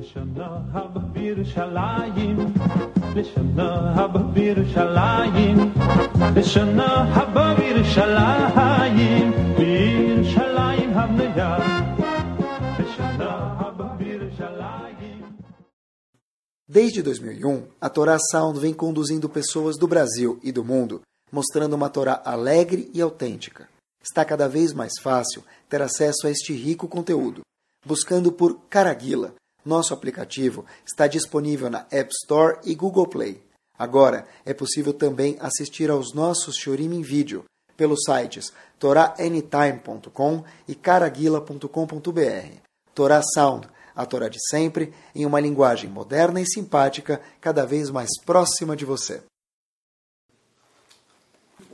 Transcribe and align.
לשנה 0.00 0.60
הבא 0.72 1.00
בירושלים, 1.00 2.36
לשנה 3.14 3.92
הבא 3.94 4.22
בירושלים, 4.22 5.72
לשנה 6.36 7.14
הבא 7.14 7.54
בירושלים, 7.54 9.32
בירושלים 9.56 10.90
הבנויה, 10.94 11.56
לשנה 12.78 13.54
הבא 13.58 13.84
בירושלים. 13.98 15.36
Desde 16.68 17.02
2001, 17.02 17.68
a 17.80 17.88
Torá 17.88 18.18
Sound 18.18 18.58
vem 18.58 18.74
conduzindo 18.74 19.28
pessoas 19.28 19.76
do 19.78 19.86
Brasil 19.86 20.38
e 20.42 20.50
do 20.52 20.64
mundo, 20.64 21.00
mostrando 21.32 21.74
uma 21.74 21.88
Torá 21.88 22.20
alegre 22.24 22.90
e 22.92 23.00
autêntica. 23.00 23.68
Está 24.02 24.24
cada 24.24 24.48
vez 24.48 24.72
mais 24.72 24.92
fácil 25.00 25.42
ter 25.68 25.80
acesso 25.80 26.26
a 26.26 26.30
este 26.30 26.52
rico 26.52 26.86
conteúdo. 26.86 27.40
Buscando 27.84 28.32
por 28.32 28.58
Caraguila, 28.68 29.34
nosso 29.65 29.93
aplicativo 29.93 30.65
está 30.85 31.07
disponível 31.07 31.69
na 31.69 31.85
App 31.91 32.11
Store 32.11 32.57
e 32.63 32.75
Google 32.75 33.07
Play. 33.07 33.41
Agora 33.77 34.27
é 34.45 34.53
possível 34.53 34.93
também 34.93 35.37
assistir 35.39 35.89
aos 35.89 36.13
nossos 36.13 36.55
Shurim 36.55 36.93
em 36.93 37.01
vídeo 37.01 37.45
pelos 37.75 38.01
sites 38.05 38.53
toraanytime.com 38.77 40.43
e 40.67 40.75
caraguila.com.br. 40.75 42.57
Torá 42.93 43.21
Sound, 43.33 43.67
a 43.95 44.05
Torá 44.05 44.27
de 44.27 44.37
sempre, 44.49 44.93
em 45.15 45.25
uma 45.25 45.39
linguagem 45.39 45.89
moderna 45.89 46.39
e 46.39 46.45
simpática, 46.45 47.21
cada 47.39 47.65
vez 47.65 47.89
mais 47.89 48.09
próxima 48.25 48.75
de 48.75 48.85
você. 48.85 49.23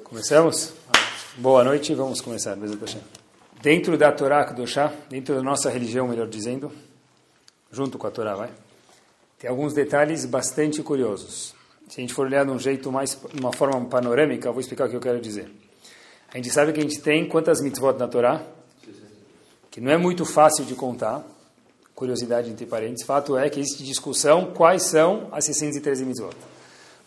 Começamos? 0.04 0.74
Boa 1.38 1.64
noite, 1.64 1.94
vamos 1.94 2.22
começar. 2.22 2.58
Dentro 3.62 3.98
da 3.98 4.12
Torá 4.12 4.46
Kedoshá, 4.46 4.94
dentro 5.10 5.36
da 5.36 5.44
nossa 5.44 5.70
religião, 5.70 6.08
melhor 6.08 6.28
dizendo, 6.28 6.72
junto 7.72 7.98
com 7.98 8.08
a 8.08 8.12
Torá, 8.12 8.36
vai? 8.36 8.50
Tem 9.40 9.50
alguns 9.50 9.74
detalhes 9.74 10.26
bastante 10.26 10.82
curiosos. 10.82 11.54
Se 11.88 12.00
a 12.00 12.02
gente 12.02 12.14
for 12.14 12.26
olhar 12.26 12.44
de 12.44 12.52
um 12.52 12.60
jeito 12.60 12.92
mais, 12.92 13.18
de 13.34 13.40
uma 13.40 13.54
forma 13.54 13.86
panorâmica, 13.86 14.48
eu 14.48 14.54
vou 14.54 14.60
explicar 14.60 14.88
o 14.88 14.90
que 14.90 14.96
eu 14.96 15.02
quero 15.02 15.22
dizer. 15.22 15.50
A 16.34 16.38
gente 16.38 16.50
sabe 16.50 16.74
que 16.74 16.80
a 16.80 16.84
gente 16.84 17.00
tem 17.00 17.28
quantas 17.28 17.62
mitzvot 17.62 17.98
na 17.98 18.08
Torá? 18.08 18.42
Que 19.72 19.80
não 19.80 19.92
é 19.92 19.98
muito 19.98 20.26
fácil 20.26 20.66
de 20.66 20.76
contar. 20.76 21.24
Curiosidade 21.96 22.50
entre 22.50 22.66
parênteses. 22.66 23.06
Fato 23.06 23.38
é 23.38 23.50
que 23.50 23.60
existe 23.60 23.84
discussão 23.84 24.52
quais 24.54 24.84
são 24.84 25.30
as 25.32 25.46
613 25.46 26.06
mitzvot. 26.06 26.36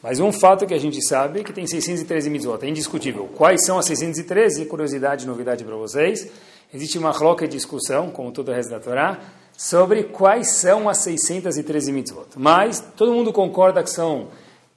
Mas 0.03 0.19
um 0.19 0.33
fato 0.33 0.67
que 0.67 0.73
a 0.73 0.79
gente 0.79 1.05
sabe 1.07 1.41
é 1.41 1.45
que 1.45 1.53
tem 1.53 1.67
613 1.67 2.31
mitzvot. 2.31 2.65
É 2.65 2.69
indiscutível. 2.69 3.29
Quais 3.37 3.65
são 3.67 3.79
as 3.79 3.87
613? 3.87 4.65
Curiosidade, 4.65 5.27
novidade 5.27 5.63
para 5.65 5.77
vocês. 5.77 6.27
Existe 6.73 6.97
uma 6.97 7.11
roca 7.11 7.47
de 7.47 7.57
discussão, 7.57 8.11
como 8.11 8.33
todo 8.33 8.49
o 8.49 8.55
resto 8.55 8.71
da 8.71 8.81
Torá, 8.81 9.21
sobre 9.61 10.05
quais 10.05 10.53
são 10.53 10.89
as 10.89 11.03
613 11.03 11.93
mitzvot. 11.93 12.29
Mas 12.35 12.81
todo 12.97 13.13
mundo 13.13 13.31
concorda 13.31 13.83
que 13.83 13.91
são 13.91 14.29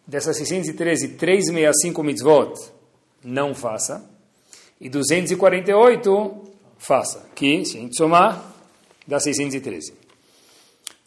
dessas 0.06 0.36
613, 0.36 1.14
365 1.16 2.04
mitzvot, 2.04 2.54
não 3.24 3.56
faça. 3.56 4.04
E 4.82 4.90
248, 4.90 6.34
faça. 6.78 7.26
Que, 7.34 7.64
se 7.64 7.78
a 7.78 7.80
gente 7.80 7.96
somar, 7.96 8.44
dá 9.08 9.22
613. 9.22 9.94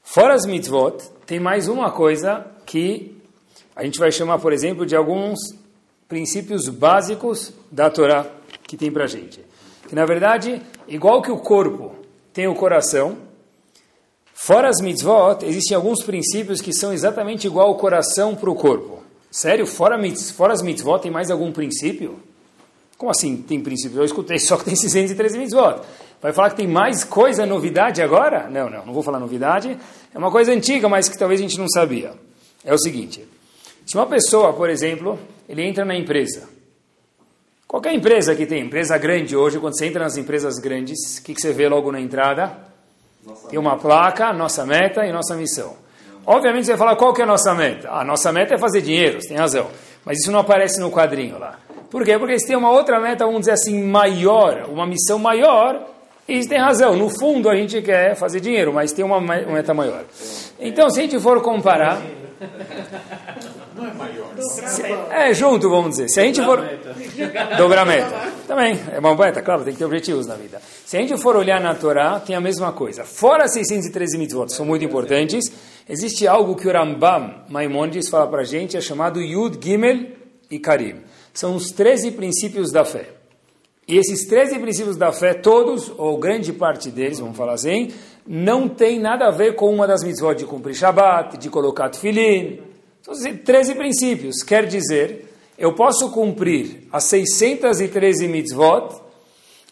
Fora 0.03 0.33
as 0.33 0.47
mitzvot, 0.47 0.97
tem 1.27 1.39
mais 1.39 1.69
uma 1.69 1.91
coisa 1.91 2.47
que 2.65 3.15
a 3.75 3.85
gente 3.85 3.99
vai 3.99 4.11
chamar, 4.11 4.39
por 4.39 4.55
exemplo, 4.55 4.87
de 4.87 4.97
alguns 4.97 5.39
princípios 6.09 6.71
básicos 6.71 7.53
da 7.71 7.91
Torá 7.91 8.27
que 8.63 8.79
tem 8.79 8.91
para 8.91 9.07
gente. 9.07 9.45
Que, 9.87 9.95
na 9.95 10.07
verdade, 10.07 10.63
igual 10.89 11.21
que 11.21 11.31
o 11.31 11.37
corpo 11.37 11.95
tem 12.33 12.49
o 12.49 12.55
coração, 12.55 13.26
Fora 14.39 14.69
as 14.69 14.83
mitzvot, 14.83 15.47
existem 15.47 15.75
alguns 15.75 16.05
princípios 16.05 16.61
que 16.61 16.70
são 16.70 16.92
exatamente 16.92 17.47
igual 17.47 17.69
ao 17.69 17.75
coração 17.77 18.34
para 18.34 18.51
o 18.51 18.55
corpo. 18.55 19.03
Sério? 19.31 19.67
Fora, 19.67 19.98
fora 20.37 20.53
as 20.53 20.61
mitzvot, 20.61 21.01
tem 21.01 21.11
mais 21.11 21.31
algum 21.31 21.51
princípio? 21.51 22.20
Como 22.98 23.11
assim 23.11 23.39
tem 23.39 23.58
princípio? 23.63 23.98
Eu 23.98 24.05
escutei 24.05 24.39
só 24.39 24.58
que 24.58 24.67
tem 24.67 24.77
613 24.77 25.39
mitzvot. 25.39 25.80
Vai 26.20 26.35
falar 26.35 26.51
que 26.51 26.57
tem 26.57 26.69
mais 26.69 27.02
coisa, 27.02 27.47
novidade 27.47 28.02
agora? 28.02 28.48
Não, 28.51 28.69
não, 28.69 28.85
não 28.85 28.92
vou 28.92 29.02
falar 29.02 29.19
novidade. 29.19 29.77
É 30.14 30.19
uma 30.19 30.30
coisa 30.30 30.53
antiga, 30.53 30.86
mas 30.86 31.08
que 31.08 31.18
talvez 31.18 31.41
a 31.41 31.42
gente 31.42 31.58
não 31.58 31.68
sabia. 31.68 32.13
É 32.63 32.74
o 32.74 32.79
seguinte: 32.79 33.27
se 33.86 33.95
uma 33.95 34.07
pessoa, 34.07 34.53
por 34.53 34.68
exemplo, 34.68 35.18
ele 35.48 35.63
entra 35.63 35.83
na 35.83 35.97
empresa, 35.97 36.47
qualquer 37.67 37.95
empresa 37.95 38.35
que 38.35 38.45
tem, 38.45 38.67
empresa 38.67 38.98
grande 38.98 39.35
hoje, 39.35 39.58
quando 39.58 39.79
você 39.79 39.86
entra 39.86 40.05
nas 40.05 40.18
empresas 40.18 40.58
grandes, 40.58 41.18
o 41.18 41.23
que, 41.23 41.35
que 41.35 41.41
você 41.41 41.55
vê 41.55 41.68
logo 41.68 41.91
na 41.91 42.01
entrada? 42.01 42.76
Tem 43.48 43.59
uma 43.59 43.77
placa, 43.77 44.33
nossa 44.33 44.64
meta 44.64 45.05
e 45.05 45.13
nossa 45.13 45.35
missão. 45.35 45.75
Obviamente 46.25 46.67
você 46.67 46.73
vai 46.73 46.79
falar 46.79 46.97
qual 46.97 47.13
que 47.13 47.20
é 47.20 47.25
a 47.25 47.27
nossa 47.27 47.55
meta. 47.55 47.91
A 47.91 48.05
nossa 48.05 48.33
meta 48.33 48.55
é 48.55 48.59
fazer 48.59 48.81
dinheiro, 48.83 49.20
você 49.20 49.29
tem 49.29 49.37
razão. 49.37 49.69
Mas 50.05 50.19
isso 50.19 50.31
não 50.33 50.41
aparece 50.41 50.81
no 50.81 50.91
quadrinho 50.91 51.39
lá. 51.39 51.59
Por 51.91 52.05
quê? 52.05 52.19
Porque 52.19 52.33
eles 52.33 52.47
têm 52.47 52.57
uma 52.57 52.70
outra 52.70 53.01
meta, 53.01 53.25
vamos 53.25 53.41
dizer 53.41 53.53
assim, 53.53 53.83
maior, 53.83 54.67
uma 54.69 54.86
missão 54.86 55.19
maior, 55.19 55.81
e 56.29 56.35
eles 56.35 56.47
têm 56.47 56.59
razão. 56.59 56.97
No 56.97 57.09
fundo 57.09 57.48
a 57.48 57.55
gente 57.55 57.81
quer 57.81 58.17
fazer 58.17 58.41
dinheiro, 58.41 58.73
mas 58.73 58.92
tem 58.92 59.05
uma 59.05 59.20
meta 59.20 59.73
maior. 59.73 60.05
Então, 60.59 60.91
se 60.91 60.98
a 60.98 61.03
gente 61.03 61.19
for 61.20 61.41
comparar. 61.41 62.01
Não 63.77 63.87
é 63.87 63.92
maior. 63.92 64.33
É, 65.11 65.35
junto, 65.35 65.69
vamos 65.69 65.91
dizer. 65.91 66.09
Se 66.09 66.20
a 66.20 66.23
gente 66.23 66.42
for. 66.42 66.59
Dobrar 67.59 67.85
meta. 67.85 68.33
Também, 68.47 68.81
é 68.92 68.98
uma 68.98 69.14
meta, 69.14 69.42
claro, 69.42 69.64
tem 69.64 69.73
que 69.73 69.79
ter 69.79 69.85
objetivos 69.85 70.27
na 70.27 70.35
vida. 70.35 70.61
Se 70.85 70.97
a 70.97 71.01
gente 71.01 71.17
for 71.19 71.37
olhar 71.37 71.61
na 71.61 71.75
Torá, 71.75 72.19
tem 72.20 72.35
a 72.35 72.41
mesma 72.41 72.73
coisa. 72.73 73.05
Fora 73.05 73.47
613 73.48 74.17
mitzvot, 74.17 74.48
são 74.53 74.65
muito 74.65 74.85
importantes, 74.85 75.53
existe 75.89 76.27
algo 76.27 76.55
que 76.55 76.67
o 76.67 76.73
Rambam 76.73 77.45
Maimonides 77.48 78.09
fala 78.09 78.27
para 78.29 78.42
a 78.42 78.45
gente, 78.45 78.77
é 78.77 78.81
chamado 78.81 79.20
Yud, 79.20 79.59
Gimel 79.63 80.07
e 80.51 80.59
Karim. 80.59 81.03
São 81.35 81.57
os 81.57 81.70
13 81.70 82.13
princípios 82.13 82.70
da 82.70 82.85
fé. 82.85 83.11
E 83.89 83.98
esses 83.98 84.27
13 84.27 84.59
princípios 84.59 84.97
da 84.97 85.13
fé, 85.13 85.35
todos, 85.35 85.92
ou 85.97 86.19
grande 86.19 86.53
parte 86.53 86.91
deles, 86.91 87.20
vamos 87.20 87.36
falar 87.36 87.53
assim, 87.55 87.92
não 88.27 88.69
tem 88.69 88.98
nada 88.98 89.29
a 89.29 89.31
ver 89.31 89.55
com 89.55 89.73
uma 89.73 89.86
das 89.86 90.03
mitzvot 90.03 90.35
de 90.35 90.45
cumprir 90.45 90.75
Shabbat, 90.75 91.36
de 91.36 91.48
colocar 91.48 91.89
tefilin. 91.89 92.61
São 93.06 93.36
13 93.36 93.77
princípios. 93.77 94.42
Quer 94.42 94.67
dizer, 94.67 95.33
eu 95.56 95.72
posso 95.74 96.11
cumprir 96.11 96.89
as 96.90 97.05
613 97.05 98.27
mitzvot 98.27 99.00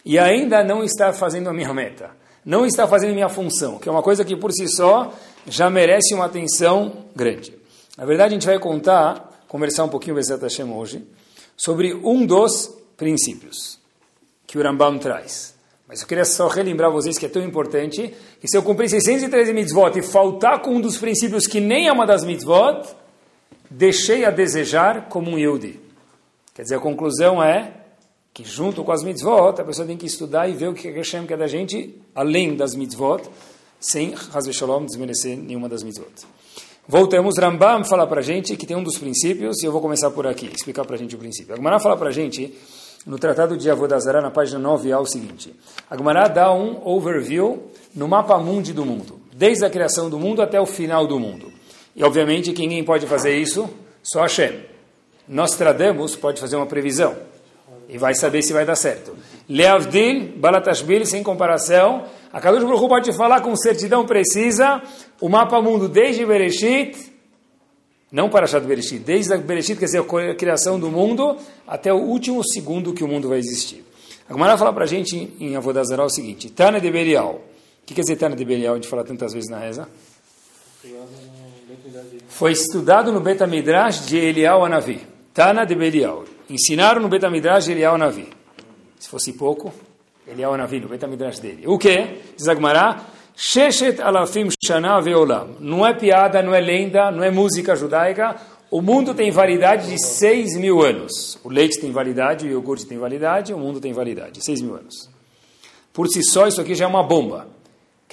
e 0.05 0.17
ainda 0.17 0.63
não 0.63 0.85
estar 0.85 1.11
fazendo 1.11 1.49
a 1.49 1.53
minha 1.53 1.73
meta. 1.73 2.11
Não 2.45 2.65
estar 2.65 2.87
fazendo 2.87 3.11
a 3.11 3.13
minha 3.13 3.27
função, 3.27 3.77
que 3.77 3.89
é 3.89 3.91
uma 3.91 4.01
coisa 4.01 4.23
que 4.23 4.37
por 4.37 4.53
si 4.53 4.69
só 4.69 5.13
já 5.47 5.69
merece 5.69 6.13
uma 6.13 6.25
atenção 6.25 7.05
grande. 7.13 7.53
Na 7.97 8.05
verdade, 8.05 8.29
a 8.29 8.37
gente 8.37 8.45
vai 8.45 8.57
contar, 8.57 9.43
conversar 9.49 9.83
um 9.83 9.89
pouquinho, 9.89 10.15
Bezat 10.15 10.41
Hashem, 10.41 10.71
hoje, 10.71 11.05
sobre 11.57 11.93
um 11.93 12.25
dos 12.25 12.73
princípios 12.95 13.79
que 14.47 14.57
o 14.57 14.63
Rambam 14.63 14.97
traz. 14.97 15.55
Mas 15.89 16.01
eu 16.01 16.07
queria 16.07 16.23
só 16.23 16.47
relembrar 16.47 16.89
vocês 16.89 17.17
que 17.17 17.25
é 17.25 17.29
tão 17.29 17.43
importante 17.43 18.13
que 18.39 18.47
se 18.47 18.55
eu 18.55 18.63
cumprir 18.63 18.89
613 18.89 19.51
mitzvot 19.51 19.97
e 19.97 20.01
faltar 20.01 20.61
com 20.61 20.75
um 20.75 20.81
dos 20.81 20.97
princípios 20.97 21.45
que 21.45 21.59
nem 21.59 21.87
é 21.87 21.91
uma 21.91 22.05
das 22.05 22.23
mitzvot, 22.23 22.95
deixei 23.69 24.25
a 24.25 24.31
desejar 24.31 25.07
como 25.09 25.31
um 25.31 25.37
Yehudi. 25.37 25.79
Quer 26.53 26.63
dizer, 26.63 26.75
a 26.75 26.79
conclusão 26.79 27.43
é 27.43 27.73
que 28.33 28.43
junto 28.43 28.83
com 28.83 28.91
as 28.91 29.01
mitzvot, 29.01 29.61
a 29.61 29.63
pessoa 29.63 29.87
tem 29.87 29.95
que 29.95 30.05
estudar 30.05 30.49
e 30.49 30.53
ver 30.53 30.67
o 30.67 30.73
que 30.73 30.91
Hashem 30.91 31.25
quer 31.25 31.37
da 31.37 31.47
gente, 31.47 31.95
além 32.13 32.55
das 32.55 32.75
mitzvot, 32.75 33.23
sem, 33.79 34.13
Hazve 34.33 34.53
Shalom, 34.53 34.85
desmerecer 34.85 35.37
nenhuma 35.37 35.69
das 35.69 35.83
mitzvot. 35.83 36.11
Voltamos, 36.87 37.37
Rambam 37.39 37.83
fala 37.83 38.05
para 38.05 38.19
a 38.19 38.23
gente 38.23 38.55
que 38.57 38.65
tem 38.65 38.75
um 38.75 38.83
dos 38.83 38.97
princípios, 38.97 39.63
e 39.63 39.65
eu 39.65 39.71
vou 39.71 39.81
começar 39.81 40.11
por 40.11 40.27
aqui, 40.27 40.47
explicar 40.53 40.85
para 40.85 40.95
a 40.95 40.99
gente 40.99 41.15
o 41.15 41.17
princípio. 41.17 41.53
A 41.53 41.55
Gemara 41.55 41.79
fala 41.79 41.95
para 41.95 42.09
a 42.09 42.11
gente, 42.11 42.53
no 43.05 43.17
Tratado 43.17 43.57
de 43.57 43.71
Avodazara, 43.71 44.21
na 44.21 44.29
página 44.29 44.59
9, 44.59 44.91
é 44.91 44.97
o 44.97 45.05
seguinte. 45.05 45.55
A 45.89 45.95
Gemara 45.95 46.27
dá 46.27 46.53
um 46.53 46.85
overview 46.85 47.71
no 47.95 48.07
mapa 48.07 48.37
mundi 48.37 48.73
do 48.73 48.85
mundo, 48.85 49.19
desde 49.33 49.63
a 49.65 49.69
criação 49.69 50.09
do 50.09 50.19
mundo 50.19 50.41
até 50.41 50.59
o 50.59 50.65
final 50.65 51.07
do 51.07 51.19
mundo. 51.19 51.54
E, 51.95 52.03
obviamente, 52.03 52.51
que 52.51 52.61
ninguém 52.61 52.83
pode 52.83 53.07
fazer 53.07 53.37
isso, 53.37 53.69
só 54.03 54.21
Hashem. 54.21 54.59
Nostradamus 55.27 56.15
pode 56.15 56.39
fazer 56.39 56.55
uma 56.55 56.65
previsão 56.65 57.15
e 57.87 57.97
vai 57.97 58.13
saber 58.13 58.41
se 58.41 58.53
vai 58.53 58.65
dar 58.65 58.75
certo. 58.75 59.15
Leavdil, 59.47 60.33
Balatashbil, 60.37 61.05
sem 61.05 61.23
comparação, 61.23 62.05
a 62.33 62.39
Kadosh 62.41 62.63
Baruch 62.63 62.87
pode 62.87 63.13
falar 63.13 63.41
com 63.41 63.55
certidão 63.55 64.05
precisa 64.05 64.81
o 65.21 65.29
mapa 65.29 65.61
mundo 65.61 65.87
desde 65.87 66.25
Bereshit, 66.25 67.13
não 68.11 68.29
para 68.29 68.47
Shat 68.47 68.65
Bereshit, 68.65 68.99
desde 68.99 69.33
a 69.33 69.37
Bereshit, 69.37 69.79
quer 69.79 69.85
dizer, 69.85 69.99
a 69.99 70.35
criação 70.35 70.79
do 70.79 70.89
mundo, 70.89 71.37
até 71.67 71.93
o 71.93 71.97
último 71.97 72.43
segundo 72.43 72.93
que 72.93 73.03
o 73.03 73.07
mundo 73.07 73.29
vai 73.29 73.39
existir. 73.39 73.85
A 74.27 74.33
Gemara 74.33 74.57
fala 74.57 74.73
para 74.73 74.85
a 74.85 74.87
gente 74.87 75.33
em 75.39 75.55
Avodazará 75.55 76.03
o 76.03 76.09
seguinte, 76.09 76.49
Tana 76.49 76.79
de 76.79 76.89
Belial. 76.89 77.41
O 77.83 77.85
que 77.85 77.93
quer 77.93 78.01
dizer 78.01 78.15
Tana 78.15 78.35
de 78.35 78.43
Belial? 78.43 78.73
A 78.73 78.77
gente 78.77 78.87
fala 78.87 79.03
tantas 79.03 79.33
vezes 79.33 79.49
na 79.49 79.59
reza. 79.59 79.87
Foi 82.27 82.51
estudado 82.51 83.11
no 83.11 83.19
Betamidrash 83.19 84.05
de 84.05 84.17
Elial 84.17 84.65
Anavi. 84.65 85.01
Tana 85.33 85.65
de 85.65 85.75
Belial. 85.75 86.25
Ensinaram 86.49 87.01
no 87.01 87.07
Betamidrash 87.07 87.65
de 87.65 87.71
Elial 87.71 87.95
Anavi. 87.95 88.27
Se 88.99 89.09
fosse 89.09 89.33
pouco, 89.33 89.73
Elial 90.27 90.53
Anavi, 90.53 90.79
no 90.79 90.87
Betamidrash 90.87 91.39
dele. 91.39 91.63
O 91.67 91.77
que? 91.77 92.21
Diz 92.35 92.47
Agmará, 92.47 93.05
alafim 94.03 94.49
shana 94.63 94.99
veolam. 95.01 95.55
Não 95.59 95.85
é 95.85 95.93
piada, 95.93 96.41
não 96.41 96.53
é 96.53 96.59
lenda, 96.59 97.11
não 97.11 97.23
é 97.23 97.29
música 97.29 97.75
judaica. 97.75 98.35
O 98.71 98.81
mundo 98.81 99.13
tem 99.13 99.31
validade 99.31 99.89
de 99.89 100.03
6 100.03 100.57
mil 100.57 100.81
anos. 100.81 101.37
O 101.43 101.49
leite 101.49 101.79
tem 101.79 101.91
validade, 101.91 102.47
o 102.47 102.49
iogurte 102.49 102.85
tem 102.85 102.97
validade, 102.97 103.53
o 103.53 103.59
mundo 103.59 103.79
tem 103.79 103.93
validade. 103.93 104.43
6 104.43 104.61
mil 104.61 104.75
anos. 104.75 105.09
Por 105.93 106.07
si 106.07 106.23
só, 106.23 106.47
isso 106.47 106.59
aqui 106.59 106.75
já 106.75 106.85
é 106.85 106.87
uma 106.87 107.03
bomba. 107.03 107.47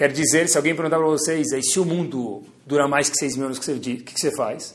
Quer 0.02 0.10
dizer, 0.10 0.49
se 0.49 0.56
alguém 0.56 0.75
perguntar 0.75 0.99
para 0.99 1.06
vocês, 1.06 1.52
aí 1.52 1.62
se 1.62 1.78
o 1.78 1.84
mundo 1.84 2.43
dura 2.66 2.88
mais 2.88 3.08
que 3.08 3.16
6 3.16 3.37
mil 3.37 3.46
anos, 3.46 3.58
o 3.58 3.60
que 3.60 3.99
que 3.99 4.20
você 4.20 4.34
faz? 4.34 4.75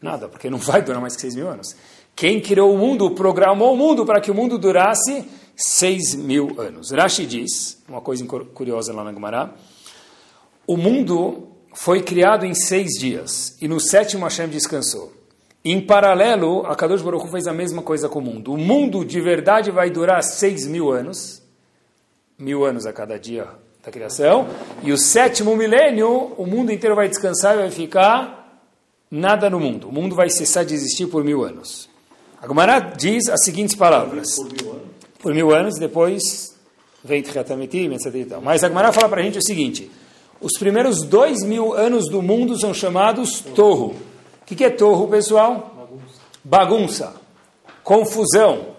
Nada, 0.00 0.28
porque 0.28 0.48
não 0.48 0.58
vai 0.58 0.80
durar 0.80 1.00
mais 1.00 1.16
que 1.16 1.20
6 1.22 1.34
mil 1.34 1.48
anos. 1.48 1.74
Quem 2.14 2.40
criou 2.40 2.72
o 2.72 2.78
mundo, 2.78 3.10
programou 3.10 3.74
o 3.74 3.76
mundo 3.76 4.06
para 4.06 4.20
que 4.20 4.30
o 4.30 4.34
mundo 4.36 4.56
durasse 4.56 5.24
6 5.56 6.14
mil 6.14 6.60
anos. 6.60 6.92
Rashi 6.92 7.26
diz, 7.26 7.82
uma 7.88 8.00
coisa 8.00 8.24
curiosa 8.24 8.92
lá 8.92 9.02
na 9.02 9.12
Gemara, 9.12 9.52
o 10.64 10.76
mundo 10.76 11.48
foi 11.74 12.00
criado 12.00 12.46
em 12.46 12.54
seis 12.54 12.92
dias, 13.00 13.56
e 13.60 13.66
no 13.66 13.80
sétimo 13.80 14.22
Hashem 14.22 14.46
descansou. 14.46 15.12
Em 15.64 15.84
paralelo, 15.84 16.64
a 16.66 16.76
Kadosh 16.76 17.02
Baruch 17.02 17.28
fez 17.32 17.48
a 17.48 17.52
mesma 17.52 17.82
coisa 17.82 18.08
com 18.08 18.20
o 18.20 18.22
mundo. 18.22 18.52
O 18.52 18.56
mundo 18.56 19.04
de 19.04 19.20
verdade 19.20 19.72
vai 19.72 19.90
durar 19.90 20.22
seis 20.22 20.68
mil 20.68 20.92
anos, 20.92 21.42
mil 22.38 22.64
anos 22.64 22.86
a 22.86 22.92
cada 22.92 23.18
dia 23.18 23.48
da 23.84 23.90
criação, 23.90 24.48
e 24.82 24.92
o 24.92 24.98
sétimo 24.98 25.56
milênio, 25.56 26.32
o 26.36 26.46
mundo 26.46 26.72
inteiro 26.72 26.96
vai 26.96 27.08
descansar 27.08 27.54
e 27.54 27.58
vai 27.58 27.70
ficar 27.70 28.60
nada 29.10 29.48
no 29.48 29.58
mundo. 29.58 29.88
O 29.88 29.92
mundo 29.92 30.14
vai 30.14 30.28
cessar 30.28 30.64
de 30.64 30.74
existir 30.74 31.06
por 31.06 31.24
mil 31.24 31.44
anos. 31.44 31.88
A 32.40 32.46
Gemara 32.46 32.78
diz 32.80 33.28
as 33.28 33.44
seguintes 33.44 33.74
palavras. 33.74 34.36
Por 34.36 34.52
mil 34.52 34.70
anos? 34.72 34.88
Por 35.20 35.34
mil 35.34 35.54
anos, 35.54 35.78
depois 35.78 36.56
vem 37.02 37.22
Tchatametim, 37.22 37.92
etc. 37.92 38.38
Mas 38.42 38.62
a 38.62 38.68
Gemara 38.68 38.92
fala 38.92 39.08
para 39.08 39.20
a 39.20 39.24
gente 39.24 39.38
o 39.38 39.42
seguinte, 39.42 39.90
os 40.40 40.52
primeiros 40.58 41.02
dois 41.02 41.42
mil 41.42 41.72
anos 41.72 42.08
do 42.08 42.22
mundo 42.22 42.58
são 42.58 42.72
chamados 42.72 43.40
torro. 43.40 43.96
O 44.42 44.44
que, 44.46 44.54
que 44.54 44.64
é 44.64 44.70
torro, 44.70 45.08
pessoal? 45.08 45.74
Bagunça. 45.74 46.20
Bagunça. 46.44 47.14
Confusão. 47.82 48.78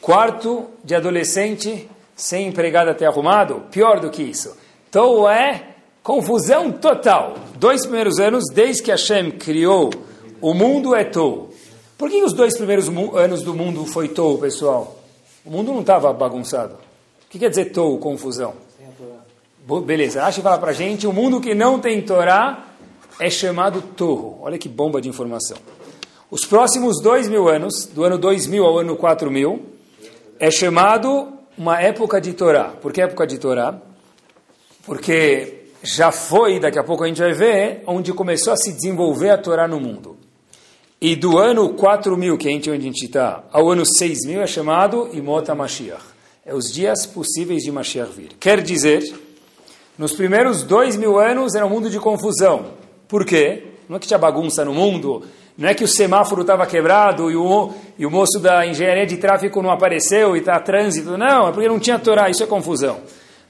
Quarto 0.00 0.66
de 0.84 0.94
adolescente 0.94 1.88
sem 2.16 2.48
empregado 2.48 2.88
até 2.88 3.04
arrumado, 3.04 3.62
pior 3.70 4.00
do 4.00 4.10
que 4.10 4.22
isso. 4.22 4.56
Tou 4.90 5.28
é 5.28 5.74
confusão 6.02 6.72
total. 6.72 7.34
Dois 7.56 7.82
primeiros 7.82 8.18
anos, 8.18 8.44
desde 8.52 8.82
que 8.82 8.90
Hashem 8.90 9.32
criou 9.32 9.90
o 10.40 10.54
mundo, 10.54 10.94
é 10.94 11.04
Tou. 11.04 11.54
Por 11.98 12.10
que 12.10 12.22
os 12.22 12.32
dois 12.32 12.56
primeiros 12.56 12.88
anos 13.14 13.42
do 13.42 13.54
mundo 13.54 13.84
foi 13.84 14.08
Tou, 14.08 14.38
pessoal? 14.38 14.98
O 15.44 15.50
mundo 15.50 15.72
não 15.72 15.80
estava 15.80 16.12
bagunçado. 16.12 16.74
O 16.74 17.28
que 17.28 17.38
quer 17.38 17.50
dizer 17.50 17.66
Tou, 17.66 17.98
confusão? 17.98 18.54
Beleza, 19.84 20.24
Acho 20.24 20.36
que 20.36 20.42
fala 20.42 20.58
para 20.58 20.72
gente, 20.72 21.06
o 21.06 21.12
mundo 21.12 21.40
que 21.40 21.54
não 21.54 21.80
tem 21.80 22.00
Torá 22.00 22.66
é 23.18 23.28
chamado 23.28 23.82
Torro. 23.82 24.38
Olha 24.42 24.56
que 24.56 24.68
bomba 24.68 25.00
de 25.00 25.08
informação. 25.08 25.56
Os 26.30 26.46
próximos 26.46 27.00
dois 27.02 27.28
mil 27.28 27.48
anos, 27.48 27.86
do 27.86 28.04
ano 28.04 28.16
2000 28.16 28.64
ao 28.64 28.78
ano 28.78 28.96
4000, 28.96 29.60
é 30.38 30.50
chamado 30.50 31.35
uma 31.56 31.80
época 31.80 32.20
de 32.20 32.32
Torá. 32.32 32.64
Por 32.64 32.92
que 32.92 33.00
época 33.00 33.26
de 33.26 33.38
Torá? 33.38 33.80
Porque 34.84 35.70
já 35.82 36.12
foi, 36.12 36.60
daqui 36.60 36.78
a 36.78 36.84
pouco 36.84 37.04
a 37.04 37.08
gente 37.08 37.20
vai 37.20 37.32
ver, 37.32 37.82
onde 37.86 38.12
começou 38.12 38.52
a 38.52 38.56
se 38.56 38.72
desenvolver 38.72 39.30
a 39.30 39.38
Torá 39.38 39.66
no 39.66 39.80
mundo. 39.80 40.16
E 41.00 41.14
do 41.14 41.38
ano 41.38 41.70
4000, 41.74 42.38
que 42.38 42.48
é 42.48 42.52
onde 42.52 42.70
a 42.70 42.76
gente 42.76 43.04
está, 43.04 43.44
ao 43.52 43.70
ano 43.70 43.84
6000 43.84 44.42
é 44.42 44.46
chamado 44.46 45.10
Imota 45.12 45.54
Mashiach. 45.54 46.02
É 46.44 46.54
os 46.54 46.72
dias 46.72 47.06
possíveis 47.06 47.62
de 47.62 47.72
Mashiach 47.72 48.12
vir. 48.12 48.30
Quer 48.38 48.62
dizer, 48.62 49.02
nos 49.98 50.12
primeiros 50.12 50.62
dois 50.62 50.96
mil 50.96 51.18
anos 51.18 51.54
era 51.54 51.66
um 51.66 51.70
mundo 51.70 51.90
de 51.90 51.98
confusão. 51.98 52.72
Por 53.08 53.24
quê? 53.24 53.64
Não 53.88 53.96
é 53.96 54.00
que 54.00 54.06
tinha 54.06 54.18
bagunça 54.18 54.64
no 54.64 54.72
mundo, 54.72 55.24
não 55.58 55.70
é 55.70 55.74
que 55.74 55.84
o 55.84 55.88
semáforo 55.88 56.42
estava 56.42 56.66
quebrado 56.66 57.30
e 57.30 57.36
o, 57.36 57.72
e 57.98 58.04
o 58.04 58.10
moço 58.10 58.38
da 58.38 58.66
engenharia 58.66 59.06
de 59.06 59.16
tráfego 59.16 59.62
não 59.62 59.70
apareceu 59.70 60.36
e 60.36 60.40
está 60.40 60.60
trânsito. 60.60 61.16
Não, 61.16 61.48
é 61.48 61.52
porque 61.52 61.68
não 61.68 61.78
tinha 61.78 61.98
Torá, 61.98 62.28
isso 62.28 62.42
é 62.42 62.46
confusão. 62.46 63.00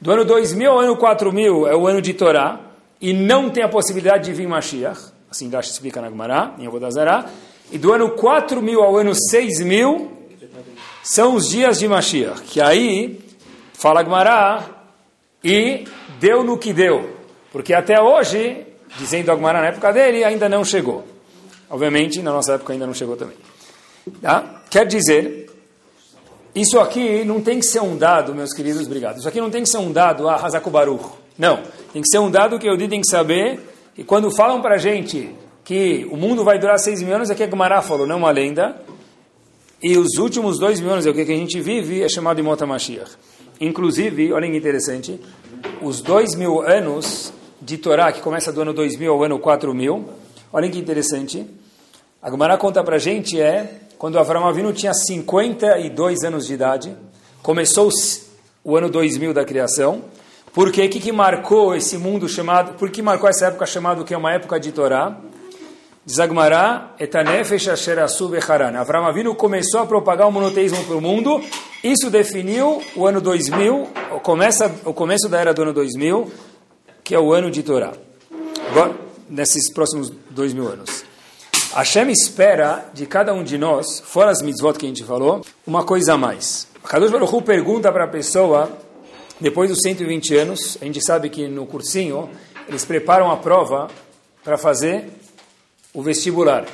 Do 0.00 0.12
ano 0.12 0.24
2000 0.24 0.70
ao 0.70 0.78
ano 0.78 0.96
4000 0.96 1.66
é 1.66 1.74
o 1.74 1.86
ano 1.86 2.00
de 2.00 2.14
Torá 2.14 2.60
e 3.00 3.12
não 3.12 3.50
tem 3.50 3.64
a 3.64 3.68
possibilidade 3.68 4.26
de 4.26 4.32
vir 4.32 4.46
Mashiach. 4.46 5.00
Assim 5.28 5.50
Gash 5.50 5.70
explica 5.70 6.00
na 6.00 6.08
Gemara, 6.08 6.52
em 6.58 6.66
Avodazará. 6.66 7.26
E 7.72 7.78
do 7.78 7.92
ano 7.92 8.10
4000 8.10 8.80
ao 8.80 8.96
ano 8.96 9.12
6000 9.12 10.12
são 11.02 11.34
os 11.34 11.48
dias 11.48 11.80
de 11.80 11.88
Mashiach. 11.88 12.42
Que 12.42 12.60
aí, 12.60 13.18
fala 13.72 14.04
Gemara, 14.04 14.64
e 15.42 15.88
deu 16.20 16.44
no 16.44 16.56
que 16.56 16.72
deu. 16.72 17.16
Porque 17.50 17.74
até 17.74 18.00
hoje, 18.00 18.64
dizendo 18.96 19.32
a 19.32 19.34
Gemara 19.34 19.60
na 19.60 19.66
época 19.68 19.92
dele, 19.92 20.22
ainda 20.22 20.48
não 20.48 20.64
chegou. 20.64 21.15
Obviamente, 21.68 22.22
na 22.22 22.32
nossa 22.32 22.54
época 22.54 22.72
ainda 22.72 22.86
não 22.86 22.94
chegou 22.94 23.16
também. 23.16 23.36
Tá? 24.22 24.62
Quer 24.70 24.86
dizer, 24.86 25.50
isso 26.54 26.78
aqui 26.78 27.24
não 27.24 27.40
tem 27.40 27.58
que 27.58 27.66
ser 27.66 27.80
um 27.80 27.96
dado, 27.96 28.34
meus 28.34 28.52
queridos, 28.52 28.86
obrigado. 28.86 29.18
Isso 29.18 29.28
aqui 29.28 29.40
não 29.40 29.50
tem 29.50 29.62
que 29.62 29.68
ser 29.68 29.78
um 29.78 29.92
dado, 29.92 30.28
ah, 30.28 30.36
Hazakubaru. 30.36 31.00
Não. 31.36 31.60
Tem 31.92 32.00
que 32.02 32.08
ser 32.08 32.18
um 32.18 32.30
dado 32.30 32.58
que 32.58 32.68
eu 32.68 32.78
tem 32.78 33.00
que 33.00 33.10
saber. 33.10 33.60
E 33.98 34.04
quando 34.04 34.34
falam 34.34 34.62
para 34.62 34.76
a 34.76 34.78
gente 34.78 35.34
que 35.64 36.06
o 36.10 36.16
mundo 36.16 36.44
vai 36.44 36.58
durar 36.58 36.78
seis 36.78 37.02
mil 37.02 37.14
anos, 37.14 37.30
é 37.30 37.46
Gumará 37.46 37.82
falou, 37.82 38.06
não 38.06 38.18
uma 38.18 38.30
lenda. 38.30 38.80
E 39.82 39.98
os 39.98 40.16
últimos 40.18 40.58
dois 40.58 40.80
mil 40.80 40.92
anos, 40.92 41.04
é 41.04 41.10
o 41.10 41.14
que 41.14 41.20
a 41.20 41.26
gente 41.26 41.60
vive, 41.60 42.02
é 42.02 42.08
chamado 42.08 42.36
de 42.36 42.42
Mota 42.42 42.64
Mashiach. 42.64 43.10
Inclusive, 43.60 44.32
olha 44.32 44.48
que 44.48 44.56
interessante, 44.56 45.20
os 45.82 46.00
dois 46.00 46.34
mil 46.34 46.60
anos 46.60 47.32
de 47.60 47.76
Torá, 47.76 48.12
que 48.12 48.20
começa 48.20 48.52
do 48.52 48.60
ano 48.60 48.72
2000 48.72 49.12
ao 49.12 49.24
ano 49.24 49.38
4000, 49.38 50.04
Olhem 50.52 50.70
que 50.70 50.78
interessante. 50.78 51.46
A 52.26 52.30
Gemara 52.32 52.58
conta 52.58 52.82
para 52.82 52.96
a 52.96 52.98
gente 52.98 53.40
é 53.40 53.82
quando 53.96 54.18
Avram 54.18 54.48
Avinu 54.48 54.72
tinha 54.72 54.92
52 54.92 56.24
anos 56.24 56.44
de 56.44 56.54
idade, 56.54 56.96
começou 57.40 57.88
o 58.64 58.76
ano 58.76 58.90
2000 58.90 59.32
da 59.32 59.44
criação. 59.44 60.02
Por 60.52 60.72
que, 60.72 60.88
que 60.88 61.12
marcou 61.12 61.72
esse 61.72 61.96
mundo 61.96 62.28
chamado? 62.28 62.74
Por 62.74 62.90
que 62.90 63.00
marcou 63.00 63.30
essa 63.30 63.46
época 63.46 63.64
chamada 63.64 64.02
que 64.02 64.12
é 64.12 64.16
uma 64.16 64.32
época 64.32 64.58
de 64.58 64.72
Torá? 64.72 65.16
Diz 66.04 66.18
Agmará, 66.18 66.96
etanefesh 66.98 67.68
asher 67.68 68.00
asu 68.00 68.28
becharan. 68.28 68.76
Avram 68.76 69.06
Avinu 69.06 69.32
começou 69.36 69.82
a 69.82 69.86
propagar 69.86 70.26
o 70.26 70.32
monoteísmo 70.32 70.82
para 70.82 70.96
o 70.96 71.00
mundo. 71.00 71.40
Isso 71.84 72.10
definiu 72.10 72.82
o 72.96 73.06
ano 73.06 73.20
2000, 73.20 73.88
o 74.16 74.18
começo, 74.18 74.64
o 74.84 74.92
começo 74.92 75.28
da 75.28 75.38
era 75.38 75.54
do 75.54 75.62
ano 75.62 75.72
2000, 75.72 76.28
que 77.04 77.14
é 77.14 77.20
o 77.20 77.32
ano 77.32 77.52
de 77.52 77.62
Torá. 77.62 77.92
Agora, 78.68 78.96
nesses 79.30 79.72
próximos 79.72 80.10
dois 80.28 80.52
mil 80.52 80.66
anos. 80.66 81.06
Hashem 81.76 82.10
espera 82.10 82.86
de 82.94 83.04
cada 83.04 83.34
um 83.34 83.44
de 83.44 83.58
nós, 83.58 84.00
fora 84.00 84.30
as 84.30 84.40
mitzvot 84.40 84.78
que 84.78 84.86
a 84.86 84.88
gente 84.88 85.04
falou, 85.04 85.42
uma 85.66 85.84
coisa 85.84 86.14
a 86.14 86.16
mais. 86.16 86.66
Kadosh 86.82 87.10
Baruch 87.10 87.34
Hu 87.34 87.42
pergunta 87.42 87.92
para 87.92 88.04
a 88.04 88.08
pessoa, 88.08 88.70
depois 89.38 89.68
dos 89.68 89.80
120 89.82 90.36
anos, 90.36 90.78
a 90.80 90.86
gente 90.86 91.04
sabe 91.04 91.28
que 91.28 91.46
no 91.46 91.66
cursinho, 91.66 92.30
eles 92.66 92.82
preparam 92.86 93.30
a 93.30 93.36
prova 93.36 93.88
para 94.42 94.56
fazer 94.56 95.04
o 95.92 96.00
vestibular. 96.00 96.64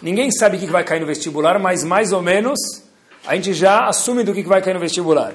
Ninguém 0.00 0.30
sabe 0.30 0.56
o 0.56 0.60
que 0.60 0.64
vai 0.64 0.84
cair 0.84 1.00
no 1.00 1.06
vestibular, 1.06 1.58
mas 1.58 1.84
mais 1.84 2.10
ou 2.10 2.22
menos 2.22 2.58
a 3.26 3.34
gente 3.34 3.52
já 3.52 3.86
assume 3.86 4.24
do 4.24 4.32
que 4.32 4.42
vai 4.42 4.62
cair 4.62 4.72
no 4.72 4.80
vestibular. 4.80 5.34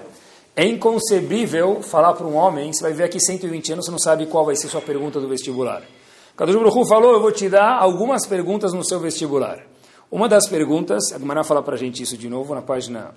É 0.55 0.65
inconcebível 0.65 1.83
falar 1.83 2.13
para 2.13 2.25
um 2.25 2.33
homem, 2.33 2.73
você 2.73 2.81
vai 2.81 2.93
ver 2.93 3.03
aqui 3.03 3.19
120 3.19 3.73
anos, 3.73 3.85
você 3.85 3.91
não 3.91 3.99
sabe 3.99 4.25
qual 4.25 4.43
vai 4.43 4.55
ser 4.55 4.67
sua 4.67 4.81
pergunta 4.81 5.19
do 5.19 5.27
vestibular. 5.27 5.83
Kadosh 6.41 6.55
Baruch 6.55 6.89
falou, 6.89 7.13
eu 7.13 7.21
vou 7.21 7.31
te 7.31 7.47
dar 7.47 7.77
algumas 7.77 8.25
perguntas 8.25 8.73
no 8.73 8.83
seu 8.83 8.99
vestibular. 8.99 9.59
Uma 10.09 10.27
das 10.27 10.47
perguntas, 10.47 11.13
a 11.13 11.19
Gemara 11.19 11.43
fala 11.43 11.61
para 11.61 11.75
a 11.75 11.77
gente 11.77 12.01
isso 12.01 12.17
de 12.17 12.27
novo, 12.27 12.55
na 12.55 12.63
página 12.63 13.11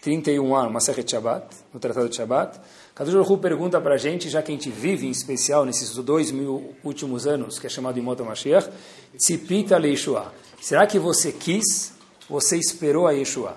31a, 0.00 0.70
Masechet 0.70 1.10
Shabbat, 1.10 1.44
no 1.74 1.80
Tratado 1.80 2.08
de 2.08 2.14
Shabbat. 2.14 2.56
Kadosh 2.94 3.14
Baruch 3.14 3.36
pergunta 3.42 3.80
para 3.80 3.96
a 3.96 3.98
gente, 3.98 4.28
já 4.28 4.40
que 4.42 4.52
a 4.52 4.54
gente 4.54 4.70
vive 4.70 5.08
em 5.08 5.10
especial 5.10 5.64
nesses 5.64 5.92
dois 5.96 6.30
mil 6.30 6.72
últimos 6.84 7.26
anos, 7.26 7.58
que 7.58 7.66
é 7.66 7.68
chamado 7.68 7.98
Imota 7.98 8.22
Mashiach, 8.22 8.68
Tzipita 9.16 9.76
Leishua. 9.76 10.32
Será 10.60 10.86
que 10.86 11.00
você 11.00 11.32
quis, 11.32 11.92
você 12.30 12.56
esperou 12.56 13.08
a 13.08 13.10
Yeshua? 13.10 13.56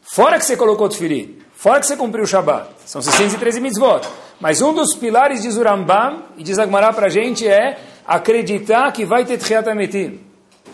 Fora 0.00 0.38
que 0.38 0.46
você 0.46 0.56
colocou 0.56 0.86
o 0.86 0.88
Tfilim, 0.88 1.36
fora 1.52 1.80
que 1.80 1.86
você 1.86 1.98
cumpriu 1.98 2.24
o 2.24 2.26
Shabbat, 2.26 2.70
são 2.86 3.02
613 3.02 3.60
mitzvot. 3.60 4.08
Mas 4.40 4.62
um 4.62 4.72
dos 4.72 4.94
pilares 4.94 5.42
de 5.42 5.50
Zurambam, 5.50 6.22
e 6.38 6.42
diz 6.42 6.58
Agmará 6.58 6.94
para 6.94 7.08
a 7.08 7.10
gente, 7.10 7.46
é 7.46 7.78
acreditar 8.06 8.92
que 8.92 9.04
vai 9.04 9.24
ter 9.24 9.38
Tchiat 9.38 9.64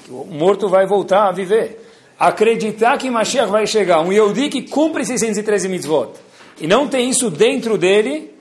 que 0.05 0.11
o 0.11 0.25
morto 0.25 0.69
vai 0.69 0.87
voltar 0.87 1.29
a 1.29 1.33
viver. 1.33 1.87
Acreditar 2.19 2.99
que 2.99 3.11
Mashiach 3.11 3.51
vai 3.51 3.67
chegar. 3.67 4.01
Um 4.01 4.13
Yehudi 4.13 4.49
que 4.51 4.63
cumpre 4.63 5.05
613 5.05 5.69
mitzvot 5.69 6.13
e 6.61 6.67
não 6.67 6.87
tem 6.87 7.09
isso 7.09 7.31
dentro 7.31 7.79
dele, 7.79 8.35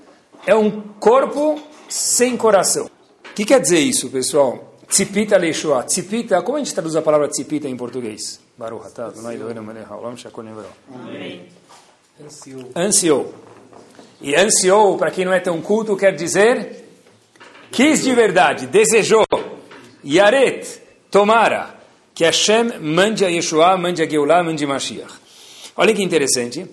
é 0.45 0.53
um 0.53 0.81
corpo 0.99 1.59
sem 1.87 2.35
coração. 2.35 2.85
O 2.85 3.33
que 3.33 3.45
quer 3.45 3.61
dizer 3.61 3.79
isso, 3.79 4.09
pessoal? 4.09 4.75
Tzipita 4.89 5.37
leishua. 5.37 5.83
Tzipita, 5.83 6.41
como 6.41 6.57
a 6.57 6.59
gente 6.59 6.73
traduz 6.73 6.95
a 6.97 7.01
palavra 7.01 7.29
tzipita 7.29 7.69
em 7.69 7.77
português? 7.77 8.41
Baruch 8.57 8.87
atah, 8.87 9.11
Ansiou. 12.75 13.33
E 14.21 14.35
ansiou, 14.35 14.97
para 14.97 15.11
quem 15.11 15.23
não 15.23 15.31
é 15.31 15.39
tão 15.39 15.61
culto, 15.61 15.95
quer 15.95 16.13
dizer 16.13 16.88
quis 17.71 18.03
de 18.03 18.13
verdade, 18.13 18.67
desejou, 18.67 19.25
Yaret, 20.05 20.81
tomara, 21.11 21.75
que 22.13 22.23
Hashem 22.23 22.79
mande 22.79 23.23
a 23.23 23.29
Yeshua, 23.29 23.77
mande 23.77 24.01
a 24.01 24.09
Geulah, 24.09 24.43
mande 24.43 24.65
a 24.65 24.67
Mashiach. 24.67 25.13
Olha 25.75 25.93
que 25.93 26.03
interessante. 26.03 26.67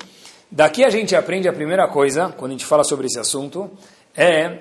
Daqui 0.50 0.84
a 0.84 0.90
gente 0.90 1.14
aprende 1.14 1.48
a 1.48 1.52
primeira 1.52 1.86
coisa, 1.88 2.34
quando 2.36 2.50
a 2.50 2.54
gente 2.54 2.64
fala 2.64 2.84
sobre 2.84 3.06
esse 3.06 3.18
assunto, 3.18 3.70
é 4.16 4.58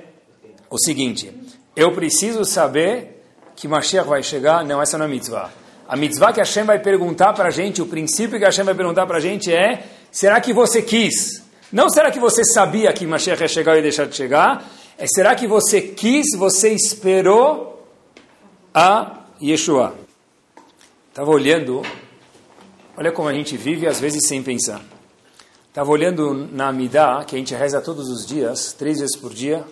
o 0.70 0.78
seguinte: 0.78 1.32
eu 1.76 1.92
preciso 1.92 2.44
saber 2.46 3.24
que 3.56 3.68
Mashiach 3.68 4.08
vai 4.08 4.22
chegar, 4.22 4.64
não, 4.64 4.82
essa 4.82 4.98
não 4.98 5.06
é 5.06 5.08
mitzvah. 5.08 5.52
A 5.88 5.96
mitzvah 5.96 6.34
que 6.34 6.40
Hashem 6.40 6.64
vai 6.64 6.80
perguntar 6.80 7.34
para 7.34 7.48
a 7.48 7.52
gente, 7.52 7.82
o 7.82 7.86
princípio 7.86 8.40
que 8.40 8.46
Hashem 8.46 8.66
vai 8.66 8.76
perguntar 8.76 9.06
para 9.06 9.18
a 9.18 9.22
gente 9.22 9.54
é: 9.54 9.84
será 10.12 10.40
que 10.42 10.54
você 10.54 10.82
quis? 10.82 11.44
Não 11.72 11.90
será 11.90 12.12
que 12.12 12.20
você 12.20 12.44
sabia 12.44 12.92
que 12.94 13.06
Mashiach 13.06 13.42
ia 13.42 13.48
chegar 13.48 13.78
e 13.78 13.82
deixar 13.82 14.06
de 14.06 14.16
chegar? 14.16 14.64
É 14.98 15.08
será 15.08 15.36
que 15.36 15.46
você 15.46 15.82
quis, 15.82 16.28
você 16.38 16.72
esperou 16.72 17.86
a 18.74 19.26
Yeshua? 19.44 19.94
Estava 21.10 21.30
olhando, 21.32 21.82
olha 22.96 23.12
como 23.12 23.28
a 23.28 23.34
gente 23.34 23.58
vive 23.58 23.88
às 23.88 24.00
vezes 24.00 24.26
sem 24.26 24.42
pensar. 24.42 24.82
Estava 25.68 25.92
olhando 25.92 26.34
na 26.34 26.70
Amidah, 26.70 27.26
que 27.26 27.36
a 27.36 27.38
gente 27.38 27.54
reza 27.54 27.82
todos 27.82 28.08
os 28.08 28.26
dias, 28.26 28.72
três 28.72 29.00
vezes 29.00 29.18
por 29.18 29.34
dia. 29.34 29.66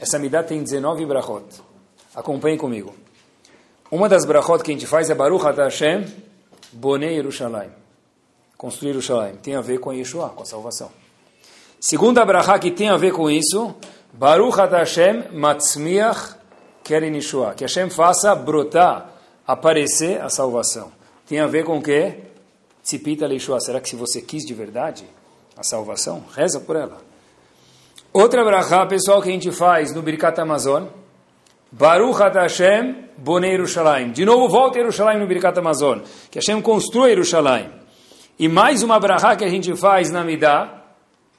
Essa 0.00 0.16
Amidah 0.16 0.42
tem 0.42 0.62
19 0.62 1.04
brachot. 1.04 1.44
Acompanhe 2.14 2.56
comigo. 2.56 2.94
Uma 3.90 4.08
das 4.08 4.24
brachot 4.24 4.64
que 4.64 4.70
a 4.70 4.74
gente 4.74 4.86
faz 4.86 5.10
é 5.10 5.14
Baruch 5.14 5.44
Hashem 5.44 6.06
Bonei 6.72 7.16
Yerushalayim. 7.16 7.72
Construir 8.56 8.92
Yerushalayim. 8.92 9.36
Tem 9.36 9.54
a 9.54 9.60
ver 9.60 9.80
com 9.80 9.92
Yeshua, 9.92 10.30
com 10.30 10.42
a 10.42 10.46
salvação. 10.46 10.90
Segunda 11.78 12.24
brachá 12.24 12.58
que 12.58 12.70
tem 12.70 12.88
a 12.88 12.96
ver 12.96 13.12
com 13.12 13.28
isso, 13.30 13.74
Baruch 14.12 14.56
Hashem 14.56 15.32
Matzmiach 15.32 16.36
Keren 16.84 17.14
Yeshua. 17.14 17.54
Que 17.54 17.64
Hashem 17.64 17.90
faça 17.90 18.34
brotar, 18.34 19.10
aparecer 19.46 20.20
a 20.20 20.28
salvação. 20.28 20.92
Tem 21.26 21.40
a 21.40 21.46
ver 21.46 21.64
com 21.64 21.78
o 21.78 21.82
quê? 21.82 22.18
Tzipita 22.82 23.26
Yeshua. 23.26 23.60
Será 23.60 23.80
que 23.80 23.88
se 23.88 23.96
você 23.96 24.20
quis 24.20 24.44
de 24.44 24.54
verdade 24.54 25.04
a 25.56 25.62
salvação, 25.62 26.24
reza 26.34 26.60
por 26.60 26.76
ela. 26.76 26.98
Outra 28.12 28.44
brachá, 28.44 28.84
pessoal, 28.86 29.22
que 29.22 29.28
a 29.28 29.32
gente 29.32 29.50
faz 29.52 29.94
no 29.94 30.02
Birkat 30.02 30.38
Amazon, 30.40 30.84
Baruch 31.70 32.18
Hashem 32.18 33.08
Bonei 33.16 33.52
Yerushalayim. 33.52 34.12
De 34.12 34.24
novo, 34.24 34.48
volta 34.48 34.78
Yerushalayim 34.78 35.20
no 35.20 35.26
Birkat 35.26 35.58
Amazon. 35.58 36.00
Que 36.30 36.38
Hashem 36.38 36.60
construa 36.60 37.08
Yerushalayim. 37.08 37.70
E 38.38 38.48
mais 38.48 38.82
uma 38.82 38.98
brachá 38.98 39.36
que 39.36 39.44
a 39.44 39.48
gente 39.48 39.74
faz 39.76 40.10
na 40.10 40.24
Midah, 40.24 40.81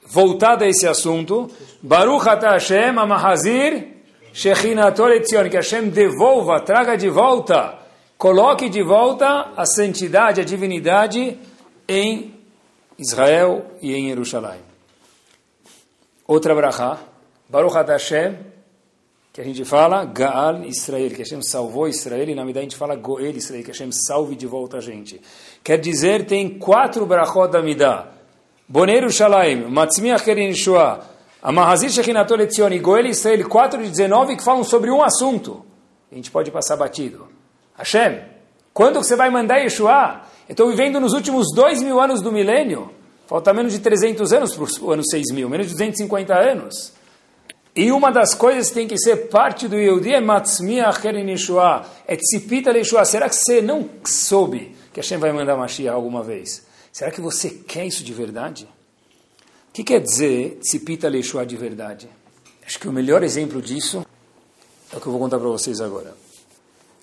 voltada 0.08 0.66
a 0.66 0.68
esse 0.68 0.88
assunto, 0.88 1.50
Baruch 1.82 2.26
Hashem 2.26 2.98
Amahazir 2.98 3.88
Shechinator 4.34 5.12
Etzion. 5.12 5.50
Que 5.50 5.58
Hashem 5.58 5.90
devolva, 5.90 6.60
traga 6.62 6.96
de 6.96 7.10
volta, 7.10 7.80
coloque 8.18 8.70
de 8.70 8.84
volta 8.84 9.52
a 9.56 9.66
santidade, 9.66 10.42
a 10.42 10.44
divinidade 10.44 11.38
em 11.88 12.34
Israel 12.98 13.66
e 13.82 13.94
em 13.94 14.10
Jerusalém. 14.10 14.62
Outra 16.28 16.56
brachá, 16.56 17.00
Baruch 17.50 17.76
Hashem 17.76 18.54
que 19.34 19.42
a 19.42 19.44
gente 19.44 19.66
fala 19.66 20.06
Gaal 20.06 20.64
Israel, 20.64 21.10
que 21.10 21.18
Hashem 21.18 21.42
salvou 21.42 21.88
Israel, 21.88 22.30
e 22.30 22.36
na 22.36 22.44
verdade 22.44 22.60
a 22.60 22.70
gente 22.70 22.78
fala 22.78 22.96
Goel 22.96 23.36
Israel, 23.36 23.64
que 23.64 23.72
Hashem 23.72 23.90
salve 23.92 24.36
de 24.36 24.46
volta 24.46 24.78
a 24.78 24.80
gente. 24.80 25.20
Quer 25.64 25.80
dizer, 25.80 26.28
tem 26.28 26.60
quatro 26.60 27.04
brachot 27.08 27.52
da 27.52 27.60
Midah. 27.60 28.10
Boneiro 28.68 29.12
Shalaim, 29.12 29.68
Matzmiach 29.70 30.24
Kerin 30.24 30.54
Shua, 30.54 31.02
Amahazir 31.42 31.90
Shechinatol 31.90 32.42
Etzion 32.42 32.72
e 32.72 32.80
Goel 32.80 33.08
Israel, 33.08 33.48
4 33.48 33.84
de 33.84 33.90
19, 33.90 34.38
que 34.38 34.44
falam 34.44 34.64
sobre 34.64 34.90
um 34.90 35.04
assunto. 35.04 35.66
A 36.10 36.16
gente 36.16 36.32
pode 36.32 36.50
passar 36.52 36.78
batido. 36.78 37.28
Hashem, 37.76 38.22
quando 38.74 39.04
você 39.04 39.16
vai 39.16 39.30
mandar 39.30 39.58
Yeshua? 39.58 40.22
Eu 40.48 40.54
estou 40.54 40.70
vivendo 40.70 41.00
nos 41.00 41.14
últimos 41.14 41.48
dois 41.54 41.82
mil 41.82 42.00
anos 42.00 42.22
do 42.22 42.32
milênio. 42.32 42.92
Falta 43.28 43.54
menos 43.54 43.74
de 43.74 43.80
300 43.80 44.32
anos 44.32 44.56
para 44.56 44.86
o 44.86 44.92
ano 44.92 45.04
6 45.04 45.32
mil, 45.34 45.50
menos 45.50 45.68
de 45.68 45.74
250 45.74 46.34
anos. 46.34 46.94
E 47.76 47.92
uma 47.92 48.12
das 48.12 48.34
coisas 48.34 48.70
que 48.70 48.76
tem 48.76 48.88
que 48.88 48.98
ser 48.98 49.28
parte 49.30 49.68
do 49.68 49.76
Yehudi 49.76 50.14
é 50.14 50.22
Matzmiach 50.22 51.02
Keren 51.02 51.30
Yeshua, 51.30 51.86
é 52.08 52.16
Tzipita 52.16 52.72
Yeshua. 52.72 53.04
Será 53.06 53.28
que 53.28 53.36
você 53.36 53.62
não 53.62 53.90
soube 54.06 54.76
que 54.94 55.00
Hashem 55.00 55.18
vai 55.18 55.32
mandar 55.32 55.58
Mashiach 55.58 55.94
alguma 55.96 56.22
vez? 56.22 56.66
Será 56.94 57.10
que 57.10 57.20
você 57.20 57.50
quer 57.50 57.88
isso 57.88 58.04
de 58.04 58.14
verdade? 58.14 58.66
O 59.70 59.74
que 59.74 59.84
quer 59.84 60.00
dizer 60.00 60.60
Tzipita 60.62 61.08
Yeshua 61.08 61.44
de 61.44 61.58
verdade? 61.58 62.08
Acho 62.64 62.80
que 62.80 62.88
o 62.88 62.94
melhor 62.94 63.24
exemplo 63.24 63.64
disso 63.64 64.06
é 64.92 64.96
o 64.96 65.02
que 65.02 65.08
eu 65.08 65.12
vou 65.12 65.20
contar 65.20 65.40
para 65.40 65.48
vocês 65.48 65.82
agora. 65.82 66.16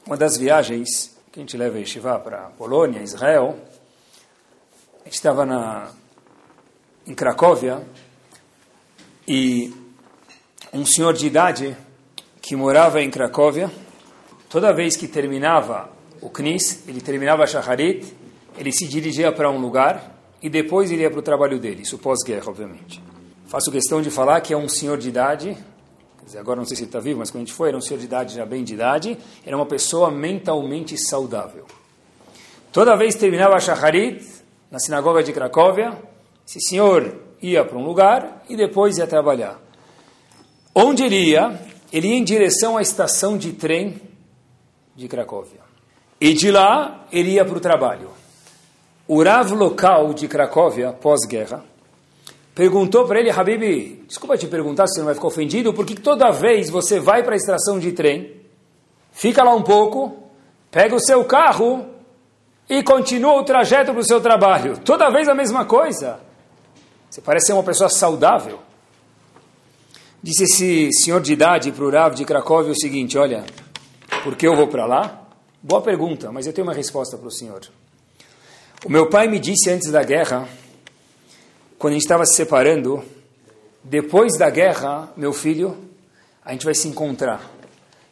Uma 0.07 0.17
das 0.17 0.37
viagens 0.37 1.17
que 1.33 1.41
a 1.41 1.43
gente 1.43 1.57
leva 1.57 1.77
a 1.77 1.81
Yeshiva 1.81 2.21
para 2.21 2.51
Polônia, 2.51 3.03
Israel, 3.03 3.59
a 5.01 5.05
gente 5.07 5.15
estava 5.15 5.93
em 7.05 7.13
Cracóvia 7.13 7.85
e 9.27 9.75
um 10.73 10.87
senhor 10.87 11.15
de 11.15 11.27
idade 11.27 11.77
que 12.41 12.55
morava 12.55 13.03
em 13.03 13.11
Cracóvia, 13.11 13.69
toda 14.49 14.73
vez 14.73 14.97
que 14.97 15.09
terminava 15.09 15.91
o 16.21 16.31
Knis, 16.31 16.87
ele 16.87 17.01
terminava 17.01 17.43
a 17.43 17.47
Shacharit, 17.49 18.20
ele 18.59 18.73
se 18.73 18.87
dirigia 18.87 19.33
para 19.33 19.51
um 19.51 19.59
lugar 19.59 20.19
e 20.43 20.49
depois 20.49 20.91
iria 20.91 21.11
para 21.11 21.19
o 21.19 21.23
trabalho 21.23 21.59
dele, 21.59 21.83
isso 21.83 21.99
pós-guerra, 21.99 22.49
obviamente. 22.49 23.03
Faço 23.47 23.71
questão 23.71 24.01
de 24.01 24.11
falar 24.11 24.41
que 24.41 24.53
é 24.53 24.57
um 24.57 24.69
senhor 24.69 24.97
de 24.97 25.09
idade, 25.09 25.57
agora 26.39 26.59
não 26.59 26.65
sei 26.65 26.77
se 26.77 26.83
ele 26.83 26.89
está 26.89 27.01
vivo, 27.01 27.19
mas 27.19 27.31
quando 27.31 27.43
a 27.43 27.47
gente 27.47 27.55
foi, 27.55 27.69
era 27.69 27.77
um 27.77 27.81
senhor 27.81 27.99
de 27.99 28.07
idade, 28.07 28.35
já 28.35 28.47
bem 28.47 28.63
de 28.63 28.75
idade, 28.75 29.19
era 29.45 29.57
uma 29.57 29.67
pessoa 29.67 30.11
mentalmente 30.11 30.97
saudável. 30.97 31.67
Toda 32.73 32.97
vez 32.97 33.15
que 33.15 33.21
terminava 33.21 33.57
a 33.57 33.61
Shacharit, 33.61 34.25
na 34.71 34.79
sinagoga 34.79 35.23
de 35.23 35.33
Cracóvia, 35.33 35.99
esse 36.47 36.61
senhor 36.61 37.21
ia 37.43 37.65
para 37.65 37.77
um 37.77 37.85
lugar 37.85 38.45
e 38.49 38.57
depois 38.57 38.99
ia 38.99 39.07
trabalhar. 39.07 39.61
Onde 40.75 41.03
ele 41.03 41.17
ia? 41.17 41.61
Ele 41.93 42.09
ia 42.09 42.15
em 42.15 42.23
direção 42.23 42.77
à 42.77 42.83
estação 42.83 43.37
de 43.37 43.53
trem 43.53 44.01
de 44.95 45.09
Cracóvia. 45.09 45.61
E 46.21 46.33
de 46.33 46.51
lá, 46.51 47.07
ele 47.11 47.33
ia 47.33 47.45
para 47.45 47.57
o 47.57 47.61
trabalho. 47.61 48.20
O 49.13 49.25
Rav 49.25 49.51
local 49.57 50.15
de 50.15 50.29
Cracóvia, 50.29 50.93
pós-guerra, 50.93 51.65
perguntou 52.55 53.09
para 53.09 53.19
ele, 53.19 53.29
Habib, 53.29 54.05
desculpa 54.07 54.39
te 54.39 54.47
perguntar 54.47 54.87
se 54.87 54.95
você 54.95 55.01
não 55.01 55.07
vai 55.07 55.17
ficar 55.17 55.27
ofendido, 55.27 55.75
porque 55.75 55.97
toda 55.97 56.31
vez 56.31 56.71
você 56.71 57.01
vai 57.01 57.25
para 57.25 57.33
a 57.33 57.37
estação 57.37 57.81
de 57.81 57.91
trem, 57.91 58.37
fica 59.11 59.43
lá 59.43 59.53
um 59.53 59.65
pouco, 59.65 60.17
pega 60.71 60.95
o 60.95 61.01
seu 61.01 61.25
carro 61.25 61.87
e 62.69 62.85
continua 62.85 63.33
o 63.33 63.43
trajeto 63.43 63.91
para 63.91 64.01
o 64.01 64.07
seu 64.07 64.21
trabalho. 64.21 64.79
Toda 64.79 65.11
vez 65.11 65.29
a 65.29 65.35
mesma 65.35 65.65
coisa. 65.65 66.21
Você 67.11 67.21
parece 67.21 67.47
ser 67.47 67.55
uma 67.55 67.65
pessoa 67.65 67.89
saudável. 67.89 68.61
Disse 70.23 70.45
esse 70.45 70.93
senhor 70.93 71.21
de 71.21 71.33
idade 71.33 71.73
para 71.73 71.85
o 71.85 71.91
Rav 71.91 72.15
de 72.15 72.25
Cracóvia 72.25 72.71
o 72.71 72.81
seguinte, 72.81 73.19
olha, 73.19 73.45
por 74.23 74.37
que 74.37 74.47
eu 74.47 74.55
vou 74.55 74.69
para 74.69 74.87
lá? 74.87 75.27
Boa 75.61 75.83
pergunta, 75.83 76.31
mas 76.31 76.47
eu 76.47 76.53
tenho 76.53 76.65
uma 76.65 76.75
resposta 76.75 77.19
para 77.19 77.27
o 77.27 77.33
senhor. 77.33 77.63
O 78.83 78.91
meu 78.91 79.11
pai 79.11 79.29
me 79.29 79.39
disse 79.39 79.69
antes 79.69 79.91
da 79.91 80.03
guerra, 80.03 80.49
quando 81.79 81.93
a 81.93 81.95
gente 81.97 82.03
estava 82.03 82.25
se 82.25 82.35
separando, 82.35 83.05
depois 83.85 84.39
da 84.39 84.49
guerra, 84.49 85.13
meu 85.19 85.35
filho, 85.35 85.77
a 86.43 86.53
gente 86.53 86.65
vai 86.65 86.75
se 86.75 86.89
encontrar. 86.89 87.43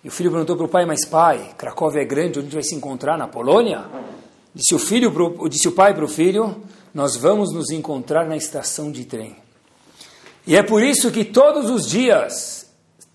E 0.05 0.09
o 0.09 0.11
filho 0.11 0.31
perguntou 0.31 0.57
para 0.57 0.67
o 0.67 0.69
pai, 0.69 0.85
mas 0.85 1.07
pai, 1.07 1.55
Cracóvia 1.57 2.03
é 2.03 2.05
grande, 2.05 2.39
onde 2.39 2.41
a 2.41 2.43
gente 2.43 2.55
vai 2.55 2.63
se 2.63 2.75
encontrar? 2.75 3.17
Na 3.17 3.27
Polônia? 3.27 3.87
Disse 4.55 4.75
o, 4.75 4.79
filho 4.79 5.11
pro, 5.11 5.49
disse 5.49 5.67
o 5.69 5.73
pai 5.73 5.95
para 5.95 6.05
o 6.05 6.09
filho, 6.09 6.55
nós 6.93 7.17
vamos 7.17 7.51
nos 7.51 7.71
encontrar 7.71 8.27
na 8.27 8.37
estação 8.37 8.93
de 8.93 9.07
trem. 9.07 9.37
E 10.47 10.55
é 10.55 10.63
por 10.63 10.83
isso 10.83 11.11
que 11.11 11.25
todos 11.25 11.71
os 11.71 11.89
dias, 11.89 12.71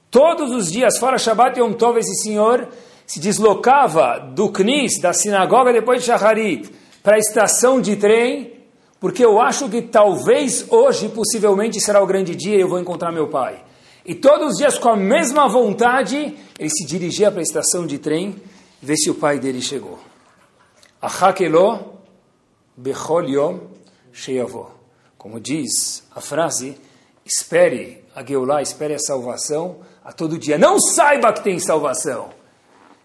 todos 0.10 0.50
os 0.50 0.72
dias, 0.72 0.98
fora 0.98 1.20
Shabbat 1.20 1.60
e 1.60 1.62
Yom 1.62 1.74
Tov, 1.74 2.00
esse 2.00 2.24
senhor 2.24 2.68
se 3.06 3.20
deslocava 3.20 4.18
do 4.18 4.50
Knis, 4.50 5.00
da 5.00 5.14
sinagoga 5.14 5.72
depois 5.72 6.02
de 6.02 6.08
Shacharit, 6.08 6.82
para 7.04 7.18
a 7.18 7.20
estação 7.20 7.82
de 7.82 7.98
trem, 7.98 8.54
porque 9.00 9.24
eu 9.24 9.42
acho 9.42 9.70
que 9.70 9.82
talvez 9.82 10.66
hoje, 10.72 11.10
possivelmente, 11.10 11.82
será 11.82 12.02
o 12.02 12.08
grande 12.08 12.34
dia 12.34 12.56
e 12.56 12.62
eu 12.62 12.70
vou 12.70 12.80
encontrar 12.80 13.12
meu 13.12 13.28
pai. 13.28 13.62
E 14.06 14.16
todos 14.16 14.54
os 14.54 14.58
dias, 14.58 14.78
com 14.78 14.90
a 14.90 14.96
mesma 14.96 15.48
vontade, 15.48 16.36
ele 16.58 16.70
se 16.70 16.86
dirigia 16.86 17.30
para 17.30 17.42
a 17.42 17.44
estação 17.44 17.86
de 17.86 18.00
trem, 18.00 18.36
ver 18.82 18.96
se 18.96 19.10
o 19.10 19.16
pai 19.16 19.40
dele 19.40 19.62
chegou. 19.62 20.00
Achakelo 21.02 22.00
bechol 22.78 23.24
yom 23.24 23.60
sheyavo. 24.14 24.72
Como 25.18 25.40
diz 25.40 26.04
a 26.16 26.22
frase, 26.22 26.78
espere 27.26 28.04
a 28.16 28.24
Geulah, 28.26 28.62
espere 28.62 28.94
a 28.94 29.00
salvação 29.00 29.78
a 30.04 30.12
todo 30.12 30.38
dia. 30.38 30.58
Não 30.58 30.80
saiba 30.80 31.32
que 31.34 31.44
tem 31.44 31.60
salvação. 31.60 32.30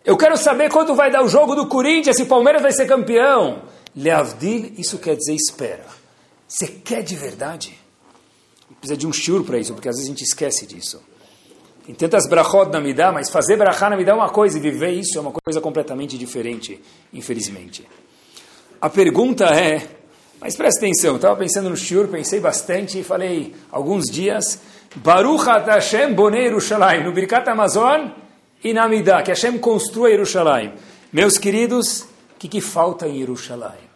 Eu 0.04 0.16
quero 0.16 0.36
saber 0.36 0.70
quando 0.70 0.94
vai 0.94 1.10
dar 1.10 1.22
o 1.22 1.28
jogo 1.28 1.54
do 1.54 1.66
Corinthians, 1.66 2.16
se 2.16 2.24
Palmeiras 2.24 2.62
vai 2.62 2.72
ser 2.72 2.86
campeão. 2.86 3.62
Leavdil, 3.98 4.74
isso 4.78 4.96
quer 4.98 5.16
dizer 5.16 5.34
espera. 5.34 5.84
Você 6.46 6.68
quer 6.68 7.02
de 7.02 7.16
verdade? 7.16 7.76
Precisa 8.78 8.96
de 8.96 9.08
um 9.08 9.12
shiur 9.12 9.42
para 9.42 9.58
isso, 9.58 9.74
porque 9.74 9.88
às 9.88 9.96
vezes 9.96 10.08
a 10.08 10.12
gente 10.12 10.22
esquece 10.22 10.66
disso. 10.66 11.02
Tem 11.84 11.94
tantas 11.96 12.28
brachot 12.28 12.70
na 12.70 12.80
Midah, 12.80 13.10
mas 13.10 13.28
fazer 13.28 13.56
brachá 13.56 13.90
na 13.90 13.96
Midah 13.96 14.12
é 14.12 14.14
uma 14.14 14.30
coisa 14.30 14.56
e 14.56 14.60
viver 14.60 14.92
isso 14.92 15.18
é 15.18 15.20
uma 15.20 15.32
coisa 15.32 15.60
completamente 15.60 16.16
diferente, 16.16 16.80
infelizmente. 17.12 17.88
A 18.80 18.88
pergunta 18.88 19.46
é, 19.46 19.88
mas 20.40 20.54
presta 20.54 20.78
atenção, 20.78 21.16
estava 21.16 21.34
pensando 21.34 21.68
no 21.68 21.76
shiur, 21.76 22.06
pensei 22.06 22.38
bastante 22.38 23.00
e 23.00 23.02
falei 23.02 23.52
alguns 23.68 24.04
dias, 24.04 24.60
Baruch 24.94 25.44
Hashem 25.44 26.14
Bonei 26.14 26.44
Yerushalayim, 26.44 27.02
no 27.02 27.12
Birkat 27.12 27.48
Amazon 27.50 28.10
e 28.62 28.72
na 28.72 28.86
Midah, 28.86 29.24
que 29.24 29.32
Hashem 29.32 29.58
construa 29.58 30.10
Yerushalayim. 30.10 30.72
Meus 31.12 31.36
queridos, 31.36 32.02
o 32.02 32.38
que, 32.38 32.46
que 32.46 32.60
falta 32.60 33.08
em 33.08 33.18
Yerushalayim? 33.18 33.87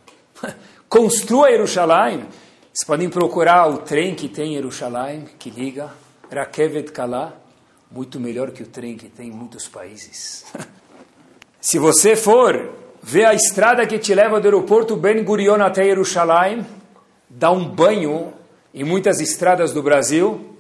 construa 0.88 1.50
Yerushalayim. 1.50 2.26
Vocês 2.72 2.87
podem 2.87 3.08
procurar 3.08 3.68
o 3.68 3.78
trem 3.78 4.14
que 4.14 4.28
tem 4.28 4.52
em 4.52 4.54
Yerushalayim, 4.56 5.26
que 5.38 5.50
liga, 5.50 5.90
Rakevet 6.30 6.90
Kala, 6.90 7.38
muito 7.90 8.18
melhor 8.18 8.50
que 8.50 8.62
o 8.62 8.66
trem 8.66 8.96
que 8.96 9.08
tem 9.08 9.28
em 9.28 9.32
muitos 9.32 9.68
países. 9.68 10.44
Se 11.61 11.78
você 11.78 12.16
for 12.16 12.70
ver 13.02 13.26
a 13.26 13.34
estrada 13.34 13.87
que 13.87 13.99
te 13.99 14.14
leva 14.14 14.40
do 14.40 14.46
aeroporto 14.46 14.96
Ben 14.96 15.22
Gurion 15.22 15.61
até 15.61 15.84
Jerusalém, 15.84 16.66
dá 17.28 17.50
um 17.50 17.68
banho 17.68 18.32
em 18.75 18.84
muitas 18.84 19.20
estradas 19.20 19.72
do 19.72 19.82
Brasil, 19.82 20.56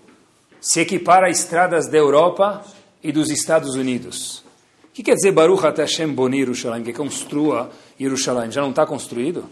se 0.60 0.80
equipara 0.80 1.26
a 1.26 1.30
estradas 1.30 1.88
da 1.88 1.96
Europa 1.96 2.64
e 3.02 3.10
dos 3.10 3.30
Estados 3.30 3.74
Unidos. 3.74 4.44
O 4.84 4.92
que 4.92 5.02
quer 5.02 5.14
dizer 5.14 5.32
Baruch 5.32 5.62
Hashem 5.62 6.12
Boni 6.12 6.40
Yerushalayim, 6.40 6.84
que 6.84 6.92
construa 6.92 7.70
Jerusalém? 7.98 8.50
Já 8.50 8.60
não 8.60 8.70
está 8.70 8.86
construído? 8.86 9.44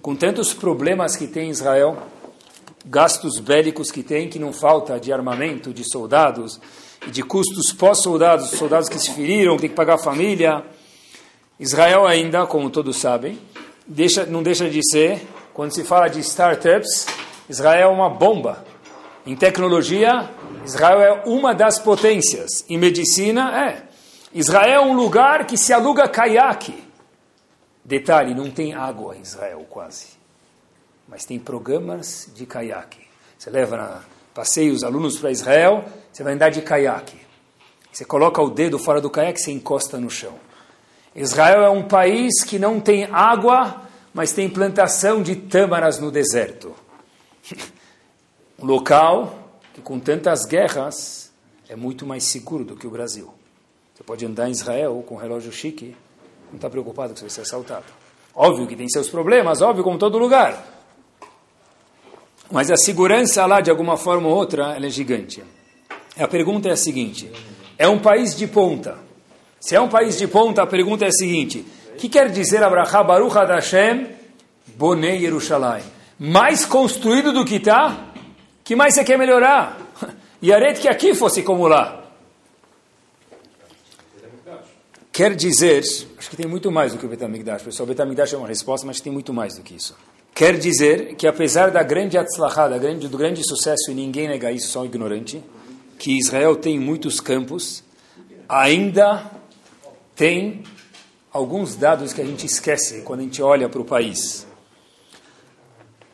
Com 0.00 0.14
tantos 0.14 0.52
problemas 0.52 1.16
que 1.16 1.26
tem 1.26 1.50
Israel, 1.50 1.98
gastos 2.84 3.38
bélicos 3.38 3.90
que 3.90 4.02
tem, 4.02 4.28
que 4.28 4.38
não 4.38 4.52
falta 4.52 4.98
de 4.98 5.12
armamento, 5.12 5.72
de 5.72 5.84
soldados, 5.84 6.60
e 7.06 7.10
de 7.10 7.22
custos 7.22 7.72
pós-soldados, 7.72 8.50
soldados 8.50 8.88
que 8.88 8.98
se 8.98 9.10
feriram, 9.10 9.56
que 9.56 9.62
tem 9.62 9.70
que 9.70 9.76
pagar 9.76 9.94
a 9.94 9.98
família. 9.98 10.64
Israel 11.58 12.06
ainda, 12.06 12.46
como 12.46 12.70
todos 12.70 12.96
sabem, 12.96 13.38
deixa, 13.86 14.24
não 14.24 14.42
deixa 14.42 14.68
de 14.68 14.80
ser, 14.88 15.26
quando 15.52 15.72
se 15.72 15.84
fala 15.84 16.08
de 16.08 16.20
startups, 16.20 17.06
Israel 17.48 17.90
é 17.90 17.92
uma 17.92 18.08
bomba. 18.08 18.64
Em 19.26 19.36
tecnologia, 19.36 20.30
Israel 20.64 21.00
é 21.00 21.22
uma 21.26 21.54
das 21.54 21.78
potências. 21.78 22.64
Em 22.68 22.78
medicina, 22.78 23.68
é. 23.68 23.82
Israel 24.34 24.82
é 24.82 24.86
um 24.86 24.94
lugar 24.94 25.46
que 25.46 25.56
se 25.56 25.72
aluga 25.72 26.08
caiaque. 26.08 26.74
Detalhe, 27.84 28.34
não 28.34 28.50
tem 28.50 28.74
água 28.74 29.16
em 29.16 29.22
Israel 29.22 29.66
quase. 29.68 30.08
Mas 31.08 31.24
tem 31.24 31.38
programas 31.38 32.30
de 32.34 32.46
caiaque. 32.46 33.00
Você 33.36 33.50
leva 33.50 33.76
na 33.76 34.02
passeio 34.32 34.72
os 34.72 34.82
alunos 34.82 35.18
para 35.18 35.30
Israel, 35.30 35.84
você 36.10 36.22
vai 36.22 36.34
andar 36.34 36.50
de 36.50 36.62
caiaque. 36.62 37.18
Você 37.92 38.04
coloca 38.04 38.40
o 38.40 38.48
dedo 38.48 38.78
fora 38.78 39.00
do 39.00 39.10
caiaque 39.10 39.40
e 39.40 39.42
você 39.42 39.52
encosta 39.52 39.98
no 39.98 40.08
chão. 40.08 40.34
Israel 41.14 41.62
é 41.62 41.68
um 41.68 41.86
país 41.86 42.42
que 42.42 42.58
não 42.58 42.80
tem 42.80 43.04
água, 43.04 43.82
mas 44.14 44.32
tem 44.32 44.48
plantação 44.48 45.22
de 45.22 45.36
tâmaras 45.36 45.98
no 45.98 46.10
deserto. 46.10 46.74
Um 48.58 48.66
local 48.66 49.58
que, 49.74 49.80
com 49.80 49.98
tantas 49.98 50.44
guerras, 50.44 51.32
é 51.68 51.74
muito 51.74 52.06
mais 52.06 52.22
seguro 52.22 52.64
do 52.64 52.76
que 52.76 52.86
o 52.86 52.90
Brasil. 52.90 53.34
Você 53.92 54.04
pode 54.04 54.24
andar 54.24 54.48
em 54.48 54.52
Israel 54.52 55.02
com 55.04 55.16
um 55.16 55.18
relógio 55.18 55.50
chique, 55.50 55.96
não 56.52 56.56
está 56.56 56.70
preocupado 56.70 57.14
que 57.14 57.20
você 57.20 57.26
vai 57.26 57.34
ser 57.34 57.40
assaltado. 57.40 57.84
Óbvio 58.34 58.66
que 58.66 58.76
tem 58.76 58.88
seus 58.88 59.08
problemas, 59.08 59.60
óbvio, 59.60 59.82
como 59.82 59.98
todo 59.98 60.18
lugar. 60.18 60.64
Mas 62.50 62.70
a 62.70 62.76
segurança 62.76 63.44
lá, 63.46 63.60
de 63.60 63.70
alguma 63.70 63.96
forma 63.96 64.28
ou 64.28 64.34
outra, 64.34 64.74
ela 64.76 64.86
é 64.86 64.90
gigante. 64.90 65.42
A 66.18 66.28
pergunta 66.28 66.68
é 66.68 66.72
a 66.72 66.76
seguinte: 66.76 67.30
é 67.78 67.88
um 67.88 67.98
país 67.98 68.36
de 68.36 68.46
ponta. 68.46 68.98
Se 69.58 69.74
é 69.74 69.80
um 69.80 69.88
país 69.88 70.18
de 70.18 70.28
ponta, 70.28 70.62
a 70.62 70.66
pergunta 70.66 71.04
é 71.04 71.08
a 71.08 71.12
seguinte: 71.12 71.64
o 71.94 71.96
que 71.96 72.08
quer 72.08 72.30
dizer 72.30 72.62
Abraha 72.62 73.02
Baruch 73.02 73.34
Hashem 73.34 74.08
Bonei 74.76 75.24
Yerushalayim? 75.24 75.84
Mais 76.18 76.64
construído 76.64 77.32
do 77.32 77.44
que 77.44 77.56
está? 77.56 78.12
que 78.64 78.76
mais 78.76 78.94
você 78.94 79.04
quer 79.04 79.18
melhorar? 79.18 79.78
E 80.42 80.52
aret 80.52 80.80
que 80.80 80.88
aqui 80.88 81.14
fosse 81.14 81.40
como 81.44 81.68
lá. 81.68 82.01
Quer 85.12 85.36
dizer, 85.36 85.80
acho 86.16 86.30
que 86.30 86.36
tem 86.36 86.46
muito 86.46 86.72
mais 86.72 86.92
do 86.92 86.98
que 86.98 87.04
o 87.04 87.08
Betamigdash. 87.08 87.62
Pessoal, 87.62 87.84
o 87.84 87.88
Betamigdash 87.88 88.32
é 88.32 88.38
uma 88.38 88.48
resposta, 88.48 88.86
mas 88.86 88.98
tem 88.98 89.12
muito 89.12 89.30
mais 89.34 89.56
do 89.56 89.62
que 89.62 89.74
isso. 89.74 89.94
Quer 90.34 90.56
dizer 90.58 91.16
que 91.16 91.26
apesar 91.26 91.70
da 91.70 91.82
grande 91.82 92.16
atzlachá, 92.16 92.66
da 92.66 92.78
grande, 92.78 93.08
do 93.08 93.18
grande 93.18 93.46
sucesso, 93.46 93.90
e 93.90 93.94
ninguém 93.94 94.26
nega 94.26 94.50
isso, 94.50 94.68
só 94.68 94.80
um 94.80 94.86
ignorante, 94.86 95.44
que 95.98 96.18
Israel 96.18 96.56
tem 96.56 96.80
muitos 96.80 97.20
campos, 97.20 97.84
ainda 98.48 99.30
tem 100.16 100.62
alguns 101.30 101.76
dados 101.76 102.14
que 102.14 102.22
a 102.22 102.24
gente 102.24 102.46
esquece 102.46 103.02
quando 103.02 103.20
a 103.20 103.24
gente 103.24 103.42
olha 103.42 103.68
para 103.68 103.82
o 103.82 103.84
país. 103.84 104.46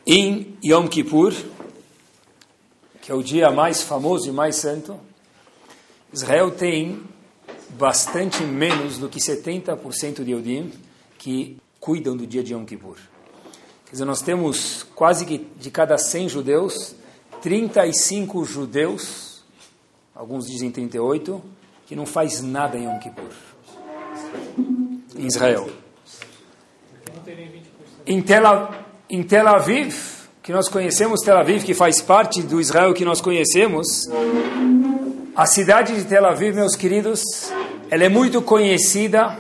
Em 0.05 0.59
Yom 0.65 0.89
Kippur, 0.89 1.33
que 3.01 3.13
é 3.13 3.15
o 3.15 3.23
dia 3.23 3.53
mais 3.53 3.81
famoso 3.81 4.29
e 4.29 4.33
mais 4.33 4.57
santo, 4.57 4.99
Israel 6.13 6.51
tem 6.51 7.01
bastante 7.71 8.43
menos 8.43 8.99
do 8.99 9.09
que 9.09 9.19
70% 9.19 10.25
de 10.25 10.31
Eudim 10.31 10.73
que 11.19 11.57
cuidam 11.81 12.17
do 12.17 12.27
dia 12.27 12.43
de 12.43 12.53
Yom 12.53 12.65
Kippur. 12.65 12.97
Quer 13.87 13.93
dizer, 13.93 14.05
nós 14.05 14.21
temos 14.21 14.87
quase 14.95 15.25
que 15.25 15.39
de 15.39 15.71
cada 15.71 15.97
100 15.97 16.29
judeus, 16.29 16.95
35 17.41 18.45
judeus, 18.45 19.43
alguns 20.15 20.47
dizem 20.47 20.71
38, 20.71 21.43
que 21.87 21.97
não 21.97 22.05
faz 22.05 22.43
nada 22.43 22.77
em 22.77 22.85
Yom 22.85 22.99
Kippur. 22.99 23.33
Em 25.17 25.27
Israel. 25.27 25.71
Em 28.07 28.23
Tel, 28.23 28.71
em 29.09 29.23
Tel 29.23 29.49
Aviv, 29.49 29.95
que 30.43 30.53
nós 30.53 30.69
conhecemos 30.69 31.21
Tel 31.21 31.39
Aviv, 31.39 31.65
que 31.65 31.75
faz 31.75 32.01
parte 32.01 32.43
do 32.43 32.61
Israel 32.61 32.95
que 32.95 33.05
nós 33.05 33.21
conhecemos, 33.21 34.07
a 35.39 35.47
cidade 35.47 35.95
de 35.95 36.05
Tel 36.05 36.27
Aviv, 36.27 36.57
meus 36.57 36.75
queridos, 36.75 37.23
ela 37.89 38.03
é 38.03 38.09
muito 38.09 38.43
conhecida 38.43 39.39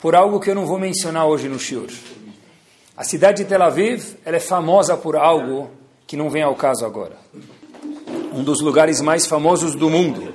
por 0.00 0.16
algo 0.16 0.40
que 0.40 0.50
eu 0.50 0.54
não 0.56 0.66
vou 0.66 0.80
mencionar 0.80 1.28
hoje 1.28 1.48
no 1.48 1.60
Shiur. 1.60 1.86
A 2.96 3.04
cidade 3.04 3.44
de 3.44 3.48
Tel 3.48 3.62
Aviv 3.62 4.16
ela 4.24 4.38
é 4.38 4.40
famosa 4.40 4.96
por 4.96 5.14
algo 5.14 5.70
que 6.08 6.16
não 6.16 6.28
vem 6.28 6.42
ao 6.42 6.56
caso 6.56 6.84
agora. 6.84 7.16
Um 8.32 8.42
dos 8.42 8.60
lugares 8.60 9.00
mais 9.00 9.26
famosos 9.26 9.76
do 9.76 9.88
mundo. 9.88 10.34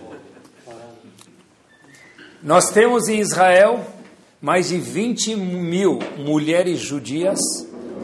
Nós 2.41 2.69
temos 2.69 3.09
em 3.09 3.19
Israel 3.19 3.85
mais 4.41 4.69
de 4.69 4.77
20 4.77 5.35
mil 5.35 5.99
mulheres 6.17 6.79
judias 6.79 7.41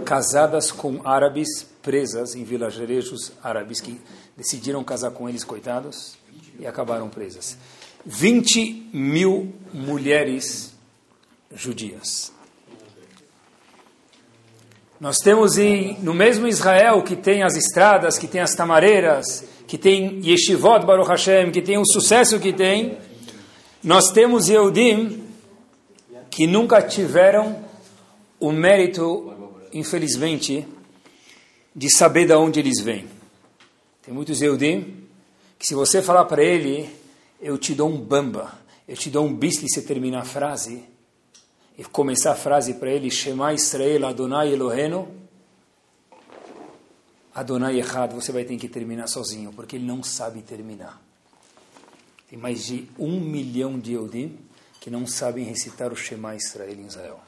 casadas 0.04 0.70
com 0.70 1.00
árabes 1.06 1.66
presas 1.82 2.36
em 2.36 2.44
vilarejos 2.44 3.32
árabes 3.42 3.80
que 3.80 4.02
decidiram 4.36 4.84
casar 4.84 5.12
com 5.12 5.30
eles, 5.30 5.46
coitados, 5.46 6.19
e 6.60 6.68
acabaram 6.68 7.10
presas. 7.10 7.58
20 8.06 8.90
mil 8.94 9.54
mulheres 9.74 10.74
judias. 11.56 12.32
Nós 15.00 15.18
temos 15.18 15.58
em, 15.58 15.98
no 16.02 16.14
mesmo 16.14 16.48
Israel 16.48 17.02
que 17.04 17.16
tem 17.16 17.42
as 17.42 17.56
estradas, 17.56 18.18
que 18.18 18.28
tem 18.28 18.42
as 18.42 18.54
tamareiras, 18.54 19.46
que 19.66 19.78
tem 19.78 20.20
Yeshivot 20.26 20.86
Baruch 20.86 21.08
Hashem, 21.08 21.52
que 21.52 21.62
tem 21.62 21.78
o 21.78 21.86
sucesso 21.86 22.40
que 22.40 22.52
tem, 22.52 22.98
nós 23.84 24.12
temos 24.12 24.50
Yehudim 24.50 25.24
que 26.30 26.46
nunca 26.46 26.82
tiveram 26.82 27.64
o 28.40 28.52
mérito, 28.52 29.34
infelizmente, 29.74 30.68
de 31.74 31.90
saber 31.90 32.28
de 32.28 32.34
onde 32.34 32.60
eles 32.60 32.82
vêm. 32.82 33.06
Tem 34.02 34.14
muitos 34.14 34.42
Yehudim 34.42 34.99
que 35.60 35.68
se 35.68 35.76
você 35.76 36.02
falar 36.02 36.24
para 36.24 36.42
ele, 36.42 36.90
eu 37.42 37.58
te 37.58 37.76
dou 37.76 37.90
um 37.90 38.00
bamba, 38.00 38.58
eu 38.88 38.96
te 38.96 39.10
dou 39.10 39.26
um 39.26 39.36
bisli, 39.36 39.68
você 39.70 39.82
termina 39.82 40.22
a 40.22 40.24
frase, 40.24 40.86
e 41.78 41.84
começar 41.84 42.32
a 42.32 42.36
frase 42.36 42.76
para 42.76 42.90
ele, 42.90 43.12
Shema 43.12 43.54
Israel 43.54 44.08
Adonai 44.08 44.54
Elohenu, 44.54 45.10
Adonai 47.36 47.78
errado, 47.78 48.16
você 48.16 48.32
vai 48.32 48.46
ter 48.46 48.58
que 48.58 48.70
terminar 48.70 49.08
sozinho, 49.08 49.52
porque 49.54 49.76
ele 49.76 49.86
não 49.86 50.02
sabe 50.02 50.42
terminar. 50.42 51.02
Tem 52.30 52.40
mais 52.40 52.66
de 52.66 52.88
um 52.98 53.20
milhão 53.20 53.78
de 53.78 53.94
Eudim 53.94 54.38
que 54.80 54.90
não 54.90 55.06
sabem 55.06 55.44
recitar 55.44 55.92
o 55.92 55.96
Shema 55.96 56.36
Israel 56.36 56.72
em 56.74 56.86
Israel. 56.86 57.20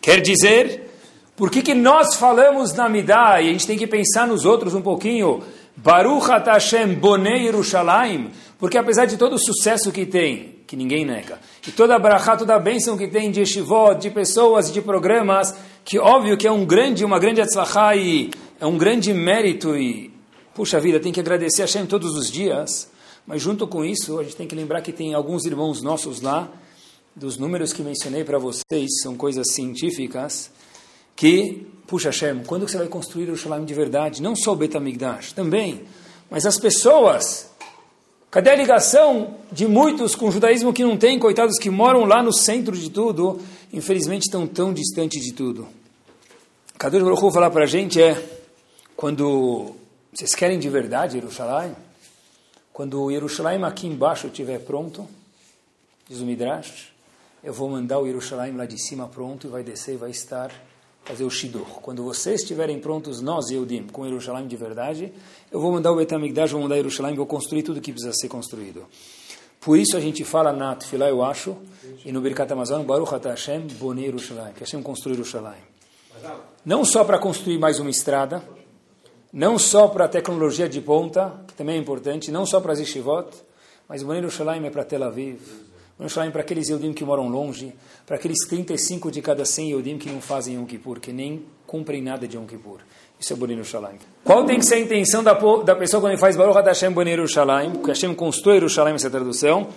Quer 0.00 0.20
dizer, 0.22 0.90
por 1.36 1.50
que, 1.50 1.62
que 1.62 1.74
nós 1.74 2.14
falamos 2.14 2.72
na 2.72 2.88
Midah 2.88 3.42
e 3.42 3.50
a 3.50 3.52
gente 3.52 3.66
tem 3.66 3.76
que 3.76 3.86
pensar 3.86 4.26
nos 4.26 4.46
outros 4.46 4.74
um 4.74 4.82
pouquinho? 4.82 5.42
Baruch 5.76 6.28
Hashem 6.28 6.94
Bonei 6.94 7.44
Yerushalayim, 7.44 8.30
porque 8.58 8.78
apesar 8.78 9.06
de 9.06 9.16
todo 9.16 9.34
o 9.34 9.38
sucesso 9.38 9.92
que 9.92 10.06
tem, 10.06 10.56
que 10.66 10.76
ninguém 10.76 11.04
nega. 11.04 11.38
E 11.66 11.70
toda 11.70 11.94
a 11.94 11.98
brachá, 11.98 12.36
toda 12.36 12.54
a 12.54 12.58
bênção 12.58 12.96
que 12.96 13.06
tem 13.06 13.30
de 13.30 13.40
yeshivot, 13.40 14.00
de 14.00 14.10
pessoas, 14.10 14.72
de 14.72 14.80
programas, 14.80 15.54
que 15.84 15.98
óbvio 15.98 16.36
que 16.36 16.46
é 16.46 16.50
um 16.50 16.64
grande, 16.64 17.04
uma 17.04 17.18
grande 17.18 17.40
atzlachá 17.40 17.94
e 17.94 18.30
é 18.58 18.66
um 18.66 18.76
grande 18.76 19.12
mérito 19.12 19.76
e, 19.76 20.10
puxa 20.54 20.80
vida, 20.80 20.98
tem 20.98 21.12
que 21.12 21.20
agradecer 21.20 21.62
a 21.62 21.66
Hashem 21.66 21.86
todos 21.86 22.16
os 22.16 22.30
dias. 22.30 22.90
Mas 23.26 23.42
junto 23.42 23.66
com 23.66 23.84
isso, 23.84 24.18
a 24.18 24.22
gente 24.22 24.36
tem 24.36 24.46
que 24.46 24.54
lembrar 24.54 24.80
que 24.80 24.92
tem 24.92 25.12
alguns 25.12 25.44
irmãos 25.44 25.82
nossos 25.82 26.20
lá, 26.20 26.48
dos 27.14 27.38
números 27.38 27.72
que 27.72 27.82
mencionei 27.82 28.24
para 28.24 28.38
vocês, 28.38 29.00
são 29.02 29.16
coisas 29.16 29.52
científicas, 29.52 30.50
que, 31.14 31.66
puxa 31.86 32.08
Hashem, 32.08 32.42
quando 32.44 32.68
você 32.68 32.76
vai 32.76 32.88
construir 32.88 33.30
o 33.30 33.36
Shalom 33.36 33.64
de 33.64 33.74
verdade? 33.74 34.20
Não 34.20 34.34
só 34.34 34.52
o 34.52 34.56
Betamigdash, 34.56 35.32
também, 35.32 35.84
mas 36.30 36.44
as 36.44 36.58
pessoas. 36.58 37.50
Cadê 38.30 38.50
a 38.50 38.56
ligação 38.56 39.36
de 39.50 39.66
muitos 39.66 40.14
com 40.14 40.28
o 40.28 40.30
judaísmo 40.30 40.72
que 40.72 40.82
não 40.82 40.96
tem, 40.96 41.18
coitados 41.18 41.58
que 41.58 41.70
moram 41.70 42.04
lá 42.04 42.22
no 42.22 42.32
centro 42.32 42.76
de 42.76 42.90
tudo, 42.90 43.40
infelizmente 43.72 44.22
estão 44.22 44.46
tão 44.46 44.74
distantes 44.74 45.24
de 45.24 45.32
tudo? 45.32 45.66
Kadosh 46.76 47.02
Baruch 47.02 47.24
Hu 47.24 47.30
falar 47.30 47.50
para 47.50 47.64
a 47.64 47.66
gente 47.66 48.02
é, 48.02 48.22
quando 48.94 49.74
vocês 50.12 50.34
querem 50.34 50.58
de 50.58 50.68
verdade 50.68 51.14
Jerusalém, 51.14 51.74
quando 52.72 53.02
o 53.02 53.10
Jerusalém 53.10 53.62
aqui 53.64 53.86
embaixo 53.86 54.26
estiver 54.26 54.58
pronto, 54.58 55.08
diz 56.06 56.20
o 56.20 56.26
Midrash, 56.26 56.92
eu 57.42 57.54
vou 57.54 57.70
mandar 57.70 58.00
o 58.00 58.06
Jerusalém 58.06 58.54
lá 58.54 58.66
de 58.66 58.78
cima 58.78 59.06
pronto 59.06 59.46
e 59.46 59.50
vai 59.50 59.62
descer 59.62 59.94
e 59.94 59.96
vai 59.96 60.10
estar 60.10 60.50
fazer 61.06 61.24
o 61.24 61.30
Shidur. 61.30 61.66
Quando 61.80 62.02
vocês 62.02 62.42
estiverem 62.42 62.80
prontos, 62.80 63.20
nós, 63.20 63.48
Eudim, 63.50 63.84
com 63.84 64.04
Jerusalém 64.04 64.46
de 64.48 64.56
verdade, 64.56 65.12
eu 65.52 65.60
vou 65.60 65.70
mandar 65.72 65.92
o 65.92 65.96
Betamigdash, 65.96 66.50
vou 66.50 66.60
mandar 66.60 66.76
Jerusalém, 66.76 67.14
vou 67.14 67.26
construir 67.26 67.62
tudo 67.62 67.80
que 67.80 67.92
precisa 67.92 68.12
ser 68.12 68.28
construído. 68.28 68.84
Por 69.60 69.78
isso 69.78 69.96
a 69.96 70.00
gente 70.00 70.24
fala 70.24 70.52
na 70.52 70.74
Tfilah, 70.74 71.08
eu 71.08 71.24
acho, 71.24 71.56
e 72.04 72.10
no 72.10 72.20
Birkat 72.20 72.52
Amazon, 72.52 72.84
Baruch 72.84 73.14
Ata 73.14 73.30
Hashem, 73.30 73.68
Bone 73.78 74.04
Jerusalém, 74.04 74.52
que 74.52 74.60
Hashem 74.60 74.82
construir 74.82 75.14
Jerusalém. 75.14 75.60
Não 76.64 76.84
só 76.84 77.04
para 77.04 77.18
construir 77.18 77.58
mais 77.58 77.78
uma 77.78 77.90
estrada, 77.90 78.42
não 79.32 79.58
só 79.58 79.86
para 79.86 80.06
a 80.06 80.08
tecnologia 80.08 80.68
de 80.68 80.80
ponta, 80.80 81.40
que 81.46 81.54
também 81.54 81.76
é 81.76 81.78
importante, 81.78 82.32
não 82.32 82.44
só 82.44 82.60
para 82.60 82.72
as 82.72 82.80
yeshivot, 82.80 83.28
mas 83.88 84.02
Bone 84.02 84.18
Jerusalém 84.18 84.66
é 84.66 84.70
para 84.70 84.84
Tel 84.84 85.04
Aviv, 85.04 85.40
Falar 86.08 86.30
para 86.30 86.42
aqueles 86.42 86.68
Yodim 86.68 86.92
que 86.92 87.04
moram 87.04 87.26
longe, 87.26 87.74
para 88.04 88.16
aqueles 88.16 88.46
35 88.46 89.10
de 89.10 89.22
cada 89.22 89.46
100 89.46 89.72
Yodim 89.72 89.98
que 89.98 90.10
não 90.10 90.20
fazem 90.20 90.56
Yom 90.56 90.66
Kippur, 90.66 91.00
que 91.00 91.10
nem 91.10 91.44
cumprem 91.66 92.02
nada 92.02 92.28
de 92.28 92.36
Yom 92.36 92.44
Kippur. 92.44 92.80
Isso 93.18 93.32
é 93.32 93.36
Bonito 93.36 93.64
Shalim. 93.64 93.98
Qual 94.22 94.44
tem 94.44 94.58
que 94.58 94.66
ser 94.66 94.74
a 94.74 94.78
intenção 94.80 95.24
da, 95.24 95.32
da 95.32 95.74
pessoa 95.74 96.02
quando 96.02 96.12
ele 96.12 96.20
faz 96.20 96.36
Baruch 96.36 96.58
Hashem 96.58 96.92
Bonito 96.92 97.26
Shalim? 97.26 97.76
Que 97.82 97.88
Hashem 97.88 98.14
constrói 98.14 98.62
o 98.62 98.68
Shalim, 98.68 98.94
essa 98.94 99.08
tradução. 99.08 99.68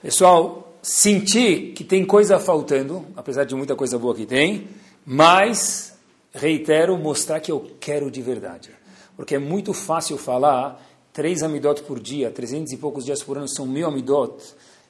Pessoal, 0.00 0.72
sentir 0.82 1.74
que 1.74 1.84
tem 1.84 2.04
coisa 2.04 2.40
faltando, 2.40 3.04
apesar 3.14 3.44
de 3.44 3.54
muita 3.54 3.76
coisa 3.76 3.98
boa 3.98 4.14
que 4.14 4.24
tem, 4.24 4.68
mas, 5.04 5.94
reitero, 6.32 6.96
mostrar 6.96 7.40
que 7.40 7.52
eu 7.52 7.72
quero 7.78 8.10
de 8.10 8.22
verdade. 8.22 8.70
Porque 9.16 9.34
é 9.34 9.38
muito 9.38 9.74
fácil 9.74 10.16
falar, 10.16 10.82
três 11.12 11.42
amidot 11.42 11.82
por 11.82 12.00
dia, 12.00 12.30
300 12.30 12.72
e 12.72 12.76
poucos 12.78 13.04
dias 13.04 13.22
por 13.22 13.36
ano 13.36 13.48
são 13.48 13.66
mil 13.66 13.86
amidot, 13.86 14.42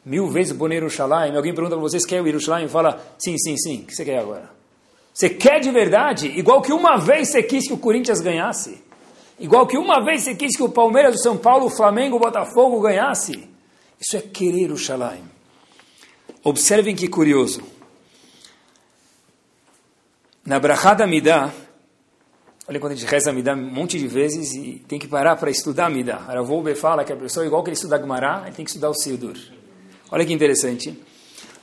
mil 0.04 0.28
vezes 0.28 0.52
Bonei 0.52 0.78
Yerushalayim, 0.78 1.36
alguém 1.36 1.54
pergunta 1.54 1.76
para 1.76 1.82
vocês, 1.82 2.04
quer 2.04 2.20
o 2.20 2.26
Yerushalayim? 2.26 2.68
Fala, 2.68 3.00
sim, 3.18 3.36
sim, 3.38 3.56
sim, 3.56 3.82
o 3.82 3.86
que 3.86 3.94
você 3.94 4.04
quer 4.04 4.18
agora? 4.18 4.50
Você 5.14 5.28
quer 5.28 5.60
de 5.60 5.70
verdade? 5.70 6.26
Igual 6.38 6.62
que 6.62 6.72
uma 6.72 6.96
vez 6.96 7.28
você 7.28 7.42
quis 7.42 7.66
que 7.66 7.72
o 7.72 7.78
Corinthians 7.78 8.20
ganhasse. 8.20 8.82
Igual 9.38 9.66
que 9.66 9.76
uma 9.76 10.02
vez 10.04 10.22
você 10.22 10.34
quis 10.34 10.56
que 10.56 10.62
o 10.62 10.68
Palmeiras, 10.68 11.16
o 11.16 11.18
São 11.18 11.36
Paulo, 11.36 11.66
o 11.66 11.70
Flamengo, 11.70 12.16
o 12.16 12.20
Botafogo 12.20 12.80
ganhasse. 12.80 13.48
Isso 14.00 14.16
é 14.16 14.20
querer 14.20 14.70
o 14.72 14.76
Shalaim. 14.76 15.24
Observem 16.42 16.96
que 16.96 17.08
curioso. 17.08 17.62
Na 20.44 20.58
Brachada 20.58 21.06
Midah, 21.06 21.52
olha 22.66 22.80
quando 22.80 22.92
a 22.92 22.96
gente 22.96 23.08
reza 23.08 23.32
Midah 23.32 23.54
um 23.54 23.70
monte 23.70 23.98
de 23.98 24.08
vezes 24.08 24.54
e 24.54 24.82
tem 24.88 24.98
que 24.98 25.06
parar 25.06 25.36
para 25.36 25.50
estudar 25.50 25.88
Midah. 25.88 26.24
Aravolbe 26.26 26.74
fala 26.74 27.04
que 27.04 27.12
a 27.12 27.16
pessoa, 27.16 27.46
igual 27.46 27.62
que 27.62 27.68
ele 27.68 27.76
estuda 27.76 27.98
Gemara, 27.98 28.42
ele 28.46 28.56
tem 28.56 28.64
que 28.64 28.70
estudar 28.70 28.90
o 28.90 28.94
Sidur. 28.94 29.36
Olha 30.12 30.26
que 30.26 30.32
interessante. 30.34 30.94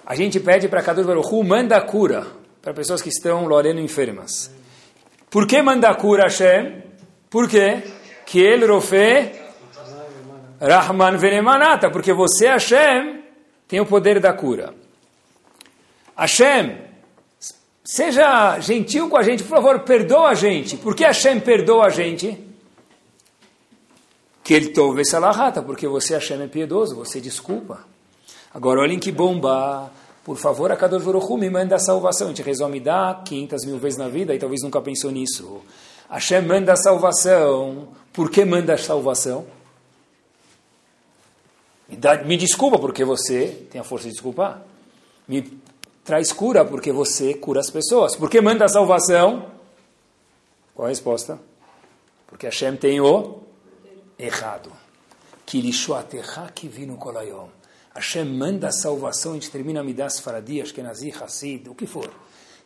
A 0.03 0.15
gente 0.15 0.39
pede 0.39 0.67
para 0.67 0.81
Kadosh 0.81 1.05
Baruch 1.05 1.31
Hu, 1.31 1.43
manda 1.43 1.79
cura 1.81 2.25
para 2.63 2.73
pessoas 2.73 2.99
que 2.99 3.09
estão 3.09 3.45
loreno 3.45 3.79
enfermas. 3.79 4.49
Por 5.29 5.45
que 5.45 5.62
manda 5.62 5.93
cura 5.93 6.23
Hashem? 6.23 6.81
Por 7.29 7.47
quê? 7.47 7.83
Que 8.25 8.39
ele 8.39 8.65
rofe 8.65 9.31
Rahman 10.59 11.17
venemanata, 11.17 11.91
porque 11.91 12.12
você 12.12 12.47
Hashem 12.47 13.23
tem 13.67 13.79
o 13.79 13.85
poder 13.85 14.19
da 14.19 14.33
cura. 14.33 14.73
Hashem, 16.17 16.75
seja 17.83 18.59
gentil 18.59 19.09
com 19.09 19.17
a 19.17 19.21
gente, 19.21 19.43
por 19.43 19.57
favor, 19.57 19.81
perdoa 19.81 20.29
a 20.29 20.33
gente. 20.33 20.75
Por 20.75 20.95
que 20.95 21.03
Hashem 21.03 21.39
perdoa 21.39 21.85
a 21.85 21.89
gente? 21.91 22.35
Que 24.43 24.55
ele 24.55 24.69
tove 24.69 25.05
salahata, 25.05 25.62
porque 25.62 25.88
você 25.88 26.15
Hashem 26.15 26.41
é 26.41 26.47
piedoso, 26.47 26.95
você 26.95 27.21
desculpa. 27.21 27.88
Agora 28.53 28.81
olhem 28.81 28.99
que 28.99 29.12
bomba. 29.12 29.91
Por 30.23 30.38
favor, 30.38 30.71
a 30.71 30.75
Kadosh 30.75 31.05
me 31.38 31.49
manda 31.49 31.75
a 31.75 31.79
salvação. 31.79 32.27
A 32.27 32.29
gente 32.29 32.41
resolve 32.41 32.79
dar 32.79 33.23
500 33.23 33.65
mil 33.65 33.77
vezes 33.77 33.97
na 33.97 34.07
vida 34.07 34.33
e 34.33 34.39
talvez 34.39 34.62
nunca 34.63 34.81
pensou 34.81 35.12
nisso. 35.12 35.62
Hashem 36.09 36.41
manda 36.41 36.73
a 36.73 36.75
salvação. 36.75 37.89
Por 38.12 38.29
que 38.29 38.43
manda 38.43 38.73
a 38.73 38.77
salvação? 38.77 39.45
Me, 42.25 42.38
desculpa 42.38 42.77
porque 42.77 43.03
você 43.03 43.67
tem 43.71 43.79
a 43.81 43.83
força 43.83 44.07
de 44.07 44.13
desculpar. 44.13 44.62
Me 45.27 45.59
traz 46.03 46.31
cura 46.31 46.65
porque 46.65 46.91
você 46.91 47.33
cura 47.35 47.59
as 47.59 47.69
pessoas. 47.69 48.15
Por 48.15 48.29
que 48.29 48.41
manda 48.41 48.65
a 48.65 48.69
salvação? 48.69 49.47
Qual 50.75 50.85
a 50.85 50.89
resposta? 50.89 51.39
Porque 52.27 52.45
Hashem 52.45 52.77
tem 52.77 53.01
o 53.01 53.41
errado. 54.17 54.71
Kilishuatecha 55.45 56.51
kivinu 56.53 56.97
kolayom. 56.97 57.59
Hashem 57.95 58.25
manda 58.25 58.67
a 58.67 58.71
salvação, 58.71 59.32
a 59.32 59.36
gente 59.36 59.49
termina 59.49 59.84
Midas 59.84 60.19
Faradi, 60.19 60.62
Ashkenazi, 60.62 61.12
Hassid, 61.12 61.69
o 61.69 61.75
que 61.75 61.86
for. 61.86 62.10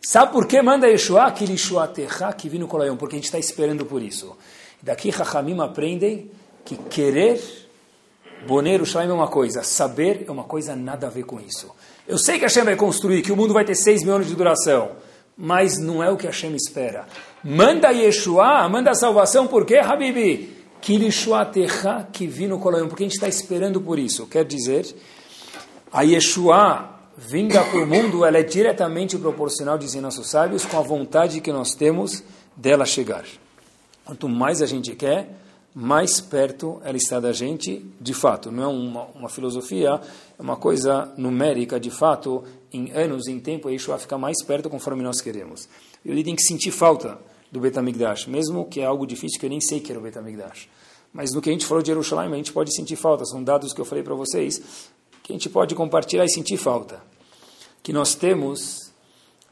Sabe 0.01 0.31
por 0.31 0.45
que 0.45 0.61
manda 0.61 0.87
Yeshua? 0.87 1.31
Que 1.31 1.45
Lishuatecha, 1.45 2.33
que 2.33 2.49
vino 2.49 2.67
Kolayom, 2.67 2.97
porque 2.97 3.15
a 3.15 3.17
gente 3.17 3.25
está 3.25 3.39
esperando 3.39 3.85
por 3.85 4.01
isso. 4.01 4.35
Daqui 4.81 5.11
Chachamim 5.11 5.59
aprendem 5.61 6.29
que 6.65 6.75
querer 6.75 7.41
Boneiro 8.45 8.85
Shalom 8.85 9.11
é 9.11 9.13
uma 9.13 9.27
coisa, 9.27 9.63
saber 9.63 10.25
é 10.27 10.31
uma 10.31 10.43
coisa 10.43 10.75
nada 10.75 11.07
a 11.07 11.09
ver 11.09 11.23
com 11.23 11.39
isso. 11.39 11.73
Eu 12.05 12.17
sei 12.17 12.37
que 12.37 12.43
Hashem 12.43 12.63
vai 12.63 12.75
construir, 12.75 13.21
que 13.21 13.31
o 13.31 13.37
mundo 13.37 13.53
vai 13.53 13.63
ter 13.63 13.75
seis 13.75 14.03
mil 14.03 14.13
anos 14.13 14.27
de 14.27 14.35
duração, 14.35 14.91
mas 15.37 15.77
não 15.77 16.03
é 16.03 16.09
o 16.09 16.17
que 16.17 16.25
Hashem 16.25 16.53
espera. 16.53 17.05
Manda 17.41 17.89
Yeshua, 17.91 18.67
manda 18.67 18.91
a 18.91 18.95
salvação, 18.95 19.47
por 19.47 19.65
quê, 19.65 19.77
Habibi? 19.77 20.62
Que 22.11 22.27
vino 22.27 22.59
porque 22.59 23.03
a 23.03 23.07
gente 23.07 23.15
está 23.15 23.27
esperando 23.27 23.79
por 23.79 23.97
isso. 23.97 24.27
Quer 24.27 24.43
dizer, 24.43 24.93
a 25.91 26.01
Yeshua 26.01 26.89
vinda 27.17 27.63
para 27.63 27.79
o 27.79 27.87
mundo, 27.87 28.25
ela 28.25 28.37
é 28.37 28.43
diretamente 28.43 29.17
proporcional, 29.17 29.77
dizem 29.77 30.01
nossos 30.01 30.29
sábios, 30.29 30.65
com 30.65 30.77
a 30.77 30.81
vontade 30.81 31.39
que 31.39 31.53
nós 31.53 31.73
temos 31.73 32.21
dela 32.55 32.85
chegar. 32.85 33.23
Quanto 34.03 34.27
mais 34.27 34.61
a 34.61 34.65
gente 34.65 34.93
quer, 34.93 35.39
mais 35.73 36.19
perto 36.19 36.81
ela 36.83 36.97
está 36.97 37.17
da 37.17 37.31
gente, 37.31 37.85
de 38.01 38.13
fato. 38.13 38.51
Não 38.51 38.63
é 38.63 38.67
uma, 38.67 39.03
uma 39.15 39.29
filosofia, 39.29 40.01
é 40.37 40.41
uma 40.41 40.57
coisa 40.57 41.13
numérica, 41.15 41.79
de 41.79 41.89
fato, 41.89 42.43
em 42.73 42.91
anos, 42.91 43.27
em 43.27 43.39
tempo, 43.39 43.69
a 43.69 43.71
Yeshua 43.71 43.97
fica 43.97 44.17
mais 44.17 44.43
perto 44.43 44.69
conforme 44.69 45.01
nós 45.01 45.21
queremos. 45.21 45.69
E 46.03 46.11
ele 46.11 46.25
tem 46.25 46.35
que 46.35 46.43
sentir 46.43 46.71
falta 46.71 47.17
do 47.53 47.59
Betamigdash, 47.59 48.25
mesmo 48.25 48.65
que 48.65 48.81
é 48.81 48.85
algo 48.85 49.05
difícil 49.05 49.39
que 49.39 49.45
eu 49.45 49.49
nem 49.51 49.61
sei 49.61 49.79
que 49.79 49.91
era 49.91 49.99
o 49.99 50.01
Betamigdash. 50.01 50.67
Mas 51.13 51.31
no 51.31 51.39
que 51.39 51.51
a 51.51 51.53
gente 51.53 51.67
falou 51.67 51.83
de 51.83 51.89
Jerusalém, 51.89 52.33
a 52.33 52.35
gente 52.35 52.51
pode 52.51 52.75
sentir 52.75 52.95
falta. 52.95 53.23
São 53.25 53.43
dados 53.43 53.71
que 53.71 53.79
eu 53.79 53.85
falei 53.85 54.03
para 54.03 54.15
vocês 54.15 54.89
que 55.21 55.31
a 55.31 55.35
gente 55.35 55.47
pode 55.51 55.75
compartilhar 55.75 56.25
e 56.25 56.29
sentir 56.29 56.57
falta. 56.57 57.03
Que 57.83 57.93
nós 57.93 58.15
temos 58.15 58.91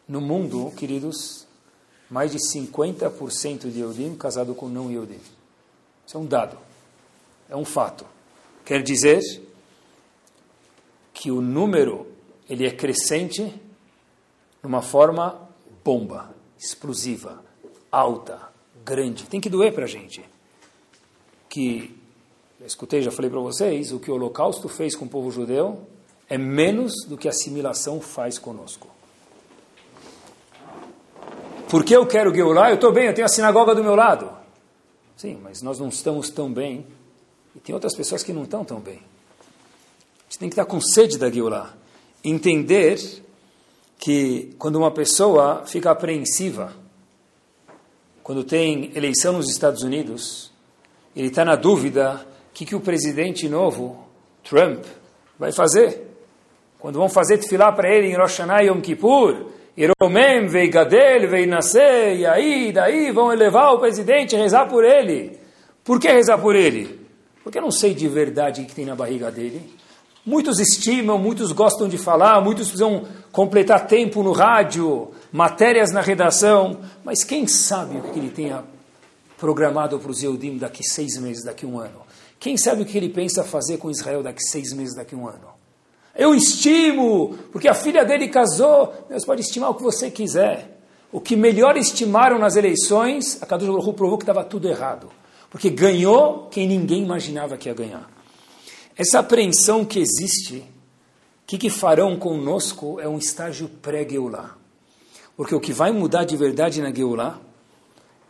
no 0.07 0.19
mundo, 0.19 0.73
queridos, 0.75 1.45
mais 2.09 2.31
de 2.31 2.39
50% 2.39 3.71
de 3.71 3.79
Eudim 3.79 4.15
casado 4.15 4.55
com 4.55 4.67
não 4.67 4.91
Eudim. 4.91 5.19
Isso 6.05 6.17
é 6.17 6.19
um 6.19 6.25
dado, 6.25 6.57
é 7.47 7.55
um 7.55 7.63
fato. 7.63 8.03
Quer 8.65 8.81
dizer 8.81 9.21
que 11.13 11.29
o 11.29 11.39
número 11.39 12.07
ele 12.49 12.65
é 12.65 12.71
crescente 12.71 13.53
numa 14.63 14.81
forma 14.81 15.47
bomba, 15.83 16.33
explosiva 16.57 17.50
alta, 17.91 18.39
grande. 18.85 19.25
Tem 19.25 19.41
que 19.41 19.49
doer 19.49 19.73
para 19.73 19.85
a 19.85 19.87
gente. 19.87 20.23
Que, 21.49 21.95
eu 22.59 22.65
escutei, 22.65 23.01
já 23.01 23.11
falei 23.11 23.29
para 23.29 23.39
vocês, 23.39 23.91
o 23.91 23.99
que 23.99 24.09
o 24.09 24.13
Holocausto 24.13 24.69
fez 24.69 24.95
com 24.95 25.05
o 25.05 25.09
povo 25.09 25.29
judeu 25.31 25.87
é 26.29 26.37
menos 26.37 26.93
do 27.07 27.17
que 27.17 27.27
a 27.27 27.31
assimilação 27.31 27.99
faz 27.99 28.39
conosco. 28.39 28.87
Porque 31.69 31.95
eu 31.95 32.05
quero 32.05 32.33
Geulah? 32.33 32.69
Eu 32.69 32.75
estou 32.75 32.91
bem, 32.91 33.07
eu 33.07 33.13
tenho 33.13 33.25
a 33.25 33.29
sinagoga 33.29 33.75
do 33.75 33.83
meu 33.83 33.95
lado. 33.95 34.29
Sim, 35.17 35.39
mas 35.41 35.61
nós 35.61 35.79
não 35.79 35.89
estamos 35.89 36.29
tão 36.29 36.51
bem. 36.51 36.85
E 37.55 37.59
tem 37.59 37.75
outras 37.75 37.95
pessoas 37.95 38.23
que 38.23 38.33
não 38.33 38.43
estão 38.43 38.63
tão 38.63 38.79
bem. 38.79 38.97
A 38.97 40.23
gente 40.23 40.39
tem 40.39 40.49
que 40.49 40.53
estar 40.53 40.65
com 40.65 40.79
sede 40.79 41.17
da 41.17 41.29
Geulah. 41.29 41.73
Entender 42.23 42.99
que 43.97 44.55
quando 44.57 44.77
uma 44.77 44.91
pessoa 44.91 45.63
fica 45.65 45.91
apreensiva, 45.91 46.73
quando 48.23 48.43
tem 48.43 48.91
eleição 48.95 49.33
nos 49.33 49.49
Estados 49.49 49.83
Unidos, 49.83 50.51
ele 51.15 51.27
está 51.27 51.43
na 51.43 51.55
dúvida 51.55 52.25
o 52.49 52.53
que, 52.53 52.65
que 52.65 52.75
o 52.75 52.79
presidente 52.79 53.49
novo 53.49 54.07
Trump 54.43 54.83
vai 55.37 55.51
fazer. 55.51 56.07
Quando 56.79 56.97
vão 56.97 57.09
fazer 57.09 57.37
tefilá 57.37 57.71
para 57.71 57.89
ele 57.89 58.07
em 58.07 58.15
Rosh 58.15 58.39
Hashanah 58.39 58.63
Yom 58.63 58.81
Kippur, 58.81 59.51
Iromem, 59.75 60.47
Veigadel, 60.47 61.29
Veinaseh, 61.29 62.15
e 62.15 62.25
aí, 62.25 62.71
daí 62.71 63.11
vão 63.11 63.31
elevar 63.31 63.73
o 63.73 63.79
presidente 63.79 64.35
e 64.35 64.39
rezar 64.39 64.67
por 64.67 64.83
ele. 64.83 65.39
Por 65.83 65.99
que 65.99 66.11
rezar 66.11 66.37
por 66.37 66.55
ele? 66.55 66.99
Porque 67.43 67.57
eu 67.57 67.61
não 67.61 67.71
sei 67.71 67.93
de 67.93 68.07
verdade 68.07 68.61
o 68.61 68.65
que 68.65 68.75
tem 68.75 68.85
na 68.85 68.95
barriga 68.95 69.31
dele. 69.31 69.61
Muitos 70.25 70.59
estimam, 70.59 71.17
muitos 71.17 71.51
gostam 71.51 71.87
de 71.87 71.97
falar, 71.97 72.41
muitos 72.41 72.67
precisam 72.67 73.03
completar 73.31 73.87
tempo 73.87 74.21
no 74.21 74.31
rádio, 74.31 75.09
matérias 75.31 75.91
na 75.91 76.01
redação, 76.01 76.81
mas 77.03 77.23
quem 77.23 77.47
sabe 77.47 77.97
o 77.97 78.01
que 78.01 78.19
ele 78.19 78.29
tenha 78.29 78.63
programado 79.37 79.97
para 79.99 80.11
os 80.11 80.21
Eudim 80.21 80.57
daqui 80.57 80.83
seis 80.83 81.17
meses, 81.17 81.43
daqui 81.43 81.65
um 81.65 81.79
ano? 81.79 82.01
Quem 82.39 82.57
sabe 82.57 82.81
o 82.81 82.85
que 82.85 82.97
ele 82.97 83.09
pensa 83.09 83.43
fazer 83.43 83.77
com 83.77 83.89
Israel 83.89 84.23
daqui 84.23 84.43
seis 84.43 84.73
meses, 84.73 84.95
daqui 84.95 85.15
um 85.15 85.27
ano? 85.27 85.61
Eu 86.15 86.35
estimo, 86.35 87.37
porque 87.51 87.67
a 87.67 87.73
filha 87.73 88.03
dele 88.03 88.27
casou. 88.27 88.93
Deus 89.07 89.23
pode 89.23 89.41
estimar 89.41 89.69
o 89.69 89.75
que 89.75 89.83
você 89.83 90.11
quiser. 90.11 90.79
O 91.11 91.21
que 91.21 91.35
melhor 91.35 91.77
estimaram 91.77 92.37
nas 92.37 92.55
eleições, 92.55 93.41
a 93.41 93.45
Kadosh 93.45 93.67
Baruch 93.67 93.93
provou 93.93 94.17
que 94.17 94.23
estava 94.23 94.43
tudo 94.43 94.67
errado. 94.67 95.09
Porque 95.49 95.69
ganhou 95.69 96.47
quem 96.49 96.67
ninguém 96.67 97.03
imaginava 97.03 97.57
que 97.57 97.69
ia 97.69 97.75
ganhar. 97.75 98.09
Essa 98.95 99.19
apreensão 99.19 99.85
que 99.85 99.99
existe, 99.99 100.57
o 100.57 100.65
que, 101.47 101.57
que 101.57 101.69
farão 101.69 102.17
conosco, 102.17 102.99
é 102.99 103.07
um 103.07 103.17
estágio 103.17 103.69
pré-Geulá. 103.81 104.60
Porque 105.41 105.55
o 105.55 105.59
que 105.59 105.73
vai 105.73 105.91
mudar 105.91 106.23
de 106.23 106.37
verdade 106.37 106.83
na 106.83 106.93
Geulá 106.93 107.41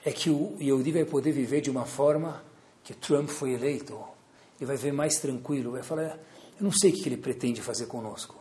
é 0.06 0.13
que 0.13 0.30
o 0.30 0.56
Yehudi 0.62 0.93
vai 0.93 1.04
poder 1.04 1.34
viver 1.34 1.60
de 1.60 1.69
uma 1.69 1.84
forma 1.84 2.41
que 2.86 2.93
Trump 2.93 3.28
foi 3.28 3.52
eleito. 3.52 4.00
Ele 4.58 4.65
vai 4.65 4.78
ver 4.78 4.93
mais 4.93 5.15
tranquilo, 5.19 5.74
vai 5.74 5.84
falar, 5.84 6.17
eu 6.58 6.63
não 6.63 6.71
sei 6.71 6.89
o 6.89 6.93
que 6.93 7.10
ele 7.10 7.17
pretende 7.17 7.62
fazer 7.62 7.88
conosco, 7.88 8.38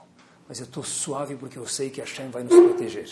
mas 0.49 0.61
eu 0.61 0.67
estou 0.67 0.85
suave 0.85 1.35
porque 1.35 1.59
eu 1.59 1.67
sei 1.67 1.91
que 1.91 2.01
Hashem 2.01 2.31
vai 2.31 2.45
nos 2.45 2.55
proteger. 2.55 3.11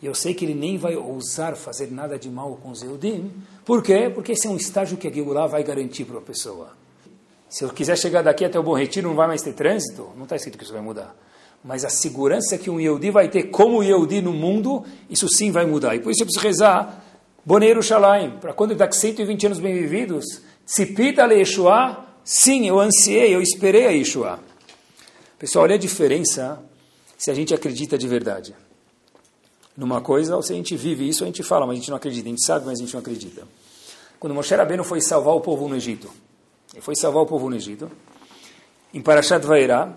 E 0.00 0.06
eu 0.06 0.14
sei 0.14 0.34
que 0.34 0.44
ele 0.44 0.54
nem 0.54 0.78
vai 0.78 0.94
ousar 0.94 1.56
fazer 1.56 1.90
nada 1.90 2.16
de 2.16 2.30
mal 2.30 2.54
com 2.54 2.70
os 2.70 2.80
Eudim. 2.80 3.32
Por 3.64 3.82
quê? 3.82 4.08
Porque 4.14 4.30
esse 4.34 4.46
é 4.46 4.50
um 4.50 4.56
estágio 4.56 4.96
que 4.96 5.08
a 5.08 5.12
Geulah 5.12 5.48
vai 5.48 5.64
garantir 5.64 6.04
para 6.04 6.18
a 6.18 6.22
pessoa. 6.22 6.76
Se 7.48 7.64
eu 7.64 7.70
quiser 7.70 7.98
chegar 7.98 8.22
daqui 8.22 8.44
até 8.44 8.56
o 8.56 8.62
Bom 8.62 8.76
Retiro, 8.76 9.08
não 9.08 9.16
vai 9.16 9.26
mais 9.26 9.42
ter 9.42 9.52
trânsito? 9.52 10.12
Não 10.14 10.22
está 10.22 10.36
escrito 10.36 10.56
que 10.56 10.62
isso 10.62 10.72
vai 10.72 10.80
mudar. 10.80 11.12
Mas 11.66 11.84
a 11.84 11.90
segurança 11.90 12.56
que 12.56 12.70
um 12.70 12.80
Yehudi 12.80 13.10
vai 13.10 13.28
ter 13.28 13.44
como 13.44 13.82
Yehudi 13.82 14.22
no 14.22 14.32
mundo, 14.32 14.84
isso 15.10 15.28
sim 15.28 15.50
vai 15.50 15.66
mudar. 15.66 15.96
E 15.96 16.00
por 16.00 16.12
isso 16.12 16.22
eu 16.22 16.26
preciso 16.26 16.46
rezar 16.46 17.04
Boneiro 17.44 17.82
Shalaim, 17.82 18.38
para 18.38 18.52
quando 18.52 18.74
daqui 18.74 18.96
120 18.96 19.46
anos 19.46 19.58
bem 19.58 19.74
vividos, 19.74 20.24
Tzipita 20.64 21.26
Le 21.26 21.34
Yeshua, 21.34 22.06
Sim, 22.24 22.66
eu 22.66 22.80
ansiei, 22.80 23.32
eu 23.32 23.40
esperei 23.40 23.86
a 23.86 23.90
Yeshua. 23.90 24.40
Pessoal, 25.38 25.62
olha 25.62 25.76
a 25.76 25.78
diferença 25.78 26.60
se 27.16 27.30
a 27.30 27.34
gente 27.34 27.54
acredita 27.54 27.96
de 27.96 28.08
verdade 28.08 28.52
numa 29.76 30.00
coisa 30.00 30.34
ou 30.34 30.42
se 30.42 30.52
a 30.52 30.56
gente 30.56 30.76
vive 30.76 31.08
isso, 31.08 31.22
a 31.22 31.26
gente 31.26 31.44
fala, 31.44 31.66
mas 31.66 31.74
a 31.74 31.80
gente 31.80 31.90
não 31.90 31.96
acredita. 31.96 32.26
A 32.26 32.30
gente 32.30 32.44
sabe, 32.44 32.66
mas 32.66 32.80
a 32.80 32.82
gente 32.82 32.92
não 32.92 33.00
acredita. 33.00 33.46
Quando 34.18 34.34
Moshe 34.34 34.54
Rabbeinu 34.54 34.82
foi 34.82 35.00
salvar 35.00 35.34
o 35.34 35.40
povo 35.40 35.68
no 35.68 35.76
Egito, 35.76 36.10
ele 36.72 36.82
foi 36.82 36.96
salvar 36.96 37.22
o 37.22 37.26
povo 37.26 37.48
no 37.48 37.54
Egito, 37.54 37.88
em 38.92 39.00
Parashat 39.00 39.46
Vairá, 39.46 39.92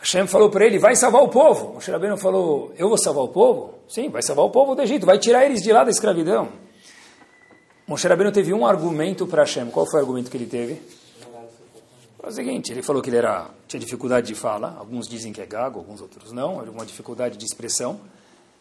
Hashem 0.00 0.26
falou 0.26 0.48
para 0.48 0.64
ele, 0.64 0.78
vai 0.78 0.94
salvar 0.94 1.22
o 1.22 1.28
povo. 1.28 1.74
Moshe 1.74 1.90
Rabbeinu 1.90 2.16
falou, 2.16 2.72
eu 2.78 2.88
vou 2.88 2.96
salvar 2.96 3.24
o 3.24 3.28
povo? 3.28 3.74
Sim, 3.88 4.08
vai 4.08 4.22
salvar 4.22 4.44
o 4.44 4.50
povo 4.50 4.74
do 4.74 4.82
Egito, 4.82 5.04
vai 5.04 5.18
tirar 5.18 5.44
eles 5.44 5.60
de 5.60 5.72
lá 5.72 5.82
da 5.82 5.90
escravidão. 5.90 6.48
Moshe 7.86 8.06
Rabbeinu 8.06 8.30
teve 8.30 8.52
um 8.52 8.66
argumento 8.66 9.26
para 9.26 9.42
Hashem. 9.42 9.70
Qual 9.70 9.86
foi 9.86 10.00
o 10.00 10.02
argumento 10.02 10.30
que 10.30 10.36
ele 10.36 10.46
teve? 10.46 10.80
É 12.22 12.28
o 12.28 12.32
seguinte, 12.32 12.72
ele 12.72 12.82
falou 12.82 13.00
que 13.00 13.10
ele 13.10 13.16
era, 13.16 13.48
tinha 13.66 13.80
dificuldade 13.80 14.26
de 14.26 14.34
fala, 14.34 14.76
alguns 14.78 15.08
dizem 15.08 15.32
que 15.32 15.40
é 15.40 15.46
gago, 15.46 15.78
alguns 15.78 16.00
outros 16.00 16.32
não, 16.32 16.60
alguma 16.60 16.84
dificuldade 16.84 17.38
de 17.38 17.44
expressão, 17.44 18.00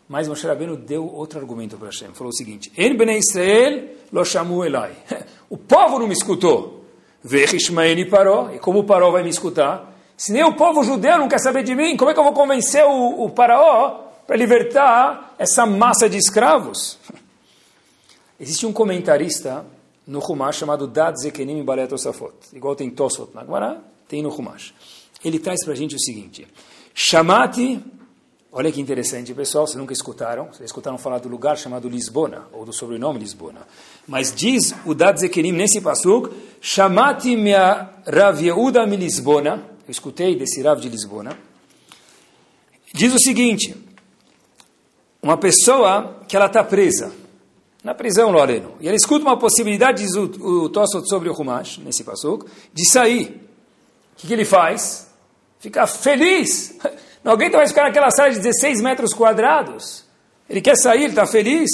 mas 0.08 0.28
Moshe 0.28 0.48
Rabbeinu 0.48 0.78
deu 0.78 1.06
outro 1.06 1.40
argumento 1.40 1.76
para 1.76 1.88
Hashem, 1.88 2.14
falou 2.14 2.30
o 2.30 2.36
seguinte, 2.36 2.72
En 2.78 2.96
Bnei 2.96 3.18
Israel 3.18 3.90
lo 4.12 4.24
shamu 4.24 4.64
elai, 4.64 4.96
o 5.50 5.58
povo 5.58 6.00
não 6.00 6.08
me 6.08 6.14
escutou, 6.14 6.86
Vechishmaeni 7.24 8.06
paró, 8.06 8.52
e 8.54 8.60
como 8.60 8.80
o 8.80 8.84
paró 8.86 9.12
vai 9.12 9.24
me 9.24 9.30
escutar? 9.30 9.97
Se 10.18 10.34
nem 10.34 10.44
o 10.44 10.56
povo 10.56 10.84
judeu 10.84 11.20
não 11.20 11.30
quer 11.30 11.40
saber 11.40 11.64
de 11.64 11.76
mim, 11.76 11.96
como 11.96 12.10
é 12.10 12.14
que 12.14 12.20
eu 12.20 12.24
vou 12.24 12.34
convencer 12.34 12.84
o, 12.84 13.26
o 13.26 13.30
paraó 13.30 14.08
para 14.26 14.36
libertar 14.36 15.36
essa 15.38 15.64
massa 15.64 16.10
de 16.10 16.18
escravos? 16.18 16.98
Existe 18.40 18.66
um 18.66 18.74
comentarista 18.74 19.64
no 20.08 20.20
Humash 20.20 20.58
chamado 20.58 20.88
Dad 20.88 21.16
Zekenim 21.16 21.64
Balet. 21.64 21.94
Igual 22.52 22.76
tem 22.76 22.90
Tosfot 22.90 23.30
na 23.36 23.44
Gemara, 23.44 23.80
tem 24.08 24.24
no 24.24 24.30
Humash. 24.30 24.74
Ele 25.24 25.38
traz 25.38 25.64
para 25.64 25.74
a 25.74 25.76
gente 25.76 25.96
o 25.96 26.00
seguinte: 26.00 26.48
Chamati, 26.96 27.80
olha 28.52 28.72
que 28.72 28.82
interessante, 28.82 29.34
pessoal, 29.36 29.68
vocês 29.68 29.78
nunca 29.78 29.94
escutaram, 29.94 30.46
vocês 30.46 30.68
escutaram 30.70 30.98
falar 30.98 31.20
do 31.20 31.30
lugar 31.30 31.58
chamado 31.58 31.88
Lisbona, 31.88 32.48
ou 32.52 32.66
do 32.66 32.74
sobrenome 32.74 33.20
Lisbona. 33.20 33.68
Mas 34.08 34.34
diz 34.34 34.74
o 34.84 34.96
Dad 34.96 35.18
Zekenim 35.18 35.52
nesse 35.52 35.80
pasuk, 35.80 36.32
Chamati 36.60 37.36
mea 37.36 37.90
Rav 38.08 38.42
Yehuda 38.42 38.88
mi 38.88 38.96
Lisbona, 38.96 39.77
eu 39.88 39.92
escutei 39.92 40.36
desse 40.36 40.62
Rav 40.62 40.82
de 40.82 40.90
Lisbona, 40.90 41.38
diz 42.94 43.14
o 43.14 43.20
seguinte, 43.20 43.74
uma 45.22 45.38
pessoa 45.38 46.22
que 46.28 46.36
ela 46.36 46.48
está 46.48 46.62
presa, 46.62 47.14
na 47.82 47.96
prisão, 47.96 48.30
Loreno. 48.32 48.76
E 48.82 48.88
ele 48.88 48.98
escuta 48.98 49.24
uma 49.24 49.40
possibilidade, 49.40 50.04
diz 50.04 50.14
o, 50.14 50.24
o 50.24 50.70
Tossot 50.70 51.08
sobre 51.08 51.30
o 51.30 51.34
Humash, 51.34 51.78
nesse 51.78 52.04
passuco, 52.04 52.46
de 52.74 52.92
sair. 52.92 53.28
O 54.14 54.18
que, 54.18 54.28
que 54.28 54.34
ele 54.34 54.44
faz? 54.44 55.10
Fica 55.58 55.88
feliz. 55.88 56.78
Alguém 57.24 57.50
vai 57.50 57.66
ficar 57.66 57.84
naquela 57.84 58.12
sala 58.12 58.32
de 58.32 58.40
16 58.40 58.82
metros 58.82 59.14
quadrados. 59.14 60.04
Ele 60.50 60.60
quer 60.62 60.76
sair, 60.76 61.04
ele 61.04 61.10
está 61.10 61.26
feliz. 61.26 61.70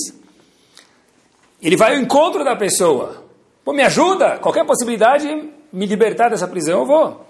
Ele 1.60 1.76
vai 1.76 1.96
ao 1.96 2.02
encontro 2.02 2.44
da 2.44 2.56
pessoa. 2.56 3.24
Pô, 3.66 3.74
me 3.74 3.82
ajuda, 3.82 4.38
qualquer 4.38 4.66
possibilidade, 4.66 5.28
me 5.72 5.86
libertar 5.88 6.30
dessa 6.30 6.48
prisão, 6.48 6.82
eu 6.82 6.86
vou. 6.86 7.23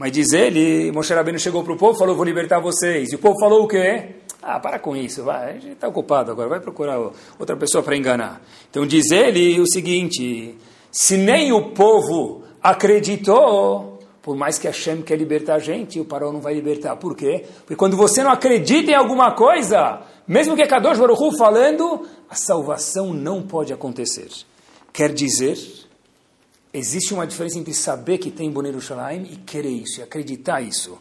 Mas 0.00 0.12
diz 0.12 0.32
ele, 0.32 0.90
Moshe 0.92 1.12
Rabbeinu 1.12 1.38
chegou 1.38 1.62
para 1.62 1.74
o 1.74 1.76
povo 1.76 1.98
falou, 1.98 2.16
vou 2.16 2.24
libertar 2.24 2.58
vocês. 2.58 3.12
E 3.12 3.16
o 3.16 3.18
povo 3.18 3.38
falou 3.38 3.64
o 3.64 3.68
quê? 3.68 4.14
Ah, 4.40 4.58
para 4.58 4.78
com 4.78 4.96
isso, 4.96 5.22
vai, 5.24 5.50
a 5.50 5.52
gente 5.52 5.72
está 5.72 5.88
ocupado 5.88 6.32
agora, 6.32 6.48
vai 6.48 6.58
procurar 6.58 6.98
outra 7.38 7.54
pessoa 7.54 7.84
para 7.84 7.94
enganar. 7.94 8.40
Então 8.70 8.86
diz 8.86 9.10
ele 9.10 9.60
o 9.60 9.66
seguinte: 9.70 10.56
se 10.90 11.18
nem 11.18 11.52
o 11.52 11.72
povo 11.72 12.44
acreditou, 12.62 13.98
por 14.22 14.34
mais 14.34 14.58
que 14.58 14.66
Hashem 14.66 15.02
quer 15.02 15.16
libertar 15.16 15.56
a 15.56 15.58
gente, 15.58 16.00
o 16.00 16.04
Paró 16.06 16.32
não 16.32 16.40
vai 16.40 16.54
libertar. 16.54 16.96
Por 16.96 17.14
quê? 17.14 17.44
Porque 17.58 17.76
quando 17.76 17.94
você 17.94 18.22
não 18.22 18.30
acredita 18.30 18.92
em 18.92 18.94
alguma 18.94 19.34
coisa, 19.34 20.00
mesmo 20.26 20.56
que 20.56 20.66
Kadosh 20.66 20.98
Baruch 20.98 21.36
falando, 21.36 22.08
a 22.26 22.34
salvação 22.34 23.12
não 23.12 23.42
pode 23.42 23.70
acontecer. 23.70 24.30
Quer 24.94 25.12
dizer, 25.12 25.58
existe 26.72 27.12
uma 27.12 27.26
diferença 27.26 27.58
entre 27.58 27.74
saber 27.74 28.18
que 28.18 28.30
tem 28.30 28.50
Boneiro 28.50 28.80
Shalaim 28.80 29.24
e 29.30 29.36
querer 29.36 29.70
isso, 29.70 30.00
e 30.00 30.02
acreditar 30.02 30.60
isso. 30.60 30.98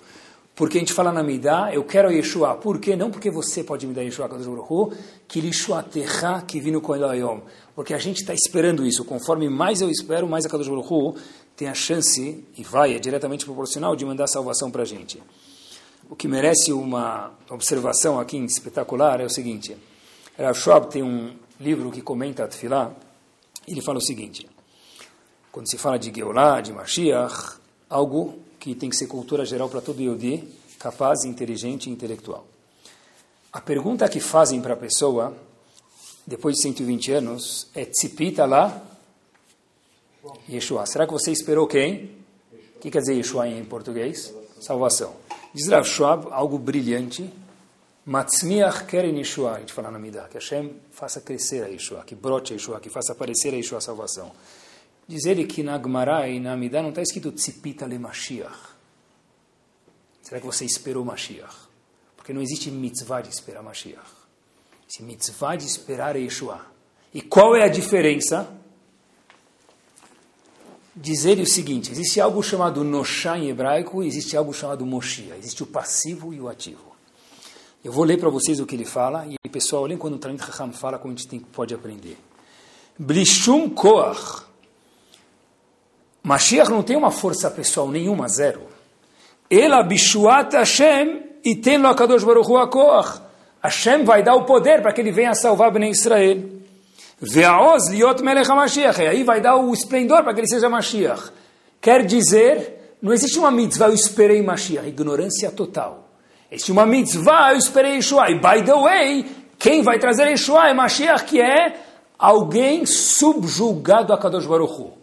Porque 0.59 0.77
a 0.77 0.81
gente 0.81 0.91
fala 0.91 1.13
na 1.13 1.23
Midah, 1.23 1.73
eu 1.73 1.85
quero 1.85 2.11
Yeshua. 2.11 2.55
Por 2.55 2.79
quê? 2.79 2.93
Não 2.93 3.09
porque 3.09 3.31
você 3.31 3.63
pode 3.63 3.87
me 3.87 3.93
dar 3.93 4.01
Yeshua, 4.01 4.29
que 5.25 5.39
Yeshua 5.39 5.81
terra 5.81 6.41
que 6.41 6.59
vino 6.59 6.81
com 6.81 6.93
Elohim. 6.93 7.41
Porque 7.73 7.93
a 7.93 7.97
gente 7.97 8.19
está 8.19 8.33
esperando 8.33 8.85
isso. 8.85 9.05
Conforme 9.05 9.47
mais 9.47 9.79
eu 9.79 9.89
espero, 9.89 10.27
mais 10.27 10.45
a 10.45 10.49
Kadosh 10.49 10.67
Baruch 10.67 11.17
tem 11.55 11.69
a 11.69 11.73
chance, 11.73 12.43
e 12.57 12.63
vai, 12.63 12.93
é 12.93 12.99
diretamente 12.99 13.45
proporcional, 13.45 13.95
de 13.95 14.03
mandar 14.03 14.27
salvação 14.27 14.69
para 14.69 14.81
a 14.81 14.85
gente. 14.85 15.23
O 16.09 16.15
que 16.15 16.27
merece 16.27 16.73
uma 16.73 17.31
observação 17.49 18.19
aqui 18.19 18.37
espetacular 18.37 19.21
é 19.21 19.25
o 19.25 19.29
seguinte. 19.29 19.77
Rav 20.37 20.57
Schwab 20.57 20.89
tem 20.89 21.03
um 21.03 21.35
livro 21.57 21.89
que 21.89 22.01
comenta 22.01 22.43
a 22.43 22.47
Tfilah, 22.47 22.91
ele 23.65 23.81
fala 23.81 23.99
o 23.99 24.01
seguinte. 24.01 24.45
Quando 25.51 25.69
se 25.69 25.77
fala 25.77 25.97
de 25.97 26.11
Geulah, 26.11 26.61
de 26.61 26.71
Mashiach, 26.71 27.57
algo 27.89 28.39
que 28.59 28.75
tem 28.75 28.89
que 28.89 28.95
ser 28.95 29.07
cultura 29.07 29.45
geral 29.45 29.69
para 29.69 29.81
todo 29.81 30.01
Yodi, 30.01 30.47
capaz, 30.77 31.23
inteligente 31.25 31.89
e 31.89 31.93
intelectual. 31.93 32.45
A 33.51 33.59
pergunta 33.59 34.07
que 34.07 34.19
fazem 34.19 34.61
para 34.61 34.73
a 34.73 34.77
pessoa, 34.77 35.35
depois 36.25 36.55
de 36.55 36.61
120 36.61 37.11
anos, 37.13 37.67
é 37.73 37.85
Tzipita 37.85 38.45
lá, 38.45 38.81
Yeshua. 40.47 40.85
Será 40.85 41.07
que 41.07 41.13
você 41.13 41.31
esperou 41.31 41.65
quem? 41.67 42.11
O 42.75 42.79
que 42.79 42.91
quer 42.91 42.99
dizer 42.99 43.15
Yeshua 43.15 43.47
em 43.47 43.65
português? 43.65 44.33
Salvação. 44.59 45.15
Diz 45.53 45.67
Rav 45.67 45.85
Schwab, 45.85 46.27
algo 46.31 46.59
brilhante, 46.59 47.33
Matzmiach 48.05 48.85
keren 48.85 49.17
Yeshua, 49.17 49.55
a 49.55 49.59
gente 49.59 49.73
fala 49.73 49.91
na 49.91 49.99
Midah, 49.99 50.27
que 50.27 50.35
Hashem 50.35 50.73
faça 50.91 51.21
crescer 51.21 51.63
a 51.63 51.67
Yeshua, 51.67 52.03
que 52.03 52.15
brote 52.15 52.53
a 52.53 52.55
Yeshua, 52.55 52.79
que 52.79 52.89
faça 52.89 53.13
aparecer 53.13 53.53
a 53.53 53.57
Yeshua 53.57 53.79
a 53.79 53.81
salvação. 53.81 54.31
Diz 55.09 55.25
ele 55.25 55.47
que 55.47 55.63
na 55.63 55.75
Gemara 55.81 56.29
e 56.29 56.39
na 56.39 56.53
Amidah 56.53 56.83
não 56.83 56.89
está 56.89 57.01
escrito 57.01 57.31
Tzipita 57.31 57.87
le 57.87 57.97
Mashiach. 57.97 58.55
Será 60.21 60.39
que 60.39 60.45
você 60.45 60.65
esperou 60.65 61.03
Mashiach? 61.03 61.67
Porque 62.15 62.31
não 62.31 62.43
existe 62.43 62.69
mitzvah 62.69 63.21
de 63.21 63.29
esperar 63.29 63.63
Mashiach. 63.63 64.11
Esse 64.87 65.01
mitzvah 65.01 65.55
de 65.55 65.65
esperar 65.65 66.15
é 66.15 66.19
Yeshua. 66.19 66.63
E 67.11 67.23
qual 67.23 67.55
é 67.55 67.63
a 67.63 67.67
diferença? 67.67 68.55
dizer 70.95 71.39
o 71.39 71.45
seguinte: 71.47 71.91
existe 71.91 72.21
algo 72.21 72.43
chamado 72.43 72.83
Noshá 72.83 73.35
em 73.35 73.49
hebraico 73.49 74.03
e 74.03 74.07
existe 74.07 74.37
algo 74.37 74.53
chamado 74.53 74.85
Moshia. 74.85 75.35
Existe 75.37 75.63
o 75.63 75.65
passivo 75.65 76.35
e 76.35 76.39
o 76.39 76.47
ativo. 76.47 76.95
Eu 77.83 77.91
vou 77.91 78.03
ler 78.03 78.19
para 78.19 78.29
vocês 78.29 78.59
o 78.59 78.65
que 78.67 78.75
ele 78.75 78.85
fala, 78.85 79.25
e 79.25 79.49
pessoal, 79.49 79.83
olhem 79.83 79.97
quando 79.97 80.15
o 80.15 80.19
Talmud 80.19 80.43
Raham 80.43 80.71
fala 80.71 80.99
como 80.99 81.15
a 81.15 81.17
gente 81.17 81.27
tem, 81.27 81.39
pode 81.39 81.73
aprender. 81.73 82.15
Blishum 82.95 83.71
Koach. 83.71 84.48
Mashiach 86.23 86.69
não 86.69 86.83
tem 86.83 86.97
uma 86.97 87.11
força 87.11 87.49
pessoal 87.49 87.87
nenhuma, 87.89 88.27
zero. 88.27 88.61
Ela 89.49 89.81
Bishuat 89.83 90.55
Hashem 90.55 91.23
e 91.43 91.55
tem 91.55 91.77
lo 91.77 91.87
Akadosh 91.87 92.23
Baruch 92.23 92.49
Hu. 92.49 93.29
Hashem 93.61 94.03
vai 94.03 94.23
dar 94.23 94.35
o 94.35 94.45
poder 94.45 94.81
para 94.81 94.93
que 94.93 95.01
ele 95.01 95.11
venha 95.11 95.33
salvar 95.33 95.71
Bnei 95.71 95.89
Israel. 95.89 96.43
Ve'aoz 97.21 97.89
liot 97.89 98.21
melech 98.23 98.49
HaMashiach. 98.49 99.01
E 99.01 99.07
aí 99.07 99.23
vai 99.23 99.41
dar 99.41 99.57
o 99.57 99.73
esplendor 99.73 100.23
para 100.23 100.33
que 100.33 100.41
ele 100.41 100.47
seja 100.47 100.69
Mashiach. 100.69 101.31
Quer 101.81 102.05
dizer, 102.05 102.95
não 103.01 103.13
existe 103.13 103.39
uma 103.39 103.51
mitzvah, 103.51 103.87
eu 103.87 103.93
esperei 103.93 104.41
Mashiach. 104.41 104.87
Ignorância 104.87 105.51
total. 105.51 106.07
Existe 106.51 106.71
uma 106.71 106.85
mitzvah, 106.85 107.51
eu 107.51 107.57
esperei 107.57 107.95
Yeshua. 107.95 108.29
E 108.29 108.35
by 108.35 108.63
the 108.63 108.73
way, 108.73 109.25
quem 109.57 109.81
vai 109.81 109.99
trazer 109.99 110.27
Yeshua 110.27 110.69
é 110.69 110.73
Mashiach, 110.73 111.25
que 111.25 111.41
é 111.41 111.75
alguém 112.17 112.85
subjugado 112.85 114.13
a 114.13 114.17
Kadosh 114.17 114.45
Baruch 114.45 114.73
Hu. 114.73 114.98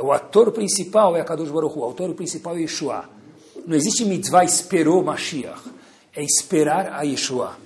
É 0.00 0.02
o 0.02 0.12
ator 0.12 0.50
principal 0.50 1.14
é 1.14 1.20
a 1.20 1.24
Kadosh 1.24 1.50
Baruch 1.50 1.78
Hu. 1.78 1.82
O 1.82 1.90
ator 1.90 2.14
principal 2.14 2.56
é 2.56 2.62
Yeshua. 2.62 3.04
Não 3.66 3.76
existe 3.76 4.02
mitzvah 4.06 4.42
esperou 4.42 5.04
Mashiach. 5.04 5.60
É 6.16 6.24
esperar 6.24 6.94
a 6.94 7.02
Yeshua. 7.02 7.58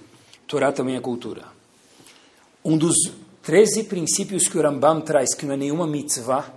Torá 0.45 0.73
também 0.73 0.97
é 0.97 1.01
cultura. 1.01 1.45
Um 2.65 2.77
dos 2.77 2.97
13 3.41 3.85
princípios 3.85 4.49
que 4.49 4.59
o 4.59 4.63
Rambam 4.63 5.01
traz, 5.01 5.33
que 5.33 5.47
não 5.47 5.55
é 5.55 5.57
nenhuma 5.57 5.87
mitzvah, 5.87 6.53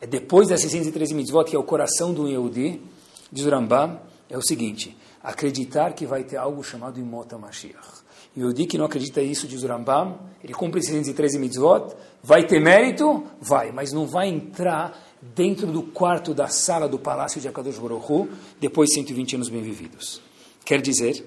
é 0.00 0.06
depois 0.06 0.48
das 0.48 0.62
613 0.62 1.14
mitzvot, 1.14 1.44
que 1.44 1.54
é 1.54 1.58
o 1.58 1.62
coração 1.62 2.12
do 2.12 2.26
Yehudi, 2.26 2.82
diz 3.30 3.46
o 3.46 3.50
Rambam, 3.50 4.00
é 4.28 4.36
o 4.36 4.42
seguinte, 4.42 4.96
acreditar 5.22 5.92
que 5.92 6.06
vai 6.06 6.24
ter 6.24 6.38
algo 6.38 6.64
chamado 6.64 6.98
Imota 6.98 7.38
Mashiach. 7.38 8.02
E 8.36 8.44
o 8.44 8.54
que 8.54 8.78
não 8.78 8.84
acredita 8.84 9.20
nisso, 9.20 9.48
diz 9.48 9.62
o 9.62 9.66
Rambam, 9.66 10.18
ele 10.42 10.54
cumpre 10.54 10.80
613 10.82 11.38
mitzvot, 11.38 11.94
vai 12.22 12.46
ter 12.46 12.60
mérito? 12.60 13.24
Vai, 13.40 13.72
mas 13.72 13.92
não 13.92 14.06
vai 14.06 14.28
entrar 14.28 14.96
dentro 15.20 15.66
do 15.66 15.82
quarto 15.82 16.32
da 16.32 16.46
sala 16.46 16.88
do 16.88 16.98
palácio 16.98 17.40
de 17.40 17.48
Akadosh 17.48 17.78
Baruch 17.78 18.12
Hu, 18.12 18.28
depois 18.60 18.88
de 18.90 18.94
120 18.94 19.36
anos 19.36 19.48
bem 19.48 19.62
vividos. 19.62 20.20
Quer 20.64 20.80
dizer, 20.80 21.24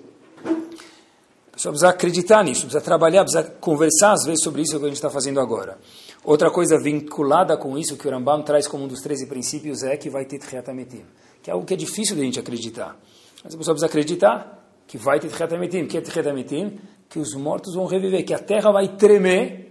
pessoa 1.62 1.72
precisa 1.72 1.90
acreditar 1.90 2.44
nisso, 2.44 2.62
precisa 2.62 2.82
trabalhar, 2.84 3.24
precisa 3.24 3.44
conversar 3.60 4.14
às 4.14 4.24
vezes 4.26 4.44
sobre 4.44 4.64
isso 4.64 4.78
que 4.80 4.84
a 4.84 4.88
gente 4.88 4.96
está 4.96 5.10
fazendo 5.10 5.40
agora. 5.40 5.78
Outra 6.24 6.50
coisa 6.50 6.80
vinculada 6.80 7.56
com 7.56 7.78
isso 7.78 7.96
que 7.98 8.08
o 8.08 8.12
Rambam 8.12 8.42
traz 8.42 8.68
como 8.68 8.86
um 8.86 8.88
dos 8.88 9.02
13 9.02 9.28
princípios 9.28 9.84
é 9.84 9.96
que 9.96 10.10
vai 10.10 10.26
ter 10.26 10.40
Tchiatametim, 10.40 11.06
que 11.42 11.50
é 11.52 11.54
algo 11.54 11.66
que 11.66 11.74
é 11.74 11.78
difícil 11.78 12.16
de 12.16 12.22
a 12.22 12.26
gente 12.26 12.40
acreditar. 12.40 12.98
Mas 13.44 13.54
a 13.54 13.58
pessoa 13.58 13.76
precisa 13.76 13.86
acreditar 13.86 14.60
que 14.88 14.98
vai 14.98 15.20
ter 15.20 15.30
Tchiatametim. 15.30 15.86
que 15.86 15.98
é 15.98 16.02
Tchiatametim? 16.02 16.80
Que 17.12 17.20
os 17.20 17.36
mortos 17.36 17.76
vão 17.76 17.86
reviver, 17.86 18.26
que 18.26 18.34
a 18.34 18.40
terra 18.40 18.72
vai 18.72 18.88
tremer 18.88 19.62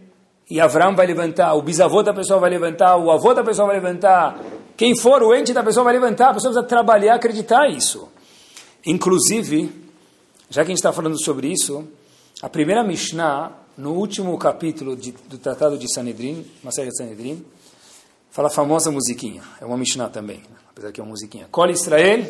e 0.51 0.61
Avram 0.61 0.95
vai 0.97 1.07
levantar, 1.07 1.55
o 1.55 1.63
bisavô 1.63 2.03
da 2.03 2.13
pessoa 2.13 2.41
vai 2.41 2.51
levantar, 2.51 2.97
o 2.97 3.11
avô 3.11 3.33
da 3.33 3.45
pessoa 3.45 3.69
vai 3.69 3.77
levantar, 3.77 4.39
quem 4.77 4.99
for 4.99 5.23
o 5.23 5.33
ente 5.33 5.53
da 5.53 5.63
pessoa 5.63 5.85
vai 5.85 5.93
levantar, 5.93 6.31
a 6.31 6.35
pessoa 6.35 6.53
precisa 6.53 6.69
trabalhar, 6.69 7.15
acreditar 7.15 7.69
isso. 7.69 8.09
Inclusive, 8.85 9.71
já 10.49 10.63
que 10.63 10.67
a 10.67 10.73
gente 10.73 10.79
está 10.79 10.93
falando 10.93 11.23
sobre 11.23 11.47
isso, 11.47 11.87
a 12.43 12.49
primeira 12.49 12.83
Mishnah, 12.83 13.53
no 13.77 13.93
último 13.93 14.37
capítulo 14.39 14.97
de, 14.97 15.13
do 15.29 15.39
Tratado 15.39 15.79
de 15.79 15.93
Sanedrin, 15.93 16.45
Maseret 16.65 16.97
Sanedrin, 16.97 17.45
fala 18.31 18.49
a 18.49 18.51
famosa 18.51 18.91
musiquinha. 18.91 19.43
É 19.61 19.65
uma 19.65 19.77
Mishnah 19.77 20.09
também, 20.09 20.43
apesar 20.69 20.91
que 20.91 21.01
é 21.01 21.05
uma 21.05 21.11
musiquinha. 21.11 21.47
Kol 21.51 21.71
Israel, 21.71 22.27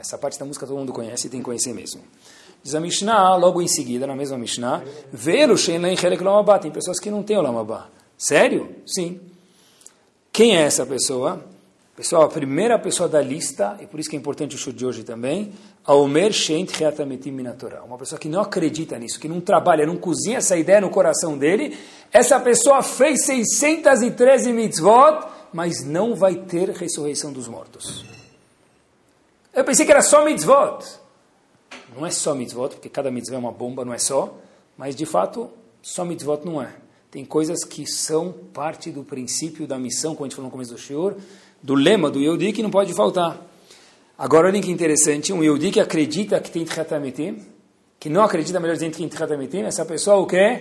Essa 0.00 0.18
parte 0.18 0.38
da 0.38 0.44
música 0.44 0.66
todo 0.66 0.76
mundo 0.76 0.92
conhece 0.92 1.28
e 1.28 1.30
tem 1.30 1.40
que 1.40 1.44
conhecer 1.44 1.72
mesmo. 1.72 2.02
Diz 2.64 2.74
a 2.74 2.80
Mishnah, 2.80 3.36
logo 3.36 3.60
em 3.60 3.68
seguida, 3.68 4.06
na 4.06 4.16
mesma 4.16 4.38
Mishnah, 4.38 4.82
Velo 5.12 5.54
Tem 6.62 6.70
pessoas 6.70 6.98
que 6.98 7.10
não 7.10 7.22
têm 7.22 7.36
o 7.36 7.42
Lamabá. 7.42 7.88
Sério? 8.16 8.76
Sim. 8.86 9.20
Quem 10.32 10.56
é 10.56 10.62
essa 10.62 10.86
pessoa? 10.86 11.44
Pessoal, 11.94 12.22
a 12.22 12.28
primeira 12.28 12.78
pessoa 12.78 13.06
da 13.06 13.20
lista, 13.20 13.76
e 13.82 13.86
por 13.86 14.00
isso 14.00 14.08
que 14.08 14.16
é 14.16 14.18
importante 14.18 14.56
o 14.56 14.58
show 14.58 14.72
de 14.72 14.84
hoje 14.86 15.04
também, 15.04 15.52
Aomer 15.84 16.32
Shent 16.32 16.70
Reatametim 16.70 17.32
Minatorah. 17.32 17.84
Uma 17.84 17.98
pessoa 17.98 18.18
que 18.18 18.30
não 18.30 18.40
acredita 18.40 18.98
nisso, 18.98 19.20
que 19.20 19.28
não 19.28 19.42
trabalha, 19.42 19.86
não 19.86 19.98
cozinha 19.98 20.38
essa 20.38 20.56
ideia 20.56 20.80
no 20.80 20.88
coração 20.88 21.36
dele. 21.36 21.76
Essa 22.10 22.40
pessoa 22.40 22.82
fez 22.82 23.26
613 23.26 24.54
mitzvot, 24.54 25.26
mas 25.52 25.84
não 25.84 26.14
vai 26.14 26.34
ter 26.34 26.70
ressurreição 26.70 27.30
dos 27.30 27.46
mortos. 27.46 28.06
Eu 29.52 29.62
pensei 29.64 29.84
que 29.84 29.92
era 29.92 30.02
só 30.02 30.24
mitzvot. 30.24 31.03
Não 31.96 32.04
é 32.04 32.10
só 32.10 32.34
mitzvot, 32.34 32.70
porque 32.70 32.88
cada 32.88 33.10
mitzvah 33.10 33.36
é 33.36 33.38
uma 33.38 33.52
bomba, 33.52 33.84
não 33.84 33.94
é 33.94 33.98
só. 33.98 34.36
Mas, 34.76 34.96
de 34.96 35.06
fato, 35.06 35.50
só 35.82 36.04
mitzvot 36.04 36.44
não 36.44 36.60
é. 36.60 36.72
Tem 37.10 37.24
coisas 37.24 37.62
que 37.64 37.86
são 37.86 38.32
parte 38.52 38.90
do 38.90 39.04
princípio 39.04 39.66
da 39.66 39.78
missão, 39.78 40.14
como 40.14 40.24
a 40.24 40.28
gente 40.28 40.34
falou 40.34 40.48
no 40.48 40.52
começo 40.52 40.72
do 40.72 40.78
Shiur, 40.78 41.14
do 41.62 41.74
lema 41.74 42.10
do 42.10 42.18
Yehudi 42.18 42.52
que 42.52 42.62
não 42.62 42.70
pode 42.70 42.92
faltar. 42.92 43.40
Agora, 44.18 44.48
olhem 44.48 44.60
que 44.60 44.70
interessante, 44.70 45.32
um 45.32 45.42
Yehudi 45.42 45.70
que 45.70 45.80
acredita 45.80 46.40
que 46.40 46.50
tem 46.50 46.64
Tchatametim, 46.64 47.38
que 48.00 48.08
não 48.08 48.22
acredita, 48.22 48.58
melhor 48.58 48.74
dizendo, 48.74 48.92
que 48.92 48.98
tem 48.98 49.08
Tchatametim, 49.08 49.62
essa 49.62 49.84
pessoa 49.84 50.16
o 50.16 50.26
que 50.26 50.60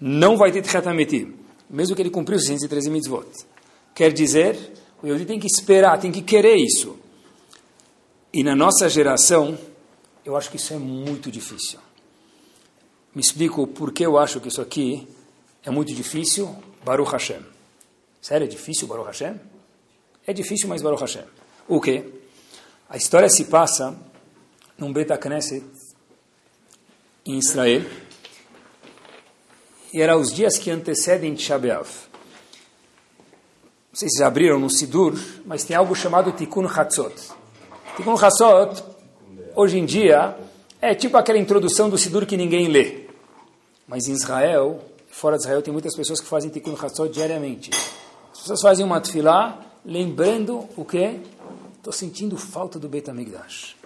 Não 0.00 0.36
vai 0.36 0.50
ter 0.50 0.62
Tchatametim, 0.62 1.34
mesmo 1.70 1.94
que 1.94 2.02
ele 2.02 2.10
cumpriu 2.10 2.36
os 2.36 2.44
613 2.44 2.90
mitzvot. 2.90 3.26
Quer 3.94 4.12
dizer, 4.12 4.56
o 5.02 5.06
Yehudi 5.06 5.24
tem 5.24 5.38
que 5.38 5.46
esperar, 5.46 5.98
tem 5.98 6.10
que 6.10 6.22
querer 6.22 6.56
isso. 6.56 6.96
E 8.32 8.42
na 8.42 8.56
nossa 8.56 8.88
geração, 8.88 9.56
eu 10.24 10.36
acho 10.36 10.50
que 10.50 10.56
isso 10.56 10.72
é 10.72 10.78
muito 10.78 11.30
difícil. 11.30 11.78
Me 13.14 13.20
explico 13.20 13.66
por 13.66 13.92
que 13.92 14.04
eu 14.04 14.18
acho 14.18 14.40
que 14.40 14.48
isso 14.48 14.60
aqui 14.60 15.06
é 15.62 15.70
muito 15.70 15.92
difícil, 15.92 16.56
Baruch 16.84 17.10
Hashem. 17.12 17.42
Sério, 18.20 18.44
é 18.44 18.48
difícil 18.48 18.86
Baruch 18.86 19.06
Hashem? 19.06 19.40
É 20.26 20.32
difícil, 20.32 20.68
mas 20.68 20.80
Baruch 20.80 21.00
Hashem. 21.00 21.24
O 21.68 21.80
quê? 21.80 22.04
A 22.88 22.96
história 22.96 23.28
se 23.28 23.46
passa 23.46 23.98
num 24.78 24.92
Beta 24.92 25.18
Knesset 25.18 25.64
em 27.26 27.38
Israel. 27.38 27.82
E 29.92 30.00
era 30.00 30.16
os 30.16 30.32
dias 30.32 30.56
que 30.56 30.70
antecedem 30.70 31.34
Tisha 31.34 31.58
B'Av. 31.58 31.88
Não 33.90 33.98
sei 33.98 34.08
se 34.08 34.20
já 34.20 34.26
abriram 34.26 34.58
no 34.58 34.70
Sidur, 34.70 35.18
mas 35.44 35.64
tem 35.64 35.76
algo 35.76 35.94
chamado 35.94 36.32
Tikkun 36.32 36.66
Hatzot. 36.66 37.14
Tikkun 37.96 38.14
Hatzot, 38.14 38.82
hoje 39.54 39.78
em 39.78 39.84
dia, 39.84 40.36
é 40.80 40.94
tipo 40.94 41.16
aquela 41.16 41.38
introdução 41.38 41.88
do 41.88 41.98
Sidur 41.98 42.26
que 42.26 42.36
ninguém 42.36 42.68
lê. 42.68 43.06
Mas 43.86 44.06
em 44.06 44.12
Israel, 44.12 44.80
fora 45.08 45.36
de 45.36 45.42
Israel, 45.42 45.62
tem 45.62 45.72
muitas 45.72 45.94
pessoas 45.94 46.20
que 46.20 46.26
fazem 46.26 46.50
Tikkun 46.50 46.76
Hatzot 46.80 47.12
diariamente. 47.12 47.70
As 48.32 48.40
pessoas 48.40 48.60
fazem 48.62 48.84
uma 48.84 49.00
tefilá 49.00 49.58
lembrando 49.84 50.68
o 50.76 50.84
que? 50.84 51.20
Estou 51.76 51.92
sentindo 51.92 52.36
falta 52.36 52.78
do 52.78 52.88
Beit 52.88 53.10
HaMikdash. 53.10 53.76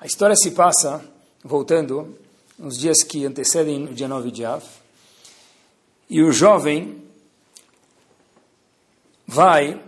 A 0.00 0.06
história 0.06 0.36
se 0.36 0.50
passa, 0.50 1.04
voltando, 1.42 2.18
nos 2.58 2.76
dias 2.76 3.02
que 3.02 3.24
antecedem 3.24 3.84
o 3.84 3.94
dia 3.94 4.08
9 4.08 4.30
de 4.30 4.44
Av, 4.44 4.62
e 6.10 6.22
o 6.22 6.32
jovem 6.32 7.02
vai 9.26 9.80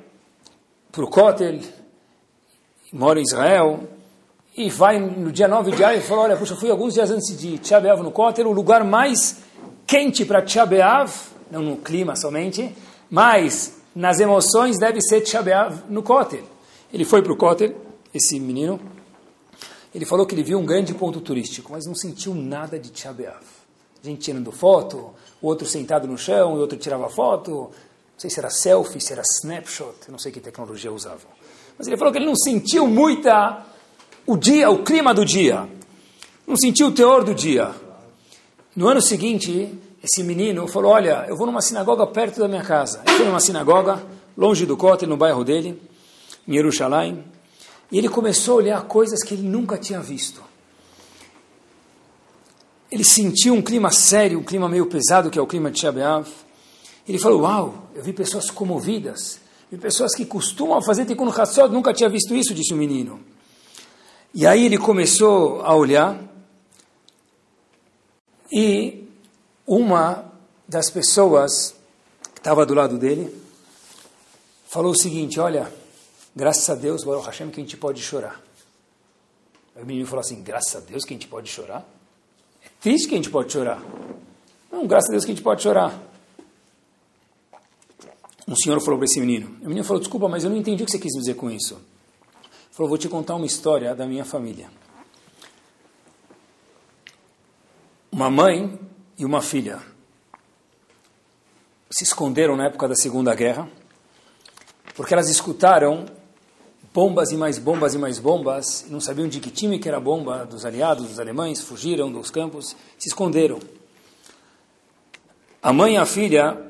para 0.90 1.04
o 1.04 1.10
Kotel, 1.10 1.60
mora 2.92 3.20
em 3.20 3.22
Israel, 3.22 3.86
e 4.56 4.70
vai 4.70 4.98
no 4.98 5.30
dia 5.30 5.46
9 5.46 5.72
de 5.72 5.84
Av 5.84 5.94
e 5.94 6.00
fala, 6.00 6.22
olha, 6.22 6.36
puxa, 6.36 6.56
fui 6.56 6.70
alguns 6.70 6.94
dias 6.94 7.10
antes 7.10 7.36
de 7.38 7.58
Tchabeav 7.58 8.02
no 8.02 8.10
Kotel, 8.10 8.48
o 8.48 8.52
lugar 8.52 8.82
mais 8.84 9.36
quente 9.86 10.24
para 10.24 10.42
Tchabeav, 10.42 11.12
não 11.50 11.62
no 11.62 11.76
clima 11.76 12.16
somente, 12.16 12.74
mas 13.10 13.76
nas 13.94 14.18
emoções 14.18 14.78
deve 14.78 15.00
ser 15.02 15.20
Tisha 15.20 15.42
no 15.88 16.02
Kotel. 16.02 16.44
Ele 16.92 17.04
foi 17.04 17.22
para 17.22 17.32
o 17.32 17.36
Kotel, 17.36 17.74
esse 18.14 18.40
menino, 18.40 18.80
ele 19.94 20.06
falou 20.06 20.24
que 20.24 20.34
ele 20.34 20.42
viu 20.42 20.58
um 20.58 20.64
grande 20.64 20.94
ponto 20.94 21.20
turístico, 21.20 21.72
mas 21.72 21.84
não 21.86 21.94
sentiu 21.94 22.34
nada 22.34 22.78
de 22.78 22.90
A 23.06 24.06
gente 24.06 24.20
tirando 24.20 24.50
foto, 24.50 25.10
outro 25.42 25.66
sentado 25.66 26.08
no 26.08 26.16
chão, 26.16 26.54
o 26.54 26.58
outro 26.58 26.78
tirava 26.78 27.10
foto, 27.10 27.50
não 27.50 27.70
sei 28.16 28.30
se 28.30 28.38
era 28.38 28.48
selfie, 28.48 29.00
se 29.00 29.12
era 29.12 29.22
snapshot, 29.22 30.10
não 30.10 30.18
sei 30.18 30.32
que 30.32 30.40
tecnologia 30.40 30.90
usavam. 30.90 31.30
Mas 31.76 31.86
ele 31.86 31.98
falou 31.98 32.10
que 32.10 32.18
ele 32.18 32.26
não 32.26 32.36
sentiu 32.36 32.86
muita 32.86 33.75
o 34.26 34.36
dia, 34.36 34.68
o 34.70 34.82
clima 34.82 35.14
do 35.14 35.24
dia, 35.24 35.68
não 36.46 36.56
sentiu 36.56 36.88
o 36.88 36.92
teor 36.92 37.22
do 37.24 37.34
dia. 37.34 37.70
No 38.74 38.88
ano 38.88 39.00
seguinte, 39.00 39.72
esse 40.02 40.22
menino 40.22 40.66
falou, 40.66 40.92
olha, 40.92 41.24
eu 41.28 41.36
vou 41.36 41.46
numa 41.46 41.62
sinagoga 41.62 42.06
perto 42.06 42.40
da 42.40 42.48
minha 42.48 42.62
casa. 42.62 43.02
Ele 43.06 43.16
foi 43.16 43.26
numa 43.26 43.40
sinagoga, 43.40 44.04
longe 44.36 44.66
do 44.66 44.76
Kotel, 44.76 45.08
no 45.08 45.16
bairro 45.16 45.44
dele, 45.44 45.80
em 46.46 46.54
Jerusalém, 46.54 47.24
e 47.90 47.98
ele 47.98 48.08
começou 48.08 48.54
a 48.54 48.56
olhar 48.56 48.82
coisas 48.84 49.22
que 49.22 49.34
ele 49.34 49.42
nunca 49.42 49.78
tinha 49.78 50.00
visto. 50.00 50.42
Ele 52.90 53.04
sentiu 53.04 53.54
um 53.54 53.62
clima 53.62 53.90
sério, 53.90 54.38
um 54.38 54.44
clima 54.44 54.68
meio 54.68 54.86
pesado, 54.86 55.30
que 55.30 55.38
é 55.38 55.42
o 55.42 55.46
clima 55.46 55.70
de 55.70 55.80
Shabeav, 55.80 56.28
Ele 57.08 57.18
falou, 57.18 57.42
uau, 57.42 57.88
eu 57.94 58.02
vi 58.02 58.12
pessoas 58.12 58.50
comovidas, 58.50 59.40
vi 59.70 59.78
pessoas 59.78 60.14
que 60.14 60.24
costumam 60.26 60.82
fazer 60.82 61.04
Tikkun 61.04 61.30
Hatzot, 61.30 61.72
nunca 61.72 61.92
tinha 61.92 62.08
visto 62.08 62.34
isso, 62.34 62.52
disse 62.52 62.74
o 62.74 62.76
menino. 62.76 63.20
E 64.38 64.46
aí 64.46 64.66
ele 64.66 64.76
começou 64.76 65.62
a 65.62 65.74
olhar 65.74 66.22
e 68.52 69.08
uma 69.66 70.30
das 70.68 70.90
pessoas 70.90 71.74
que 72.34 72.40
estava 72.40 72.66
do 72.66 72.74
lado 72.74 72.98
dele 72.98 73.34
falou 74.68 74.92
o 74.92 74.94
seguinte, 74.94 75.40
olha, 75.40 75.72
graças 76.36 76.68
a 76.68 76.74
Deus, 76.74 77.02
Baruch 77.02 77.24
Hashem, 77.24 77.48
que 77.48 77.62
a 77.62 77.64
gente 77.64 77.78
pode 77.78 78.02
chorar. 78.02 78.38
O 79.74 79.86
menino 79.86 80.06
falou 80.06 80.20
assim, 80.20 80.42
graças 80.42 80.76
a 80.76 80.80
Deus 80.80 81.06
que 81.06 81.14
a 81.14 81.16
gente 81.16 81.28
pode 81.28 81.48
chorar? 81.48 81.88
É 82.62 82.68
triste 82.78 83.08
que 83.08 83.14
a 83.14 83.16
gente 83.16 83.30
pode 83.30 83.50
chorar. 83.50 83.82
Não, 84.70 84.86
graças 84.86 85.08
a 85.08 85.12
Deus 85.12 85.24
que 85.24 85.30
a 85.30 85.34
gente 85.34 85.42
pode 85.42 85.62
chorar. 85.62 85.98
Um 88.46 88.54
senhor 88.54 88.78
falou 88.82 88.98
para 88.98 89.06
esse 89.06 89.18
menino. 89.18 89.56
O 89.62 89.68
menino 89.68 89.82
falou, 89.82 89.98
desculpa, 89.98 90.28
mas 90.28 90.44
eu 90.44 90.50
não 90.50 90.58
entendi 90.58 90.82
o 90.82 90.84
que 90.84 90.92
você 90.92 90.98
quis 90.98 91.14
dizer 91.14 91.36
com 91.36 91.50
isso. 91.50 91.80
Falou, 92.76 92.90
vou 92.90 92.98
te 92.98 93.08
contar 93.08 93.36
uma 93.36 93.46
história 93.46 93.94
da 93.94 94.04
minha 94.04 94.22
família. 94.22 94.70
Uma 98.12 98.28
mãe 98.28 98.78
e 99.16 99.24
uma 99.24 99.40
filha 99.40 99.80
se 101.90 102.04
esconderam 102.04 102.54
na 102.54 102.66
época 102.66 102.86
da 102.86 102.94
Segunda 102.94 103.34
Guerra, 103.34 103.66
porque 104.94 105.14
elas 105.14 105.30
escutaram 105.30 106.04
bombas 106.92 107.30
e 107.30 107.36
mais 107.38 107.58
bombas 107.58 107.94
e 107.94 107.98
mais 107.98 108.18
bombas, 108.18 108.82
e 108.82 108.90
não 108.90 109.00
sabiam 109.00 109.26
de 109.26 109.40
que 109.40 109.50
time 109.50 109.78
que 109.78 109.88
era 109.88 109.96
a 109.96 110.00
bomba 110.00 110.44
dos 110.44 110.66
aliados, 110.66 111.08
dos 111.08 111.18
alemães, 111.18 111.62
fugiram 111.62 112.12
dos 112.12 112.30
campos, 112.30 112.76
se 112.98 113.08
esconderam. 113.08 113.58
A 115.62 115.72
mãe 115.72 115.94
e 115.94 115.96
a 115.96 116.04
filha 116.04 116.62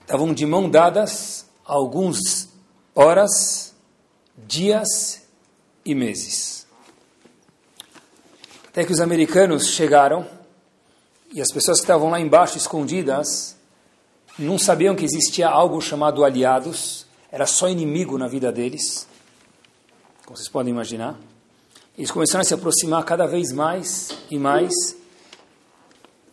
estavam 0.00 0.32
de 0.32 0.46
mão 0.46 0.70
dadas 0.70 1.44
alguns 1.66 2.48
horas, 2.94 3.74
dias 4.38 5.23
e 5.84 5.94
meses. 5.94 6.66
Até 8.68 8.84
que 8.84 8.92
os 8.92 9.00
americanos 9.00 9.68
chegaram 9.68 10.26
e 11.32 11.40
as 11.40 11.52
pessoas 11.52 11.78
que 11.78 11.84
estavam 11.84 12.10
lá 12.10 12.20
embaixo 12.20 12.56
escondidas 12.56 13.56
não 14.38 14.58
sabiam 14.58 14.96
que 14.96 15.04
existia 15.04 15.48
algo 15.48 15.80
chamado 15.80 16.24
aliados, 16.24 17.06
era 17.30 17.46
só 17.46 17.68
inimigo 17.68 18.18
na 18.18 18.26
vida 18.26 18.50
deles, 18.50 19.06
como 20.24 20.36
vocês 20.36 20.48
podem 20.48 20.72
imaginar. 20.72 21.16
Eles 21.96 22.10
começaram 22.10 22.40
a 22.40 22.44
se 22.44 22.54
aproximar 22.54 23.04
cada 23.04 23.26
vez 23.26 23.52
mais 23.52 24.10
e 24.30 24.38
mais, 24.38 24.74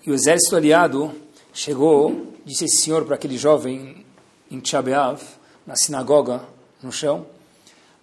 e 0.03 0.09
o 0.09 0.13
exército 0.15 0.55
aliado 0.55 1.13
chegou 1.53 2.31
disse 2.45 2.65
esse 2.65 2.77
senhor 2.77 3.05
para 3.05 3.15
aquele 3.15 3.37
jovem 3.37 4.05
em 4.49 4.59
Tchabeav, 4.59 5.21
na 5.65 5.75
sinagoga, 5.75 6.43
no 6.81 6.91
chão, 6.91 7.25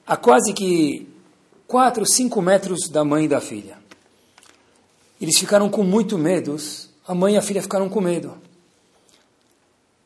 a 0.06 0.16
quase 0.16 0.52
que 0.52 1.08
quatro, 1.68 2.04
cinco 2.04 2.42
metros 2.42 2.88
da 2.88 3.04
mãe 3.04 3.26
e 3.26 3.28
da 3.28 3.40
filha. 3.40 3.78
Eles 5.20 5.38
ficaram 5.38 5.70
com 5.70 5.84
muito 5.84 6.18
medo, 6.18 6.56
a 7.06 7.14
mãe 7.14 7.34
e 7.34 7.36
a 7.36 7.42
filha 7.42 7.62
ficaram 7.62 7.88
com 7.88 8.00
medo. 8.00 8.36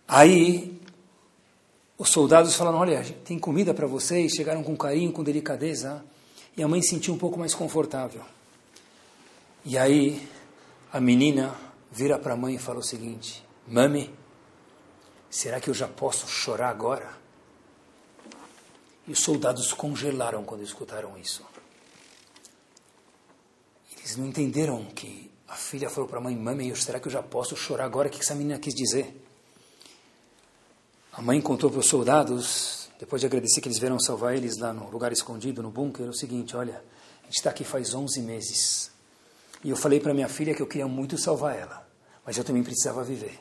Aí, 0.06 0.78
os 1.96 2.10
soldados 2.10 2.54
falaram, 2.54 2.78
olha, 2.78 3.02
tem 3.24 3.38
comida 3.38 3.72
para 3.72 3.86
vocês, 3.86 4.32
chegaram 4.32 4.62
com 4.62 4.76
carinho, 4.76 5.10
com 5.10 5.24
delicadeza, 5.24 6.04
e 6.54 6.62
a 6.62 6.68
mãe 6.68 6.82
se 6.82 6.90
sentiu 6.90 7.14
um 7.14 7.18
pouco 7.18 7.38
mais 7.38 7.54
confortável. 7.54 8.20
E 9.64 9.78
aí, 9.78 10.28
a 10.92 11.00
menina 11.00 11.54
vira 11.90 12.18
para 12.18 12.34
a 12.34 12.36
mãe 12.36 12.56
e 12.56 12.58
fala 12.58 12.80
o 12.80 12.82
seguinte, 12.82 13.42
Mami, 13.66 14.10
Será 15.32 15.58
que 15.58 15.70
eu 15.70 15.74
já 15.74 15.88
posso 15.88 16.28
chorar 16.28 16.68
agora? 16.68 17.10
E 19.08 19.12
os 19.12 19.20
soldados 19.20 19.72
congelaram 19.72 20.44
quando 20.44 20.62
escutaram 20.62 21.16
isso. 21.16 21.42
Eles 24.02 24.16
não 24.16 24.26
entenderam 24.26 24.84
que 24.86 25.30
a 25.46 25.54
filha 25.54 25.88
falou 25.88 26.08
para 26.08 26.18
a 26.18 26.20
mãe: 26.20 26.36
Mãe, 26.36 26.74
será 26.74 26.98
que 26.98 27.06
eu 27.06 27.12
já 27.12 27.22
posso 27.22 27.56
chorar 27.56 27.84
agora? 27.84 28.08
O 28.08 28.10
que 28.10 28.20
essa 28.20 28.34
menina 28.34 28.58
quis 28.58 28.74
dizer? 28.74 29.16
A 31.12 31.22
mãe 31.22 31.40
contou 31.40 31.70
para 31.70 31.78
os 31.78 31.86
soldados, 31.86 32.90
depois 32.98 33.20
de 33.20 33.26
agradecer 33.26 33.60
que 33.60 33.68
eles 33.68 33.78
vieram 33.78 34.00
salvar 34.00 34.34
eles 34.34 34.58
lá 34.58 34.72
no 34.72 34.90
lugar 34.90 35.12
escondido, 35.12 35.62
no 35.62 35.70
bunker, 35.70 36.08
o 36.08 36.14
seguinte: 36.14 36.56
Olha, 36.56 36.82
a 37.22 37.26
gente 37.26 37.36
está 37.36 37.50
aqui 37.50 37.62
faz 37.62 37.94
11 37.94 38.20
meses. 38.22 38.90
E 39.62 39.70
eu 39.70 39.76
falei 39.76 40.00
para 40.00 40.12
minha 40.12 40.28
filha 40.28 40.52
que 40.54 40.60
eu 40.60 40.66
queria 40.66 40.88
muito 40.88 41.16
salvar 41.16 41.56
ela, 41.56 41.86
mas 42.26 42.36
eu 42.36 42.42
também 42.42 42.64
precisava 42.64 43.04
viver. 43.04 43.38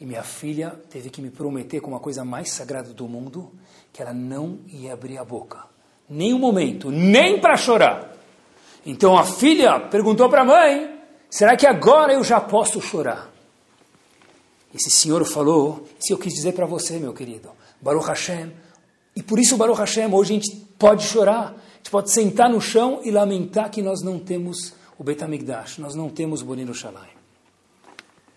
E 0.00 0.04
minha 0.04 0.24
filha 0.24 0.70
teve 0.90 1.10
que 1.10 1.22
me 1.22 1.30
prometer 1.30 1.80
com 1.80 1.92
uma 1.92 2.00
coisa 2.00 2.24
mais 2.24 2.50
sagrada 2.50 2.92
do 2.92 3.06
mundo, 3.06 3.52
que 3.92 4.02
ela 4.02 4.12
não 4.12 4.58
ia 4.66 4.94
abrir 4.94 5.16
a 5.18 5.24
boca. 5.24 5.64
Nem 6.08 6.34
um 6.34 6.38
momento, 6.40 6.90
nem 6.90 7.40
para 7.40 7.56
chorar. 7.56 8.11
Então 8.84 9.16
a 9.16 9.24
filha 9.24 9.78
perguntou 9.80 10.28
para 10.28 10.42
a 10.42 10.44
mãe, 10.44 11.00
será 11.30 11.56
que 11.56 11.66
agora 11.66 12.12
eu 12.12 12.24
já 12.24 12.40
posso 12.40 12.80
chorar? 12.80 13.30
Esse 14.74 14.90
senhor 14.90 15.24
falou, 15.24 15.86
isso 16.00 16.12
eu 16.12 16.18
quis 16.18 16.32
dizer 16.32 16.52
para 16.52 16.66
você, 16.66 16.98
meu 16.98 17.12
querido. 17.12 17.50
Baruch 17.80 18.06
Hashem. 18.06 18.52
E 19.14 19.22
por 19.22 19.38
isso, 19.38 19.56
Baruch 19.56 19.78
Hashem, 19.78 20.12
hoje 20.12 20.32
a 20.32 20.34
gente 20.34 20.56
pode 20.78 21.04
chorar. 21.04 21.50
A 21.50 21.76
gente 21.76 21.90
pode 21.90 22.10
sentar 22.10 22.48
no 22.48 22.60
chão 22.60 23.00
e 23.04 23.10
lamentar 23.10 23.70
que 23.70 23.82
nós 23.82 24.02
não 24.02 24.18
temos 24.18 24.72
o 24.98 25.04
Bet 25.04 25.22
HaMikdash, 25.22 25.78
nós 25.78 25.94
não 25.94 26.08
temos 26.08 26.42
o 26.42 26.44
Bonino 26.44 26.72
Shalai. 26.74 27.10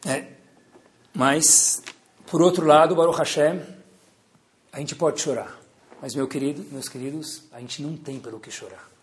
É, 0.05 0.25
mas, 1.13 1.81
por 2.27 2.41
outro 2.41 2.65
lado, 2.65 2.95
Baruch 2.95 3.17
Hashem, 3.17 3.61
a 4.73 4.79
gente 4.79 4.95
pode 4.95 5.21
chorar. 5.21 5.59
Mas, 6.01 6.13
meu 6.13 6.27
querido, 6.27 6.65
meus 6.71 6.89
queridos, 6.89 7.43
a 7.51 7.59
gente 7.59 7.81
não 7.81 7.95
tem 7.95 8.19
pelo 8.19 8.39
que 8.39 8.51
chorar. 8.51 8.94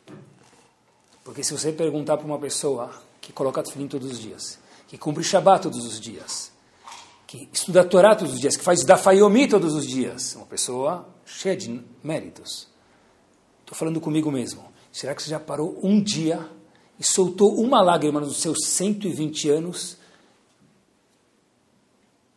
Porque 1.25 1.43
se 1.43 1.53
você 1.53 1.73
perguntar 1.73 2.16
para 2.16 2.27
uma 2.27 2.39
pessoa 2.39 2.91
que 3.20 3.33
coloca 3.33 3.62
tefilim 3.62 3.87
todos 3.87 4.12
os 4.12 4.20
dias, 4.20 4.59
que 4.89 4.99
cumpre 4.99 5.23
Shabbat 5.23 5.62
todos 5.62 5.87
os 5.87 6.01
dias, 6.01 6.51
que 7.27 7.49
estuda 7.53 7.81
a 7.83 7.85
Torá 7.85 8.14
todos 8.14 8.35
os 8.35 8.41
dias, 8.41 8.57
que 8.57 8.64
faz 8.64 8.85
Dafayomi 8.85 9.49
todos 9.49 9.75
os 9.75 9.87
dias, 9.87 10.35
uma 10.35 10.47
pessoa 10.47 11.09
cheia 11.25 11.57
de 11.57 11.83
méritos. 12.03 12.68
Estou 13.61 13.77
falando 13.77 14.01
comigo 14.01 14.31
mesmo. 14.31 14.64
Será 14.91 15.14
que 15.14 15.23
você 15.23 15.31
já 15.31 15.41
parou 15.41 15.79
um 15.83 16.03
dia 16.03 16.47
e 16.99 17.07
soltou 17.07 17.55
uma 17.59 17.81
lágrima 17.81 18.20
nos 18.20 18.41
seus 18.43 18.66
120 18.66 19.49
anos 19.49 19.97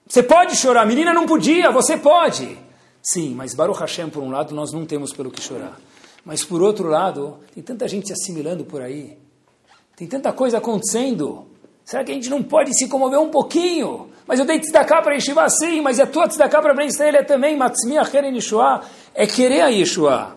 você 0.07 0.21
pode 0.21 0.55
chorar, 0.55 0.83
a 0.83 0.85
menina 0.85 1.13
não 1.13 1.25
podia, 1.25 1.71
você 1.71 1.97
pode. 1.97 2.57
Sim, 3.01 3.33
mas 3.33 3.55
Baruch 3.55 3.79
Hashem, 3.79 4.09
por 4.09 4.21
um 4.21 4.29
lado, 4.29 4.53
nós 4.53 4.71
não 4.71 4.85
temos 4.85 5.11
pelo 5.11 5.31
que 5.31 5.41
chorar. 5.41 5.79
Mas 6.25 6.43
por 6.43 6.61
outro 6.61 6.89
lado, 6.89 7.39
tem 7.53 7.63
tanta 7.63 7.87
gente 7.87 8.07
se 8.07 8.13
assimilando 8.13 8.65
por 8.65 8.81
aí. 8.81 9.17
Tem 9.95 10.07
tanta 10.07 10.33
coisa 10.33 10.57
acontecendo. 10.57 11.45
Será 11.85 12.03
que 12.03 12.11
a 12.11 12.15
gente 12.15 12.29
não 12.29 12.41
pode 12.41 12.75
se 12.75 12.89
comover 12.89 13.19
um 13.19 13.29
pouquinho? 13.29 14.09
Mas 14.25 14.39
eu 14.39 14.45
dei 14.45 14.59
tzedakah 14.59 15.03
para 15.03 15.13
Yeshiva 15.13 15.47
sim, 15.49 15.81
mas 15.81 15.99
a 15.99 16.07
tua 16.07 16.27
tzedakah 16.27 16.61
para 16.61 16.73
Ben 16.73 16.87
Israel 16.87 17.17
é 17.17 17.23
também 17.23 17.55
Matzmiah 17.55 18.09
Heren 18.11 18.33
Yeshua, 18.33 18.81
é 19.13 19.27
querer 19.27 19.61
a 19.61 19.67
Yeshua. 19.67 20.35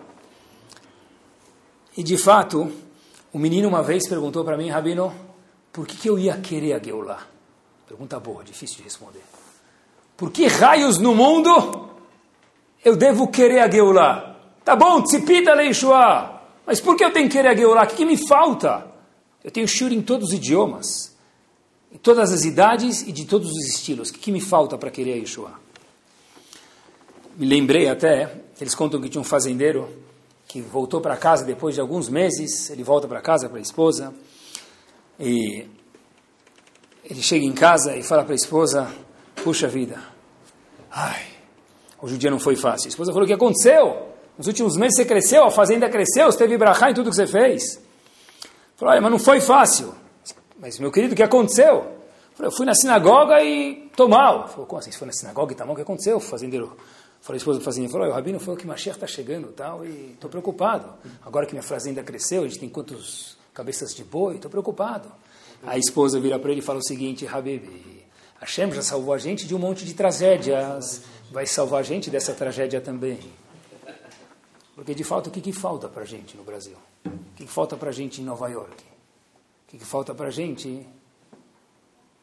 E 1.97 2.03
de 2.03 2.17
fato, 2.17 2.71
o 3.33 3.39
menino 3.39 3.67
uma 3.67 3.81
vez 3.81 4.07
perguntou 4.07 4.45
para 4.45 4.55
mim, 4.55 4.69
Rabino, 4.69 5.11
por 5.73 5.87
que, 5.87 5.97
que 5.97 6.09
eu 6.09 6.19
ia 6.19 6.37
querer 6.37 6.73
a 6.73 6.79
Geulah? 6.79 7.23
Pergunta 7.87 8.19
boa, 8.19 8.43
difícil 8.43 8.77
de 8.77 8.83
responder. 8.83 9.23
Por 10.15 10.31
que 10.31 10.45
raios 10.45 10.99
no 10.99 11.15
mundo 11.15 11.89
eu 12.85 12.95
devo 12.95 13.27
querer 13.27 13.59
a 13.61 13.69
Geulah? 13.69 14.28
Tá 14.69 14.75
bom, 14.75 15.01
tzipita 15.01 15.55
leishua. 15.55 16.43
Mas 16.63 16.79
por 16.79 16.95
que 16.95 17.03
eu 17.03 17.11
tenho 17.11 17.27
que 17.27 17.35
querer 17.35 17.49
a 17.49 17.55
Geulah? 17.55 17.85
O 17.85 17.87
que, 17.87 17.95
que 17.95 18.05
me 18.05 18.15
falta? 18.15 18.85
Eu 19.43 19.49
tenho 19.49 19.67
shur 19.67 19.91
em 19.91 19.99
todos 19.99 20.27
os 20.27 20.33
idiomas, 20.35 21.17
em 21.91 21.97
todas 21.97 22.31
as 22.31 22.45
idades 22.45 23.01
e 23.01 23.11
de 23.11 23.25
todos 23.25 23.49
os 23.49 23.65
estilos. 23.65 24.09
O 24.09 24.13
que, 24.13 24.19
que 24.19 24.31
me 24.31 24.39
falta 24.39 24.77
para 24.77 24.91
querer 24.91 25.13
a 25.13 25.15
Yeshua? 25.15 25.53
Me 27.35 27.47
lembrei 27.47 27.89
até, 27.89 28.31
eles 28.61 28.75
contam 28.75 29.01
que 29.01 29.09
tinha 29.09 29.19
um 29.19 29.23
fazendeiro 29.23 29.89
que 30.47 30.61
voltou 30.61 31.01
para 31.01 31.17
casa 31.17 31.43
depois 31.43 31.73
de 31.73 31.81
alguns 31.81 32.07
meses, 32.07 32.69
ele 32.69 32.83
volta 32.83 33.07
para 33.07 33.21
casa 33.21 33.49
para 33.49 33.57
a 33.57 33.61
esposa, 33.61 34.13
e 35.19 35.65
ele 37.03 37.23
chega 37.23 37.43
em 37.43 37.53
casa 37.53 37.97
e 37.97 38.03
fala 38.03 38.23
para 38.23 38.33
a 38.33 38.35
esposa, 38.35 38.87
Puxa 39.43 39.67
vida. 39.67 39.99
Ai, 40.91 41.25
hoje 41.99 42.13
o 42.13 42.17
dia 42.19 42.29
não 42.29 42.39
foi 42.39 42.55
fácil. 42.55 42.85
A 42.85 42.89
esposa 42.89 43.11
falou: 43.11 43.23
O 43.23 43.27
que 43.27 43.33
aconteceu? 43.33 44.08
Nos 44.39 44.47
últimos 44.47 44.77
meses 44.77 44.95
você 44.95 45.03
cresceu, 45.03 45.43
a 45.43 45.51
fazenda 45.51 45.89
cresceu, 45.89 46.31
você 46.31 46.37
teve 46.37 46.57
brachá 46.57 46.89
em 46.89 46.93
tudo 46.93 47.09
que 47.09 47.15
você 47.17 47.27
fez. 47.27 47.77
Falou: 48.77 48.93
Olha, 48.93 49.01
mas 49.01 49.11
não 49.11 49.19
foi 49.19 49.41
fácil. 49.41 49.93
Mas, 50.57 50.79
meu 50.79 50.89
querido, 50.89 51.11
o 51.11 51.15
que 51.17 51.21
aconteceu? 51.21 51.99
Falei, 52.35 52.47
eu 52.47 52.51
fui 52.55 52.65
na 52.65 52.73
sinagoga 52.73 53.43
e 53.43 53.87
estou 53.87 54.07
mal. 54.07 54.47
Falou, 54.47 54.65
como 54.65 54.79
assim? 54.79 54.91
Você 54.91 54.97
foi 54.97 55.07
na 55.07 55.11
sinagoga 55.11 55.51
e 55.51 55.55
está 55.55 55.65
mal? 55.65 55.73
O 55.73 55.75
que 55.75 55.81
aconteceu? 55.81 56.15
O 56.15 56.19
fazendeiro 56.21 56.67
falou, 57.19 57.35
a 57.35 57.37
esposa 57.37 57.59
do 57.59 57.65
fazendeiro 57.65 57.91
falou, 57.91 58.07
o 58.07 58.13
Rabino 58.13 58.39
falou 58.39 58.55
que 58.55 58.65
Mashiach 58.65 58.95
está 58.95 59.05
chegando 59.05 59.49
tal, 59.49 59.85
e 59.85 60.11
estou 60.13 60.29
preocupado. 60.29 60.93
Agora 61.25 61.45
que 61.45 61.51
minha 61.51 61.61
fazenda 61.61 62.01
cresceu, 62.01 62.43
a 62.43 62.47
gente 62.47 62.59
tem 62.59 62.69
quantos 62.69 63.37
cabeças 63.53 63.93
de 63.93 64.05
boi, 64.05 64.35
estou 64.35 64.49
preocupado. 64.49 65.11
A 65.67 65.77
esposa 65.77 66.17
vira 66.17 66.39
para 66.39 66.51
ele 66.51 66.61
e 66.61 66.63
fala 66.63 66.79
o 66.79 66.83
seguinte, 66.83 67.27
Habibi, 67.27 68.05
Hashem 68.39 68.71
já 68.71 68.81
salvou 68.81 69.13
a 69.13 69.17
gente 69.17 69.45
de 69.45 69.53
um 69.53 69.59
monte 69.59 69.83
de 69.83 69.93
tragédias, 69.93 71.01
vai 71.29 71.45
salvar 71.45 71.81
a 71.81 71.83
gente 71.83 72.09
dessa 72.09 72.33
tragédia 72.33 72.79
também. 72.79 73.19
Porque 74.79 74.95
de 74.95 75.03
fato, 75.03 75.27
o 75.27 75.29
que, 75.29 75.41
que 75.41 75.51
falta 75.51 75.89
para 75.89 76.03
a 76.03 76.05
gente 76.05 76.37
no 76.37 76.43
Brasil? 76.43 76.77
O 77.05 77.11
que, 77.35 77.45
que 77.45 77.51
falta 77.51 77.75
para 77.75 77.89
a 77.89 77.91
gente 77.91 78.21
em 78.21 78.23
Nova 78.23 78.47
York? 78.47 78.81
O 78.81 79.67
que, 79.67 79.77
que 79.77 79.83
falta 79.83 80.15
para 80.15 80.27
a 80.27 80.31
gente 80.31 80.69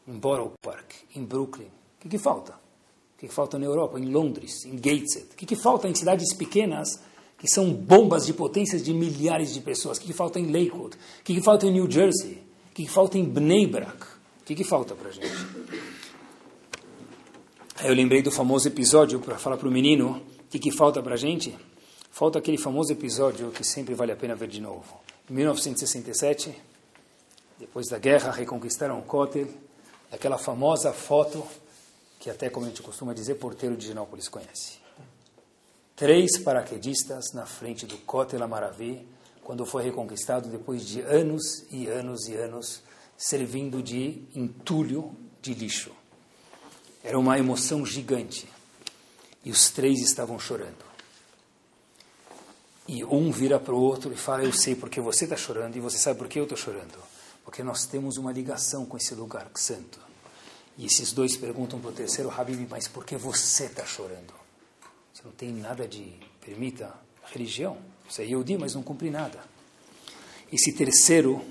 em 0.07 0.17
Borough 0.17 0.53
Park, 0.59 0.91
em 1.15 1.23
Brooklyn? 1.23 1.67
O 1.67 1.99
que, 1.99 2.09
que 2.09 2.17
falta? 2.17 2.53
O 2.53 3.19
que, 3.19 3.27
que 3.27 3.33
falta 3.33 3.59
na 3.59 3.65
Europa, 3.67 3.99
em 3.99 4.11
Londres, 4.11 4.65
em 4.65 4.75
Gateshead? 4.75 5.27
O 5.33 5.35
que, 5.35 5.45
que 5.45 5.55
falta 5.55 5.87
em 5.87 5.93
cidades 5.93 6.33
pequenas 6.33 6.99
que 7.37 7.47
são 7.47 7.71
bombas 7.71 8.25
de 8.25 8.33
potências 8.33 8.83
de 8.83 8.91
milhares 8.91 9.53
de 9.53 9.61
pessoas? 9.61 9.99
O 9.99 10.01
que, 10.01 10.07
que 10.07 10.13
falta 10.13 10.39
em 10.39 10.47
Lakewood? 10.47 10.97
O 10.97 11.23
que, 11.23 11.35
que 11.35 11.41
falta 11.43 11.67
em 11.67 11.71
New 11.71 11.87
Jersey? 11.87 12.43
O 12.71 12.73
que, 12.73 12.85
que 12.85 12.91
falta 12.91 13.19
em 13.19 13.23
Bnei 13.23 13.67
Brak? 13.67 14.03
O 14.41 14.45
que, 14.45 14.55
que 14.55 14.63
falta 14.63 14.95
para 14.95 15.09
a 15.09 15.11
gente? 15.11 15.27
Aí 17.75 17.87
eu 17.87 17.93
lembrei 17.93 18.23
do 18.23 18.31
famoso 18.31 18.67
episódio 18.67 19.19
para 19.19 19.37
falar 19.37 19.57
para 19.57 19.67
o 19.67 19.71
menino 19.71 20.23
o 20.39 20.49
que, 20.49 20.57
que 20.57 20.71
falta 20.71 21.03
para 21.03 21.13
a 21.13 21.17
gente. 21.17 21.55
Falta 22.17 22.39
aquele 22.39 22.57
famoso 22.57 22.91
episódio 22.91 23.51
que 23.51 23.63
sempre 23.63 23.93
vale 23.93 24.11
a 24.11 24.15
pena 24.15 24.33
ver 24.33 24.47
de 24.47 24.59
novo. 24.59 24.99
Em 25.29 25.33
1967, 25.35 26.51
depois 27.59 27.89
da 27.89 27.99
guerra, 27.99 28.31
reconquistaram 28.31 28.97
o 28.97 29.03
Kotel, 29.03 29.47
aquela 30.11 30.39
famosa 30.39 30.91
foto 30.91 31.45
que 32.19 32.31
até, 32.31 32.49
como 32.49 32.65
a 32.65 32.69
gente 32.69 32.81
costuma 32.81 33.13
dizer, 33.13 33.35
porteiro 33.35 33.77
de 33.77 33.85
Ginópolis 33.85 34.27
conhece. 34.27 34.79
Três 35.95 36.39
paraquedistas 36.39 37.33
na 37.35 37.45
frente 37.45 37.85
do 37.85 37.99
Kotel 37.99 38.41
Amaravi, 38.41 39.07
quando 39.43 39.63
foi 39.63 39.83
reconquistado 39.83 40.49
depois 40.49 40.87
de 40.87 41.01
anos 41.01 41.67
e 41.69 41.85
anos 41.85 42.27
e 42.27 42.33
anos 42.33 42.81
servindo 43.15 43.83
de 43.83 44.23
entulho 44.33 45.15
de 45.39 45.53
lixo. 45.53 45.91
Era 47.03 47.19
uma 47.19 47.37
emoção 47.37 47.85
gigante. 47.85 48.49
E 49.45 49.51
os 49.51 49.69
três 49.69 50.01
estavam 50.01 50.39
chorando. 50.39 50.86
E 52.87 53.03
um 53.03 53.31
vira 53.31 53.59
para 53.59 53.75
o 53.75 53.81
outro 53.81 54.13
e 54.13 54.15
fala: 54.15 54.43
Eu 54.43 54.53
sei 54.53 54.75
porque 54.75 55.01
você 55.01 55.25
está 55.25 55.35
chorando 55.35 55.75
e 55.75 55.79
você 55.79 55.97
sabe 55.97 56.17
por 56.17 56.27
que 56.27 56.39
eu 56.39 56.43
estou 56.43 56.57
chorando. 56.57 56.97
Porque 57.43 57.61
nós 57.61 57.85
temos 57.85 58.17
uma 58.17 58.31
ligação 58.31 58.85
com 58.85 58.95
esse 58.95 59.13
lugar 59.13 59.49
santo. 59.55 59.99
E 60.77 60.85
esses 60.85 61.11
dois 61.11 61.35
perguntam 61.35 61.79
para 61.79 61.89
o 61.89 61.93
terceiro: 61.93 62.31
Habib, 62.31 62.67
mas 62.69 62.87
por 62.87 63.03
que 63.03 63.17
você 63.17 63.65
está 63.65 63.85
chorando? 63.85 64.33
Você 65.13 65.21
não 65.25 65.31
tem 65.31 65.51
nada 65.51 65.87
de, 65.87 66.13
permita, 66.39 66.93
religião. 67.25 67.77
Você 68.09 68.21
é 68.21 68.25
Yehudi, 68.25 68.57
mas 68.57 68.73
não 68.73 68.83
cumpre 68.83 69.09
nada. 69.09 69.39
Esse 70.51 70.71
terceiro, 70.71 71.41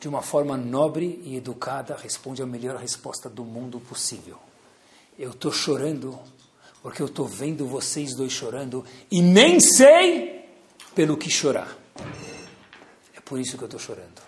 de 0.00 0.08
uma 0.08 0.20
forma 0.20 0.56
nobre 0.56 1.22
e 1.24 1.36
educada, 1.36 1.96
responde 1.96 2.42
a 2.42 2.46
melhor 2.46 2.76
resposta 2.76 3.28
do 3.28 3.44
mundo 3.44 3.78
possível. 3.78 4.38
Eu 5.16 5.30
estou 5.30 5.52
chorando 5.52 6.18
porque 6.82 7.00
eu 7.00 7.06
estou 7.06 7.26
vendo 7.28 7.66
vocês 7.66 8.16
dois 8.16 8.32
chorando 8.32 8.84
e 9.08 9.22
nem 9.22 9.60
sei 9.60 10.41
pelo 10.94 11.16
que 11.16 11.30
chorar. 11.30 11.76
É 13.16 13.20
por 13.20 13.38
isso 13.38 13.56
que 13.56 13.64
eu 13.64 13.66
estou 13.66 13.80
chorando. 13.80 14.22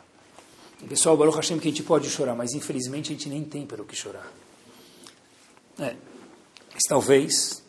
Pessoal, 0.89 1.17
Baruch 1.17 1.37
Hashem 1.37 1.59
que 1.59 1.69
a 1.69 1.71
gente 1.71 1.83
pode 1.83 2.11
chorar, 2.11 2.35
mas 2.35 2.53
infelizmente 2.53 3.11
a 3.11 3.17
gente 3.17 3.29
nem 3.29 3.43
tem 3.43 3.67
pelo 3.67 3.85
que 3.85 3.97
chorar. 3.97 4.31
É. 5.79 5.95
Mas 6.73 6.83
talvez, 6.89 7.63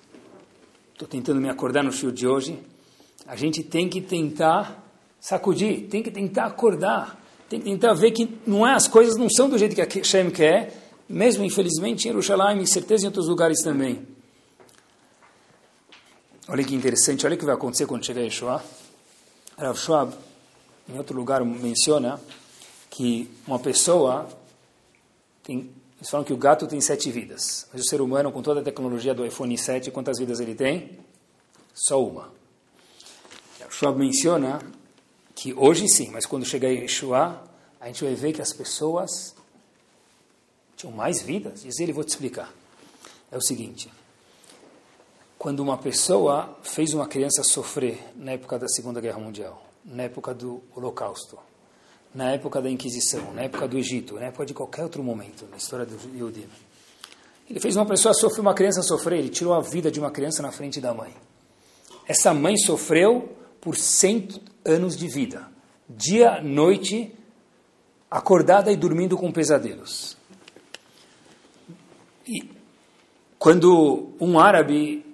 estou 0.91 1.07
tentando 1.07 1.39
me 1.39 1.49
acordar 1.49 1.83
no 1.83 1.91
fio 1.91 2.11
de 2.11 2.27
hoje, 2.27 2.59
a 3.25 3.35
gente 3.35 3.63
tem 3.63 3.87
que 3.87 4.01
tentar 4.01 4.83
sacudir, 5.19 5.87
tem 5.87 6.03
que 6.03 6.11
tentar 6.11 6.45
acordar, 6.45 7.19
tem 7.49 7.59
que 7.59 7.65
tentar 7.65 7.93
ver 7.93 8.11
que 8.11 8.37
não 8.45 8.67
é, 8.67 8.73
as 8.73 8.87
coisas 8.87 9.15
não 9.15 9.29
são 9.29 9.49
do 9.49 9.57
jeito 9.57 9.75
que 9.75 9.81
a 9.81 9.85
Hashem 9.85 10.29
quer, 10.29 10.91
mesmo 11.07 11.43
infelizmente 11.43 12.01
em 12.01 12.11
Jerusalém, 12.11 12.61
em 12.61 12.65
certeza 12.65 13.05
em 13.05 13.07
outros 13.07 13.27
lugares 13.27 13.61
também. 13.61 14.05
Olha 16.47 16.63
que 16.63 16.75
interessante, 16.75 17.25
olha 17.25 17.35
o 17.35 17.39
que 17.39 17.45
vai 17.45 17.55
acontecer 17.55 17.87
quando 17.87 18.05
chegar 18.05 18.21
Yeshua. 18.21 18.61
Rav 19.57 19.77
Schwab, 19.77 20.13
em 20.89 20.97
outro 20.97 21.15
lugar, 21.15 21.43
menciona 21.45 22.19
que 22.89 23.29
uma 23.47 23.57
pessoa 23.57 24.27
tem. 25.43 25.69
Eles 25.97 26.09
falam 26.09 26.25
que 26.25 26.33
o 26.33 26.37
gato 26.37 26.67
tem 26.67 26.81
sete 26.81 27.09
vidas, 27.09 27.67
mas 27.71 27.81
o 27.81 27.85
ser 27.85 28.01
humano, 28.01 28.31
com 28.31 28.41
toda 28.41 28.59
a 28.59 28.63
tecnologia 28.63 29.13
do 29.13 29.25
iPhone 29.25 29.57
7, 29.57 29.91
quantas 29.91 30.19
vidas 30.19 30.39
ele 30.41 30.53
tem? 30.53 30.99
Só 31.73 32.03
uma. 32.03 32.33
Rav 33.61 33.71
Schwab 33.71 33.97
menciona 33.97 34.61
que 35.33 35.53
hoje 35.53 35.87
sim, 35.87 36.09
mas 36.11 36.25
quando 36.25 36.45
chegar 36.45 36.69
Yeshua, 36.69 37.41
a 37.79 37.87
gente 37.87 38.03
vai 38.03 38.13
ver 38.13 38.33
que 38.33 38.41
as 38.41 38.51
pessoas 38.51 39.35
tinham 40.75 40.93
mais 40.93 41.21
vidas. 41.21 41.63
Diz 41.63 41.79
ele, 41.79 41.93
vou 41.93 42.03
te 42.03 42.09
explicar. 42.09 42.53
É 43.31 43.37
o 43.37 43.41
seguinte 43.41 43.89
quando 45.45 45.59
uma 45.59 45.77
pessoa 45.77 46.57
fez 46.63 46.91
uma 46.95 47.05
criança 47.05 47.43
sofrer 47.43 47.99
na 48.15 48.31
época 48.31 48.57
da 48.57 48.67
Segunda 48.67 48.99
Guerra 48.99 49.19
Mundial, 49.19 49.63
na 49.85 50.01
época 50.01 50.33
do 50.33 50.63
Holocausto, 50.75 51.37
na 52.15 52.31
época 52.31 52.59
da 52.59 52.67
Inquisição, 52.67 53.31
na 53.31 53.43
época 53.43 53.67
do 53.67 53.77
Egito, 53.77 54.15
na 54.15 54.25
época 54.25 54.43
de 54.43 54.55
qualquer 54.55 54.81
outro 54.81 55.03
momento 55.03 55.45
na 55.51 55.57
história 55.57 55.85
do 55.85 55.95
Yehudi. 56.17 56.49
Ele 57.47 57.59
fez 57.59 57.75
uma 57.75 57.85
pessoa 57.85 58.11
sofrer, 58.15 58.41
uma 58.41 58.55
criança 58.55 58.81
sofrer, 58.81 59.19
ele 59.19 59.29
tirou 59.29 59.53
a 59.53 59.61
vida 59.61 59.91
de 59.91 59.99
uma 59.99 60.09
criança 60.09 60.41
na 60.41 60.51
frente 60.51 60.81
da 60.81 60.95
mãe. 60.95 61.13
Essa 62.07 62.33
mãe 62.33 62.57
sofreu 62.57 63.29
por 63.61 63.75
cem 63.75 64.27
anos 64.65 64.97
de 64.97 65.07
vida, 65.07 65.47
dia, 65.87 66.41
noite, 66.41 67.15
acordada 68.09 68.71
e 68.71 68.75
dormindo 68.75 69.15
com 69.15 69.31
pesadelos. 69.31 70.17
E 72.27 72.49
quando 73.37 74.09
um 74.19 74.39
árabe 74.39 75.05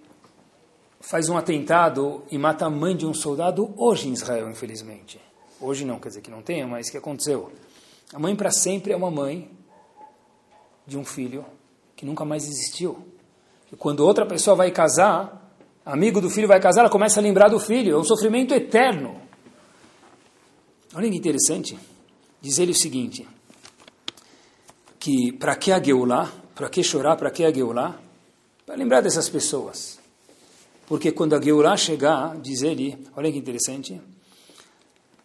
faz 1.01 1.27
um 1.29 1.37
atentado 1.37 2.23
e 2.31 2.37
mata 2.37 2.67
a 2.67 2.69
mãe 2.69 2.95
de 2.95 3.05
um 3.05 3.13
soldado 3.13 3.73
hoje 3.75 4.07
em 4.07 4.13
Israel, 4.13 4.49
infelizmente. 4.49 5.19
Hoje 5.59 5.83
não, 5.83 5.99
quer 5.99 6.09
dizer 6.09 6.21
que 6.21 6.31
não 6.31 6.41
tenha, 6.41 6.67
mas 6.67 6.89
que 6.89 6.97
aconteceu. 6.97 7.51
A 8.13 8.19
mãe 8.19 8.35
para 8.35 8.51
sempre 8.51 8.93
é 8.93 8.95
uma 8.95 9.11
mãe 9.11 9.49
de 10.85 10.97
um 10.97 11.03
filho 11.03 11.45
que 11.95 12.05
nunca 12.05 12.23
mais 12.23 12.43
existiu. 12.45 13.07
E 13.71 13.75
quando 13.75 14.01
outra 14.01 14.25
pessoa 14.25 14.55
vai 14.55 14.71
casar, 14.71 15.53
amigo 15.85 16.21
do 16.21 16.29
filho 16.29 16.47
vai 16.47 16.59
casar, 16.59 16.81
ela 16.81 16.89
começa 16.89 17.19
a 17.19 17.23
lembrar 17.23 17.49
do 17.49 17.59
filho. 17.59 17.95
É 17.95 17.97
um 17.97 18.03
sofrimento 18.03 18.53
eterno. 18.53 19.19
Olha 20.93 21.09
que 21.09 21.15
interessante. 21.15 21.77
Diz 22.41 22.57
ele 22.57 22.71
o 22.71 22.75
seguinte, 22.75 23.27
que 24.99 25.31
para 25.33 25.55
que 25.55 25.71
a 25.71 25.81
Geulah, 25.81 26.31
para 26.55 26.69
que 26.69 26.83
chorar, 26.83 27.15
para 27.15 27.31
que 27.31 27.45
a 27.45 27.51
Geulah? 27.51 27.99
Para 28.65 28.75
lembrar 28.75 29.01
dessas 29.01 29.29
pessoas. 29.29 30.00
Porque 30.91 31.09
quando 31.09 31.33
a 31.35 31.41
Geulah 31.41 31.77
chegar, 31.77 32.35
diz 32.35 32.63
ele, 32.63 32.97
olha 33.15 33.31
que 33.31 33.37
interessante, 33.37 34.01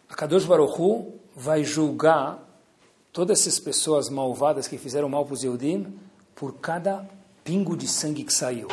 a 0.09 0.15
Kadosh 0.15 0.45
Baruch 0.45 0.79
Hu 0.79 1.15
vai 1.35 1.61
julgar 1.65 2.39
todas 3.11 3.41
essas 3.41 3.59
pessoas 3.59 4.09
malvadas 4.09 4.65
que 4.65 4.77
fizeram 4.77 5.09
mal 5.09 5.25
para 5.25 5.33
os 5.33 5.43
Yehudim 5.43 5.93
por 6.33 6.53
cada 6.53 7.05
pingo 7.43 7.75
de 7.75 7.85
sangue 7.85 8.23
que 8.23 8.31
saiu. 8.33 8.69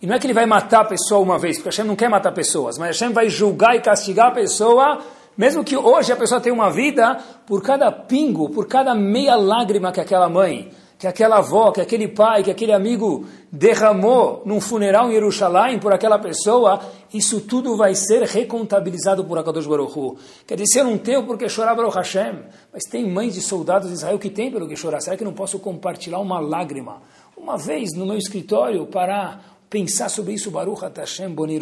E 0.00 0.06
não 0.06 0.14
é 0.14 0.18
que 0.18 0.26
ele 0.26 0.32
vai 0.32 0.46
matar 0.46 0.80
a 0.80 0.84
pessoa 0.86 1.20
uma 1.20 1.38
vez, 1.38 1.58
porque 1.58 1.68
Hashem 1.68 1.84
não 1.84 1.94
quer 1.94 2.08
matar 2.08 2.32
pessoas, 2.32 2.78
mas 2.78 2.98
Hashem 2.98 3.12
vai 3.12 3.28
julgar 3.28 3.76
e 3.76 3.82
castigar 3.82 4.28
a 4.28 4.34
pessoa, 4.34 5.04
mesmo 5.36 5.62
que 5.62 5.76
hoje 5.76 6.14
a 6.14 6.16
pessoa 6.16 6.40
tenha 6.40 6.54
uma 6.54 6.70
vida, 6.70 7.22
por 7.46 7.62
cada 7.62 7.92
pingo, 7.92 8.48
por 8.48 8.66
cada 8.66 8.94
meia 8.94 9.36
lágrima 9.36 9.92
que 9.92 10.00
aquela 10.00 10.30
mãe 10.30 10.70
que 10.98 11.06
aquela 11.06 11.38
avó, 11.38 11.70
que 11.70 11.80
aquele 11.80 12.08
pai, 12.08 12.42
que 12.42 12.50
aquele 12.50 12.72
amigo 12.72 13.24
derramou 13.52 14.42
num 14.44 14.60
funeral 14.60 15.08
em 15.08 15.12
Jerusalém 15.12 15.78
por 15.78 15.92
aquela 15.92 16.18
pessoa, 16.18 16.80
isso 17.14 17.40
tudo 17.42 17.76
vai 17.76 17.94
ser 17.94 18.22
recontabilizado 18.24 19.24
por 19.24 19.38
Akadosh 19.38 19.66
Baruch 19.66 19.96
Hu. 19.96 20.18
Quer 20.44 20.56
dizer, 20.56 20.80
eu 20.80 20.86
não 20.86 20.98
tenho 20.98 21.24
por 21.24 21.38
que 21.38 21.48
chorar 21.48 21.76
Baruch 21.76 21.94
Hashem, 21.94 22.40
mas 22.72 22.82
tem 22.90 23.08
mães 23.08 23.34
de 23.34 23.40
soldados 23.40 23.88
de 23.88 23.94
Israel 23.94 24.18
que 24.18 24.28
têm 24.28 24.50
pelo 24.50 24.66
que 24.66 24.74
chorar. 24.74 25.00
Será 25.00 25.16
que 25.16 25.22
não 25.22 25.32
posso 25.32 25.60
compartilhar 25.60 26.18
uma 26.18 26.40
lágrima? 26.40 27.00
Uma 27.36 27.56
vez 27.56 27.94
no 27.94 28.04
meu 28.04 28.18
escritório 28.18 28.84
para 28.86 29.38
pensar 29.70 30.08
sobre 30.08 30.32
isso, 30.32 30.50
Baruch 30.50 30.82
Hashem 30.96 31.28
Boni. 31.28 31.60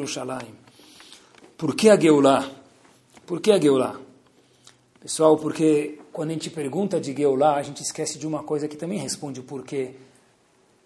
Por 1.59 1.75
que 1.75 1.91
a 1.91 2.01
Geulah? 2.01 2.49
Por 3.27 3.41
que 3.41 3.53
a 3.53 3.59
Geulah? 3.59 3.97
Pessoal, 4.99 5.37
porque 5.37 5.99
quando 6.17 6.31
a 6.31 6.33
gente 6.33 6.49
pergunta 6.49 6.99
de 6.99 7.13
Geulah, 7.15 7.57
a 7.57 7.63
gente 7.63 7.83
esquece 7.83 8.19
de 8.19 8.27
uma 8.27 8.43
coisa 8.43 8.67
que 8.67 8.75
também 8.75 8.99
responde 8.99 9.39
o 9.39 9.43
porquê 9.43 9.97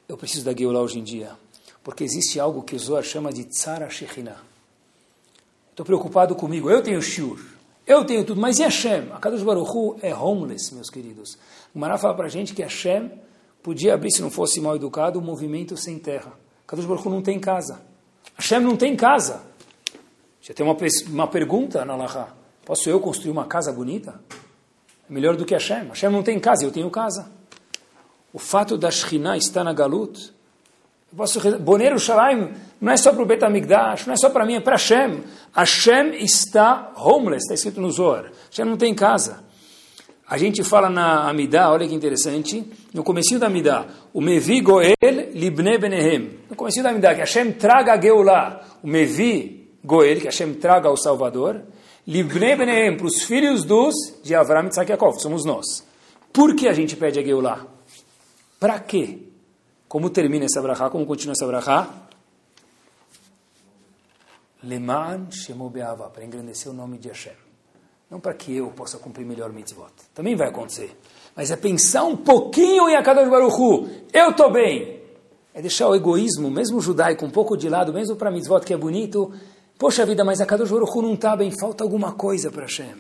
eu 0.09 0.17
preciso 0.17 0.45
da 0.45 0.53
Geulah 0.53 0.81
hoje 0.81 0.99
em 0.99 1.05
dia. 1.05 1.37
Porque 1.85 2.03
existe 2.03 2.41
algo 2.41 2.65
que 2.65 2.75
o 2.75 2.79
Zohar 2.81 3.05
chama 3.05 3.33
de 3.33 3.45
Tzara 3.45 3.89
Shekhinah. 3.89 4.43
Estou 5.71 5.87
preocupado 5.87 6.35
comigo, 6.35 6.69
eu 6.69 6.83
tenho 6.83 7.01
Shur, 7.01 7.39
eu 7.87 8.05
tenho 8.05 8.25
tudo, 8.25 8.41
mas 8.41 8.59
e 8.59 8.65
Hashem? 8.65 9.13
A 9.13 9.21
Kadosh 9.21 9.45
Baruch 9.45 9.71
Hu 9.71 9.97
é 10.03 10.13
homeless, 10.13 10.75
meus 10.75 10.91
queridos. 10.91 11.39
O 11.73 11.79
Mará 11.79 11.97
fala 11.97 12.17
para 12.17 12.27
a 12.27 12.29
gente 12.29 12.53
que 12.53 12.63
Hashem 12.63 13.13
podia 13.63 13.95
abrir, 13.95 14.11
se 14.11 14.21
não 14.21 14.33
fosse 14.33 14.61
mal 14.61 14.75
educado, 14.75 15.21
um 15.21 15.23
movimento 15.23 15.77
sem 15.77 15.97
terra. 15.97 16.33
Kadosh 16.67 16.87
Baruch 16.87 17.07
Hu 17.07 17.11
não 17.13 17.23
tem 17.23 17.39
casa. 17.39 17.81
Hashem 18.35 18.59
não 18.59 18.77
tem 18.77 18.97
casa. 18.97 19.43
Já 20.43 20.53
tem 20.53 20.67
uma, 20.67 20.77
uma 21.07 21.29
pergunta 21.29 21.85
na 21.85 21.95
Laha. 21.95 22.35
Posso 22.65 22.91
eu 22.91 22.99
construir 22.99 23.31
uma 23.31 23.45
casa 23.45 23.73
bonita? 23.73 24.21
Melhor 25.11 25.37
do 25.37 25.45
que 25.45 25.53
Hashem. 25.53 25.89
Hashem 25.89 26.11
não 26.11 26.23
tem 26.23 26.39
casa, 26.39 26.65
eu 26.65 26.71
tenho 26.71 26.89
casa. 26.89 27.31
O 28.33 28.39
fato 28.39 28.79
da 28.79 28.91
Shekhinah 28.91 29.37
estar 29.37 29.65
na 29.65 29.73
Galut, 29.73 30.33
eu 31.13 31.17
posso 31.17 31.41
Boneiro 31.59 31.99
Shalaim 31.99 32.55
não 32.81 32.93
é 32.93 32.97
só 32.97 33.13
para 33.13 33.23
o 33.23 33.27
Betamigdash, 33.27 34.07
não 34.07 34.15
é 34.15 34.17
só 34.17 34.31
para 34.31 34.47
mim, 34.47 34.55
é 34.55 34.61
para 34.61 34.75
Hashem. 34.75 35.25
Hashem 35.53 36.15
está 36.15 36.93
homeless, 36.97 37.43
está 37.43 37.55
escrito 37.55 37.81
no 37.81 37.91
Zohar. 37.91 38.31
Hashem 38.49 38.65
não 38.65 38.77
tem 38.77 38.95
casa. 38.95 39.43
A 40.29 40.39
gente 40.39 40.63
fala 40.63 40.89
na 40.89 41.29
Amidah, 41.29 41.73
olha 41.73 41.89
que 41.89 41.95
interessante, 41.95 42.65
no 42.95 43.03
comecinho 43.03 43.41
da 43.41 43.49
Amidah, 43.49 43.87
o 44.15 44.21
Mevi 44.21 44.61
Goel 44.61 44.95
Libne 45.35 45.77
Benehem. 45.77 46.39
No 46.49 46.55
comecinho 46.55 46.85
da 46.85 46.91
Amidah, 46.91 47.15
que 47.15 47.21
Hashem 47.21 47.55
traga 47.55 47.95
a 47.95 48.01
Geulah, 48.01 48.61
o 48.81 48.87
Mevi 48.87 49.75
Goel, 49.85 50.21
que 50.21 50.27
Hashem 50.27 50.55
traga 50.55 50.89
o 50.89 50.97
Salvador, 50.97 51.63
Benehem, 52.07 52.97
para 52.97 53.07
os 53.07 53.23
filhos 53.23 53.65
dos 53.65 53.95
de 54.23 54.35
Avram 54.35 54.69
e 54.69 54.89
Yaakov, 54.89 55.21
somos 55.21 55.45
nós. 55.45 55.85
Por 56.33 56.55
que 56.55 56.69
a 56.69 56.73
gente 56.73 56.97
pede 56.97 57.19
a 57.19 57.23
Geulah? 57.23 57.67
Para 58.59 58.79
quê? 58.79 59.19
Como 59.89 60.11
termina 60.11 60.45
essa 60.45 60.63
brachá? 60.63 60.89
Como 60.89 61.05
continua 61.05 61.33
essa 61.33 61.47
brachá? 61.47 61.89
Leman 64.63 65.31
Shemo 65.31 65.69
Be'ava, 65.71 66.11
para 66.11 66.25
engrandecer 66.25 66.71
o 66.71 66.75
nome 66.75 66.99
de 66.99 67.09
Hashem. 67.09 67.33
Não 68.11 68.21
para 68.21 68.35
que 68.35 68.57
eu 68.57 68.69
possa 68.69 68.99
cumprir 68.99 69.25
melhor 69.25 69.53
mitzvot. 69.53 69.93
Também 70.15 70.37
vai 70.37 70.49
acontecer. 70.49 70.97
Mas 71.35 71.51
é 71.51 71.57
pensar 71.57 72.05
um 72.05 72.17
pouquinho 72.17 72.89
em 72.89 72.97
Akadosh 72.97 73.29
Baruch 73.29 73.57
Hu. 73.57 73.89
Eu 74.13 74.31
estou 74.31 74.53
bem. 74.53 75.01
É 75.55 75.61
deixar 75.61 75.89
o 75.89 75.95
egoísmo, 75.95 76.51
mesmo 76.51 76.81
judaico, 76.81 77.25
um 77.25 77.31
pouco 77.31 77.57
de 77.57 77.69
lado, 77.69 77.93
mesmo 77.93 78.17
para 78.17 78.31
mitzvot 78.31 78.61
que 78.65 78.75
é 78.75 78.77
bonito. 78.77 79.33
Poxa 79.81 80.05
vida, 80.05 80.23
mas 80.23 80.43
Akadosh 80.43 80.71
Baruch 80.71 80.93
Hu 80.95 81.01
não 81.01 81.15
está 81.15 81.35
bem. 81.35 81.51
Falta 81.51 81.83
alguma 81.83 82.13
coisa 82.13 82.51
para 82.51 82.65
Hashem. 82.65 82.97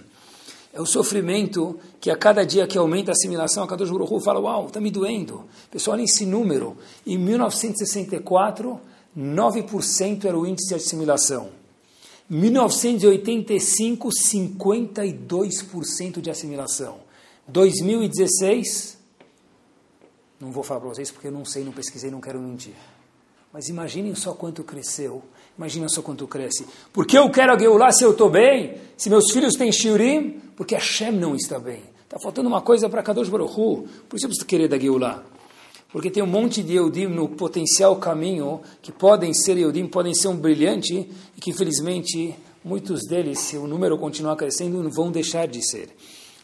É 0.72 0.80
o 0.80 0.86
sofrimento 0.86 1.78
que 2.00 2.10
a 2.10 2.16
cada 2.16 2.42
dia 2.42 2.66
que 2.66 2.78
aumenta 2.78 3.10
a 3.10 3.12
assimilação, 3.12 3.62
a 3.62 3.68
Kadosh 3.68 3.90
Baruch 3.90 4.24
fala, 4.24 4.40
uau, 4.40 4.68
está 4.68 4.80
me 4.80 4.90
doendo. 4.90 5.44
Pessoal, 5.70 5.98
olha 5.98 6.04
esse 6.04 6.24
número. 6.24 6.78
Em 7.06 7.18
1964, 7.18 8.80
9% 9.14 10.24
era 10.24 10.38
o 10.38 10.46
índice 10.46 10.70
de 10.70 10.74
assimilação. 10.74 11.50
1985, 12.30 14.08
52% 14.08 16.20
de 16.22 16.30
assimilação. 16.30 17.00
2016, 17.46 18.96
não 20.40 20.50
vou 20.50 20.62
falar 20.62 20.80
para 20.80 20.88
vocês 20.88 21.10
porque 21.10 21.26
eu 21.26 21.32
não 21.32 21.44
sei, 21.44 21.62
não 21.62 21.72
pesquisei, 21.72 22.10
não 22.10 22.22
quero 22.22 22.38
mentir. 22.38 22.72
Mas 23.52 23.68
imaginem 23.68 24.14
só 24.14 24.32
quanto 24.32 24.64
cresceu 24.64 25.22
Imagina 25.60 25.90
só 25.90 26.00
quanto 26.00 26.26
cresce. 26.26 26.64
Por 26.90 27.06
que 27.06 27.18
eu 27.18 27.30
quero 27.30 27.52
a 27.52 27.58
Geulah 27.58 27.92
se 27.92 28.02
eu 28.02 28.12
estou 28.12 28.30
bem? 28.30 28.76
Se 28.96 29.10
meus 29.10 29.30
filhos 29.30 29.56
têm 29.56 29.70
Shiurim? 29.70 30.40
Porque 30.56 30.74
Hashem 30.74 31.12
não 31.12 31.36
está 31.36 31.58
bem. 31.58 31.82
Está 32.02 32.18
faltando 32.18 32.48
uma 32.48 32.62
coisa 32.62 32.88
para 32.88 33.02
Kadosh 33.02 33.28
Baruch 33.28 33.52
Hu. 33.60 33.86
Por 34.08 34.16
isso 34.16 34.24
eu 34.24 34.30
preciso 34.30 34.46
querer 34.46 34.68
da 34.68 34.78
Geulah. 34.78 35.22
Porque 35.92 36.10
tem 36.10 36.22
um 36.22 36.26
monte 36.26 36.62
de 36.62 36.76
Eudim 36.76 37.08
no 37.08 37.28
potencial 37.28 37.94
caminho 37.96 38.62
que 38.80 38.90
podem 38.90 39.34
ser 39.34 39.58
Eudim, 39.58 39.86
podem 39.86 40.14
ser 40.14 40.28
um 40.28 40.36
brilhante 40.36 40.94
e 41.36 41.40
que 41.42 41.50
infelizmente 41.50 42.34
muitos 42.64 43.02
deles, 43.06 43.38
se 43.40 43.58
o 43.58 43.66
número 43.66 43.98
continuar 43.98 44.36
crescendo, 44.36 44.82
não 44.82 44.90
vão 44.90 45.12
deixar 45.12 45.46
de 45.46 45.60
ser. 45.60 45.90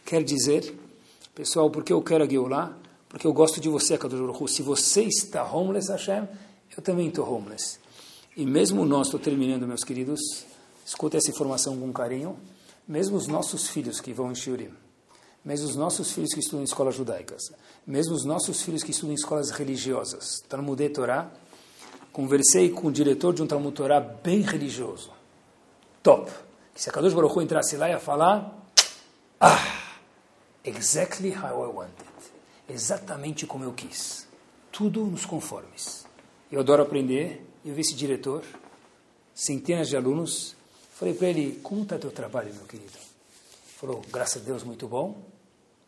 Quer 0.05 0.23
dizer, 0.23 0.75
pessoal, 1.33 1.71
porque 1.71 1.91
eu 1.91 2.03
quero 2.03 2.23
a 2.23 2.27
Geulah? 2.27 2.77
Porque 3.09 3.25
eu 3.25 3.33
gosto 3.33 3.59
de 3.59 3.67
você, 3.67 3.97
Kadosh 3.97 4.19
Baruch 4.19 4.43
Hu. 4.43 4.47
Se 4.47 4.61
você 4.61 5.01
está 5.05 5.43
homeless, 5.43 5.91
Hashem, 5.91 6.27
eu 6.77 6.83
também 6.83 7.07
estou 7.07 7.27
homeless. 7.27 7.79
E 8.37 8.45
mesmo 8.45 8.85
nós, 8.85 9.07
estou 9.07 9.19
terminando, 9.19 9.65
meus 9.65 9.83
queridos, 9.83 10.19
escuta 10.85 11.17
essa 11.17 11.31
informação 11.31 11.75
com 11.75 11.91
carinho, 11.91 12.37
mesmo 12.87 13.17
os 13.17 13.25
nossos 13.25 13.67
filhos 13.67 13.99
que 13.99 14.13
vão 14.13 14.31
em 14.31 14.35
Shiurim, 14.35 14.69
mesmo 15.43 15.67
os 15.67 15.75
nossos 15.75 16.11
filhos 16.11 16.31
que 16.35 16.39
estudam 16.39 16.61
em 16.61 16.65
escolas 16.65 16.93
judaicas, 16.93 17.41
mesmo 17.85 18.13
os 18.13 18.23
nossos 18.23 18.61
filhos 18.61 18.83
que 18.83 18.91
estudam 18.91 19.13
em 19.13 19.15
escolas 19.15 19.49
religiosas, 19.49 20.39
Talmud 20.47 20.87
Torá, 20.89 21.31
conversei 22.13 22.69
com 22.69 22.89
o 22.89 22.91
diretor 22.91 23.33
de 23.33 23.41
um 23.41 23.47
Talmud 23.47 23.75
Torá 23.75 23.99
bem 23.99 24.41
religioso, 24.41 25.09
top, 26.03 26.31
que 26.75 26.83
se 26.83 26.91
a 26.91 26.93
Kadosh 26.93 27.15
Baruch 27.15 27.35
Hu 27.35 27.41
entrasse 27.41 27.75
lá 27.75 27.89
ia 27.89 27.99
falar, 27.99 28.55
ah, 29.41 29.97
exactly 30.63 31.31
how 31.31 31.63
I 31.63 31.73
wanted, 31.75 32.11
exatamente 32.69 33.47
como 33.47 33.63
eu 33.63 33.73
quis, 33.73 34.27
tudo 34.71 35.03
nos 35.07 35.25
conformes. 35.25 36.05
Eu 36.51 36.59
adoro 36.59 36.83
aprender, 36.83 37.46
eu 37.65 37.73
vi 37.73 37.81
esse 37.81 37.93
diretor, 37.93 38.43
centenas 39.33 39.89
de 39.89 39.95
alunos, 39.95 40.55
falei 40.93 41.13
para 41.13 41.27
ele, 41.27 41.59
como 41.61 41.83
está 41.83 41.97
teu 41.97 42.11
trabalho, 42.11 42.53
meu 42.53 42.65
querido? 42.65 42.97
Ele 42.97 43.75
falou, 43.77 44.01
graças 44.09 44.41
a 44.41 44.45
Deus, 44.45 44.63
muito 44.63 44.87
bom, 44.87 45.21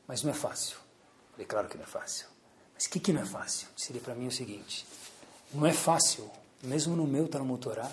mas 0.07 0.23
não 0.23 0.31
é 0.31 0.33
fácil. 0.33 0.77
Falei, 1.31 1.45
claro 1.45 1.67
que 1.67 1.77
não 1.77 1.83
é 1.83 1.87
fácil. 1.87 2.27
Mas 2.73 2.85
o 2.85 2.89
que, 2.89 2.99
que 2.99 3.13
não 3.13 3.21
é 3.21 3.25
fácil? 3.25 3.67
Disse 3.75 3.91
ele 3.91 3.99
para 3.99 4.15
mim 4.15 4.27
o 4.27 4.31
seguinte, 4.31 4.85
não 5.53 5.65
é 5.65 5.73
fácil, 5.73 6.29
mesmo 6.63 6.95
no 6.95 7.07
meu 7.07 7.27
Talmud 7.27 7.59
Torá, 7.61 7.91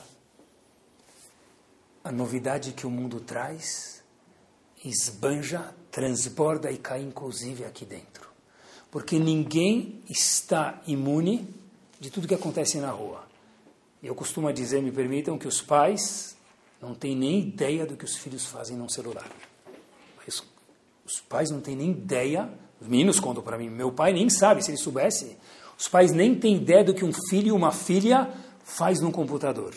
a 2.04 2.12
novidade 2.12 2.72
que 2.72 2.86
o 2.86 2.90
mundo 2.90 3.18
traz 3.20 3.96
esbanja, 4.84 5.74
transborda 5.90 6.70
e 6.70 6.78
cai 6.78 7.02
inclusive 7.02 7.64
aqui 7.64 7.84
dentro. 7.84 8.30
Porque 8.90 9.18
ninguém 9.18 10.00
está 10.08 10.80
imune 10.86 11.52
de 11.98 12.10
tudo 12.10 12.28
que 12.28 12.34
acontece 12.34 12.78
na 12.78 12.90
rua. 12.90 13.25
Eu 14.06 14.14
costumo 14.14 14.52
dizer, 14.52 14.80
me 14.80 14.92
permitam, 14.92 15.36
que 15.36 15.48
os 15.48 15.60
pais 15.60 16.36
não 16.80 16.94
têm 16.94 17.16
nem 17.16 17.40
ideia 17.40 17.84
do 17.84 17.96
que 17.96 18.04
os 18.04 18.16
filhos 18.16 18.46
fazem 18.46 18.76
no 18.76 18.88
celular. 18.88 19.28
Os 21.04 21.20
pais 21.20 21.50
não 21.50 21.60
têm 21.60 21.74
nem 21.74 21.90
ideia, 21.90 22.48
os 22.80 22.86
meninos 22.86 23.18
contam 23.18 23.42
para 23.42 23.58
mim, 23.58 23.68
meu 23.68 23.90
pai 23.90 24.12
nem 24.12 24.28
sabe, 24.28 24.62
se 24.62 24.70
ele 24.70 24.78
soubesse, 24.78 25.36
os 25.78 25.88
pais 25.88 26.12
nem 26.12 26.34
têm 26.34 26.56
ideia 26.56 26.84
do 26.84 26.94
que 26.94 27.04
um 27.04 27.12
filho 27.30 27.52
ou 27.52 27.58
uma 27.58 27.72
filha 27.72 28.28
faz 28.64 29.00
no 29.00 29.10
computador. 29.10 29.72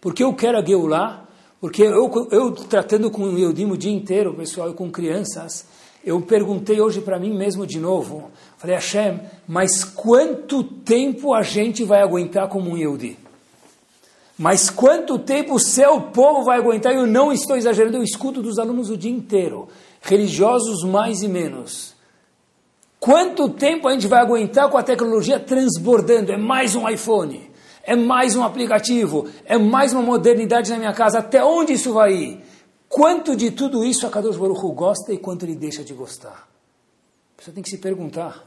Porque 0.00 0.22
eu 0.22 0.32
quero 0.34 0.58
a 0.58 0.64
Geulah, 0.64 1.28
porque 1.60 1.82
eu, 1.82 2.28
eu 2.30 2.52
tratando 2.52 3.10
com 3.10 3.22
o 3.22 3.38
Eudim 3.38 3.70
o 3.70 3.76
dia 3.76 3.92
inteiro, 3.92 4.34
pessoal, 4.34 4.70
e 4.70 4.74
com 4.74 4.90
crianças, 4.90 5.66
eu 6.04 6.20
perguntei 6.20 6.80
hoje 6.80 7.00
para 7.00 7.18
mim 7.18 7.32
mesmo 7.32 7.66
de 7.66 7.78
novo, 7.78 8.30
falei, 8.56 8.76
Hashem, 8.76 9.20
mas 9.48 9.82
quanto 9.82 10.62
tempo 10.62 11.34
a 11.34 11.42
gente 11.42 11.82
vai 11.84 12.02
aguentar 12.02 12.48
como 12.48 12.70
um 12.70 12.76
Yehudi? 12.76 13.23
Mas 14.36 14.68
quanto 14.68 15.18
tempo 15.18 15.54
o 15.54 15.60
seu 15.60 16.00
povo 16.00 16.42
vai 16.42 16.58
aguentar? 16.58 16.92
Eu 16.92 17.06
não 17.06 17.32
estou 17.32 17.56
exagerando, 17.56 17.98
eu 17.98 18.02
escuto 18.02 18.42
dos 18.42 18.58
alunos 18.58 18.90
o 18.90 18.96
dia 18.96 19.10
inteiro, 19.10 19.68
religiosos 20.00 20.82
mais 20.82 21.22
e 21.22 21.28
menos. 21.28 21.94
Quanto 22.98 23.48
tempo 23.48 23.86
a 23.86 23.92
gente 23.92 24.08
vai 24.08 24.20
aguentar 24.20 24.68
com 24.68 24.76
a 24.76 24.82
tecnologia 24.82 25.38
transbordando? 25.38 26.32
É 26.32 26.36
mais 26.36 26.74
um 26.74 26.88
iPhone, 26.88 27.48
é 27.84 27.94
mais 27.94 28.34
um 28.34 28.42
aplicativo, 28.42 29.28
é 29.44 29.56
mais 29.56 29.92
uma 29.92 30.02
modernidade 30.02 30.70
na 30.70 30.78
minha 30.78 30.92
casa. 30.92 31.20
Até 31.20 31.44
onde 31.44 31.74
isso 31.74 31.92
vai 31.92 32.12
ir? 32.12 32.44
Quanto 32.88 33.36
de 33.36 33.50
tudo 33.50 33.84
isso 33.84 34.06
a 34.06 34.10
Kadosh 34.10 34.36
Baruch 34.36 34.62
gosta 34.74 35.12
e 35.12 35.18
quanto 35.18 35.44
ele 35.44 35.54
deixa 35.54 35.84
de 35.84 35.92
gostar? 35.92 36.48
Pessoa 37.36 37.54
tem 37.54 37.62
que 37.62 37.70
se 37.70 37.78
perguntar. 37.78 38.44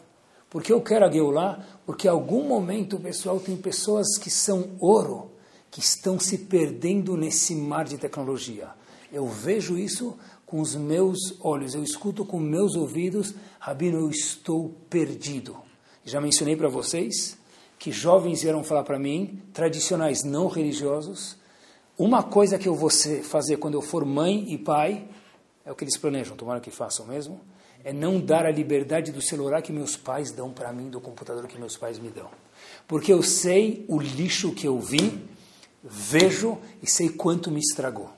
Porque 0.49 0.71
eu 0.73 0.81
quero 0.81 1.05
a 1.05 1.11
Geulah? 1.11 1.59
Porque 1.85 2.07
em 2.07 2.11
algum 2.11 2.43
momento, 2.43 2.97
pessoal, 2.97 3.39
tem 3.39 3.55
pessoas 3.55 4.17
que 4.17 4.29
são 4.29 4.69
ouro 4.79 5.36
que 5.71 5.79
estão 5.79 6.19
se 6.19 6.39
perdendo 6.39 7.15
nesse 7.15 7.55
mar 7.55 7.85
de 7.85 7.97
tecnologia. 7.97 8.69
Eu 9.11 9.27
vejo 9.27 9.77
isso 9.77 10.17
com 10.45 10.61
os 10.61 10.75
meus 10.75 11.35
olhos, 11.41 11.75
eu 11.75 11.83
escuto 11.83 12.25
com 12.25 12.39
meus 12.39 12.75
ouvidos, 12.75 13.33
Rabino, 13.59 13.99
eu 13.99 14.09
estou 14.09 14.69
perdido. 14.89 15.57
Já 16.05 16.21
mencionei 16.21 16.55
para 16.55 16.69
vocês 16.69 17.37
que 17.77 17.91
jovens 17.91 18.41
vieram 18.41 18.63
falar 18.63 18.83
para 18.83 18.97
mim, 18.97 19.41
tradicionais 19.53 20.23
não 20.23 20.47
religiosos, 20.47 21.37
uma 21.97 22.23
coisa 22.23 22.57
que 22.57 22.67
eu 22.67 22.75
vou 22.75 22.89
fazer 23.23 23.57
quando 23.57 23.73
eu 23.73 23.81
for 23.81 24.05
mãe 24.05 24.45
e 24.51 24.57
pai, 24.57 25.07
é 25.65 25.71
o 25.71 25.75
que 25.75 25.83
eles 25.83 25.97
planejam, 25.97 26.37
tomara 26.37 26.59
que 26.59 26.71
façam 26.71 27.05
mesmo, 27.05 27.41
é 27.83 27.91
não 27.91 28.19
dar 28.19 28.45
a 28.45 28.51
liberdade 28.51 29.11
do 29.11 29.21
celular 29.21 29.61
que 29.61 29.71
meus 29.71 29.97
pais 29.97 30.31
dão 30.31 30.51
para 30.51 30.71
mim, 30.71 30.89
do 30.89 31.01
computador 31.01 31.45
que 31.47 31.59
meus 31.59 31.75
pais 31.75 31.99
me 31.99 32.09
dão. 32.09 32.29
Porque 32.87 33.11
eu 33.11 33.21
sei 33.21 33.85
o 33.87 33.99
lixo 33.99 34.53
que 34.53 34.67
eu 34.67 34.79
vi 34.79 35.27
vejo 35.83 36.57
e 36.81 36.89
sei 36.89 37.09
quanto 37.09 37.51
me 37.51 37.59
estragou. 37.59 38.09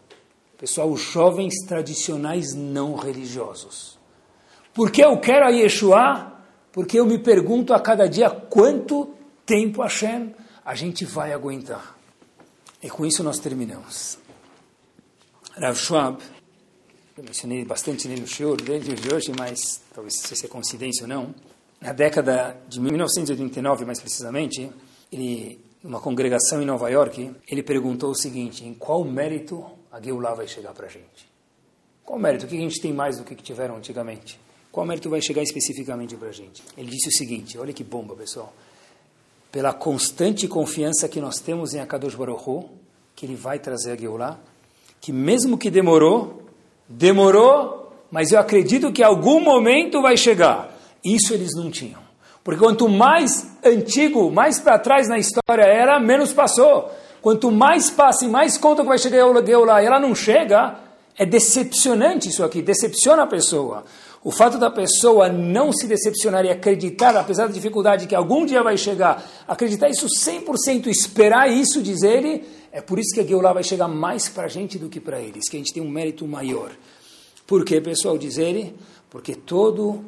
Pessoal, 0.58 0.92
os 0.92 1.02
jovens 1.02 1.54
tradicionais 1.66 2.54
não 2.54 2.96
religiosos. 2.96 3.98
Por 4.74 4.92
que 4.92 5.02
eu 5.02 5.18
quero 5.20 5.46
a 5.46 5.50
Yeshua? 5.50 6.34
Porque 6.72 7.00
eu 7.00 7.06
me 7.06 7.18
pergunto 7.18 7.74
a 7.74 7.80
cada 7.80 8.08
dia 8.08 8.30
quanto 8.30 9.14
tempo 9.46 9.82
Hashem 9.82 10.34
a 10.64 10.76
gente 10.76 11.06
vai 11.06 11.34
aguentar. 11.34 11.98
E 12.82 12.90
com 12.90 13.06
isso 13.06 13.24
nós 13.24 13.40
terminamos. 13.40 14.18
Rav 15.58 15.78
Schwab, 15.78 16.22
eu 17.18 17.24
mencionei 17.24 17.66
bastante 17.66 18.08
nele 18.08 18.22
no 18.22 18.28
show 18.28 18.56
dentro 18.56 18.96
de 18.96 19.14
hoje, 19.14 19.34
mas 19.38 19.82
talvez 19.94 20.16
se 20.16 20.46
é 20.46 20.48
coincidência 20.48 21.04
ou 21.04 21.10
não. 21.10 21.36
Na 21.82 21.92
década 21.92 22.56
de 22.68 22.80
1989, 22.80 23.86
mais 23.86 24.00
precisamente, 24.00 24.72
ele 25.12 25.60
numa 25.84 26.00
congregação 26.00 26.62
em 26.62 26.66
Nova 26.66 26.90
York, 26.90 27.32
ele 27.48 27.64
perguntou 27.64 28.12
o 28.12 28.16
seguinte: 28.16 28.66
em 28.66 28.74
qual 28.74 29.04
mérito 29.04 29.66
a 29.92 30.02
Geulah 30.02 30.34
vai 30.34 30.48
chegar 30.48 30.74
para 30.74 30.88
a 30.88 30.90
gente? 30.90 31.30
Qual 32.04 32.20
mérito? 32.20 32.46
O 32.46 32.50
que 32.50 32.58
a 32.58 32.60
gente 32.60 32.82
tem 32.82 32.92
mais 32.92 33.18
do 33.18 33.24
que 33.24 33.36
tiveram 33.36 33.76
antigamente? 33.76 34.40
Qual 34.72 34.86
mérito 34.86 35.10
vai 35.10 35.22
chegar 35.22 35.42
especificamente 35.42 36.16
para 36.16 36.30
a 36.30 36.32
gente? 36.32 36.64
Ele 36.78 36.90
disse 36.90 37.10
o 37.10 37.12
seguinte, 37.12 37.58
olha 37.58 37.74
que 37.74 37.84
bomba, 37.84 38.16
pessoal. 38.16 38.54
Pela 39.52 39.74
constante 39.74 40.48
confiança 40.48 41.08
que 41.08 41.20
nós 41.20 41.40
temos 41.40 41.74
em 41.74 41.80
Akadosh 41.80 42.16
Baruch 42.16 42.68
que 43.16 43.26
ele 43.26 43.36
vai 43.36 43.60
trazer 43.60 43.92
a 43.92 43.96
Geulah, 43.96 44.40
que 45.02 45.12
mesmo 45.12 45.58
que 45.58 45.70
demorou, 45.70 46.44
demorou, 46.88 47.92
mas 48.12 48.32
eu 48.32 48.40
acredito 48.40 48.92
que 48.92 49.04
algum 49.04 49.40
momento 49.40 50.02
vai 50.02 50.16
chegar. 50.16 50.76
Isso 51.04 51.34
eles 51.34 51.56
não 51.56 51.70
tinham. 51.70 52.09
Porque 52.50 52.66
quanto 52.66 52.90
mais 52.90 53.48
antigo, 53.64 54.32
mais 54.32 54.60
para 54.60 54.80
trás 54.80 55.08
na 55.08 55.20
história 55.20 55.62
era, 55.62 56.00
menos 56.00 56.34
passou. 56.34 56.90
Quanto 57.22 57.52
mais 57.52 57.92
passa 57.92 58.26
e 58.26 58.28
mais 58.28 58.58
conta 58.58 58.82
que 58.82 58.88
vai 58.88 58.98
chegar 58.98 59.24
a 59.24 59.46
Geulah 59.46 59.84
e 59.84 59.86
ela 59.86 60.00
não 60.00 60.16
chega, 60.16 60.80
é 61.16 61.28
decepcionante 61.28 62.28
isso 62.28 62.44
aqui, 62.44 62.64
decepciona 62.64 63.22
a 63.22 63.28
pessoa. 63.28 63.84
O 64.24 64.32
fato 64.32 64.58
da 64.58 64.72
pessoa 64.72 65.30
não 65.30 65.72
se 65.72 65.86
decepcionar 65.86 66.44
e 66.44 66.50
acreditar, 66.50 67.16
apesar 67.16 67.46
da 67.46 67.54
dificuldade 67.54 68.08
que 68.08 68.16
algum 68.16 68.44
dia 68.48 68.64
vai 68.64 68.78
chegar, 68.78 69.24
acreditar 69.48 69.88
isso 69.88 70.08
100%, 70.08 70.88
esperar 70.88 71.52
isso, 71.52 71.84
diz 71.84 72.02
ele, 72.02 72.44
é 72.72 72.82
por 72.82 72.98
isso 72.98 73.14
que 73.14 73.20
a 73.20 73.24
Geulah 73.28 73.54
vai 73.54 73.64
chegar 73.64 73.88
mais 73.88 74.28
para 74.28 74.46
a 74.46 74.50
gente 74.50 74.80
do 74.80 74.90
que 74.90 75.00
para 75.00 75.20
eles, 75.20 75.48
que 75.48 75.56
a 75.56 75.60
gente 75.60 75.72
tem 75.72 75.84
um 75.84 75.92
mérito 75.92 76.28
maior. 76.28 76.72
Por 77.46 77.64
quê, 77.64 77.80
pessoal? 77.80 78.18
Diz 78.18 78.40
ele, 78.40 78.76
porque 79.08 79.36
todo 79.36 80.04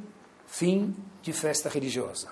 fim 0.47 0.95
de 1.21 1.33
festa 1.33 1.69
religiosa, 1.69 2.29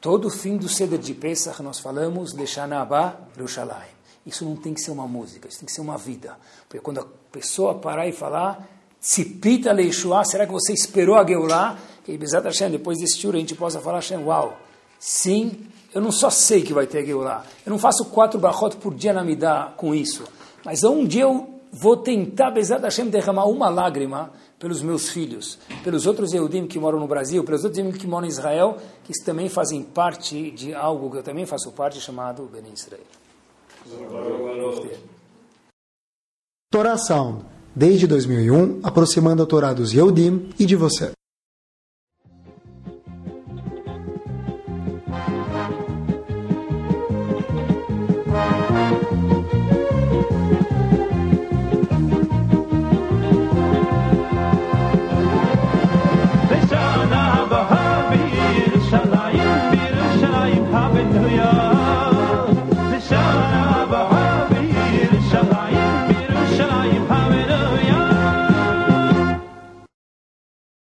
todo 0.00 0.30
fim 0.30 0.56
do 0.56 0.68
Seder 0.68 0.98
de 0.98 1.14
Pesach, 1.14 1.62
nós 1.62 1.78
falamos, 1.78 2.32
Leshanabá 2.32 3.16
Yerushalayim. 3.36 3.94
Isso 4.26 4.44
não 4.44 4.56
tem 4.56 4.72
que 4.72 4.80
ser 4.80 4.90
uma 4.90 5.06
música, 5.06 5.48
isso 5.48 5.58
tem 5.58 5.66
que 5.66 5.72
ser 5.72 5.82
uma 5.82 5.98
vida. 5.98 6.36
Porque 6.66 6.80
quando 6.80 7.00
a 7.00 7.06
pessoa 7.30 7.74
parar 7.74 8.08
e 8.08 8.12
falar, 8.12 8.66
Tzipita 9.00 9.70
Leishua, 9.70 10.24
será 10.24 10.46
que 10.46 10.52
você 10.52 10.72
esperou 10.72 11.16
a 11.16 11.26
Geulah? 11.26 11.76
Que 12.02 12.16
Bezat 12.16 12.44
Hashem, 12.44 12.70
depois 12.70 12.98
desse 12.98 13.20
tour 13.20 13.34
a 13.34 13.38
gente 13.38 13.54
possa 13.54 13.78
falar, 13.80 13.98
Hashem, 13.98 14.24
uau, 14.24 14.56
sim, 14.98 15.66
eu 15.92 16.00
não 16.00 16.10
só 16.10 16.30
sei 16.30 16.62
que 16.62 16.72
vai 16.72 16.86
ter 16.86 17.00
a 17.00 17.04
Geulah, 17.04 17.44
eu 17.66 17.70
não 17.70 17.78
faço 17.78 18.06
quatro 18.06 18.40
brachot 18.40 18.76
por 18.76 18.94
dia 18.94 19.12
na 19.12 19.22
Midah 19.22 19.74
com 19.76 19.94
isso, 19.94 20.24
mas 20.64 20.82
um 20.84 21.06
dia 21.06 21.24
eu 21.24 21.60
vou 21.70 21.98
tentar, 21.98 22.50
Bezat 22.50 22.82
Hashem, 22.82 23.10
derramar 23.10 23.44
uma 23.44 23.68
lágrima 23.68 24.32
pelos 24.64 24.80
meus 24.80 25.10
filhos, 25.10 25.58
pelos 25.82 26.06
outros 26.06 26.32
Yehudim 26.32 26.66
que 26.66 26.78
moram 26.78 26.98
no 26.98 27.06
Brasil, 27.06 27.44
pelos 27.44 27.64
outros 27.64 27.78
Yehudim 27.78 27.98
que 27.98 28.06
moram 28.06 28.26
em 28.26 28.30
Israel, 28.30 28.78
que 29.04 29.12
também 29.22 29.46
fazem 29.50 29.82
parte 29.82 30.50
de 30.52 30.72
algo 30.72 31.10
que 31.10 31.18
eu 31.18 31.22
também 31.22 31.44
faço 31.44 31.70
parte, 31.70 32.00
chamado 32.00 32.48
Ben 32.50 32.64
Israel. 32.72 33.02
Sound, 36.96 37.44
desde 37.76 38.06
2001, 38.06 38.80
aproximando 38.82 39.42
a 39.42 39.46
Torá 39.46 39.74
dos 39.74 39.92
Yehudim 39.92 40.48
e 40.58 40.64
de 40.64 40.76
você. 40.76 41.12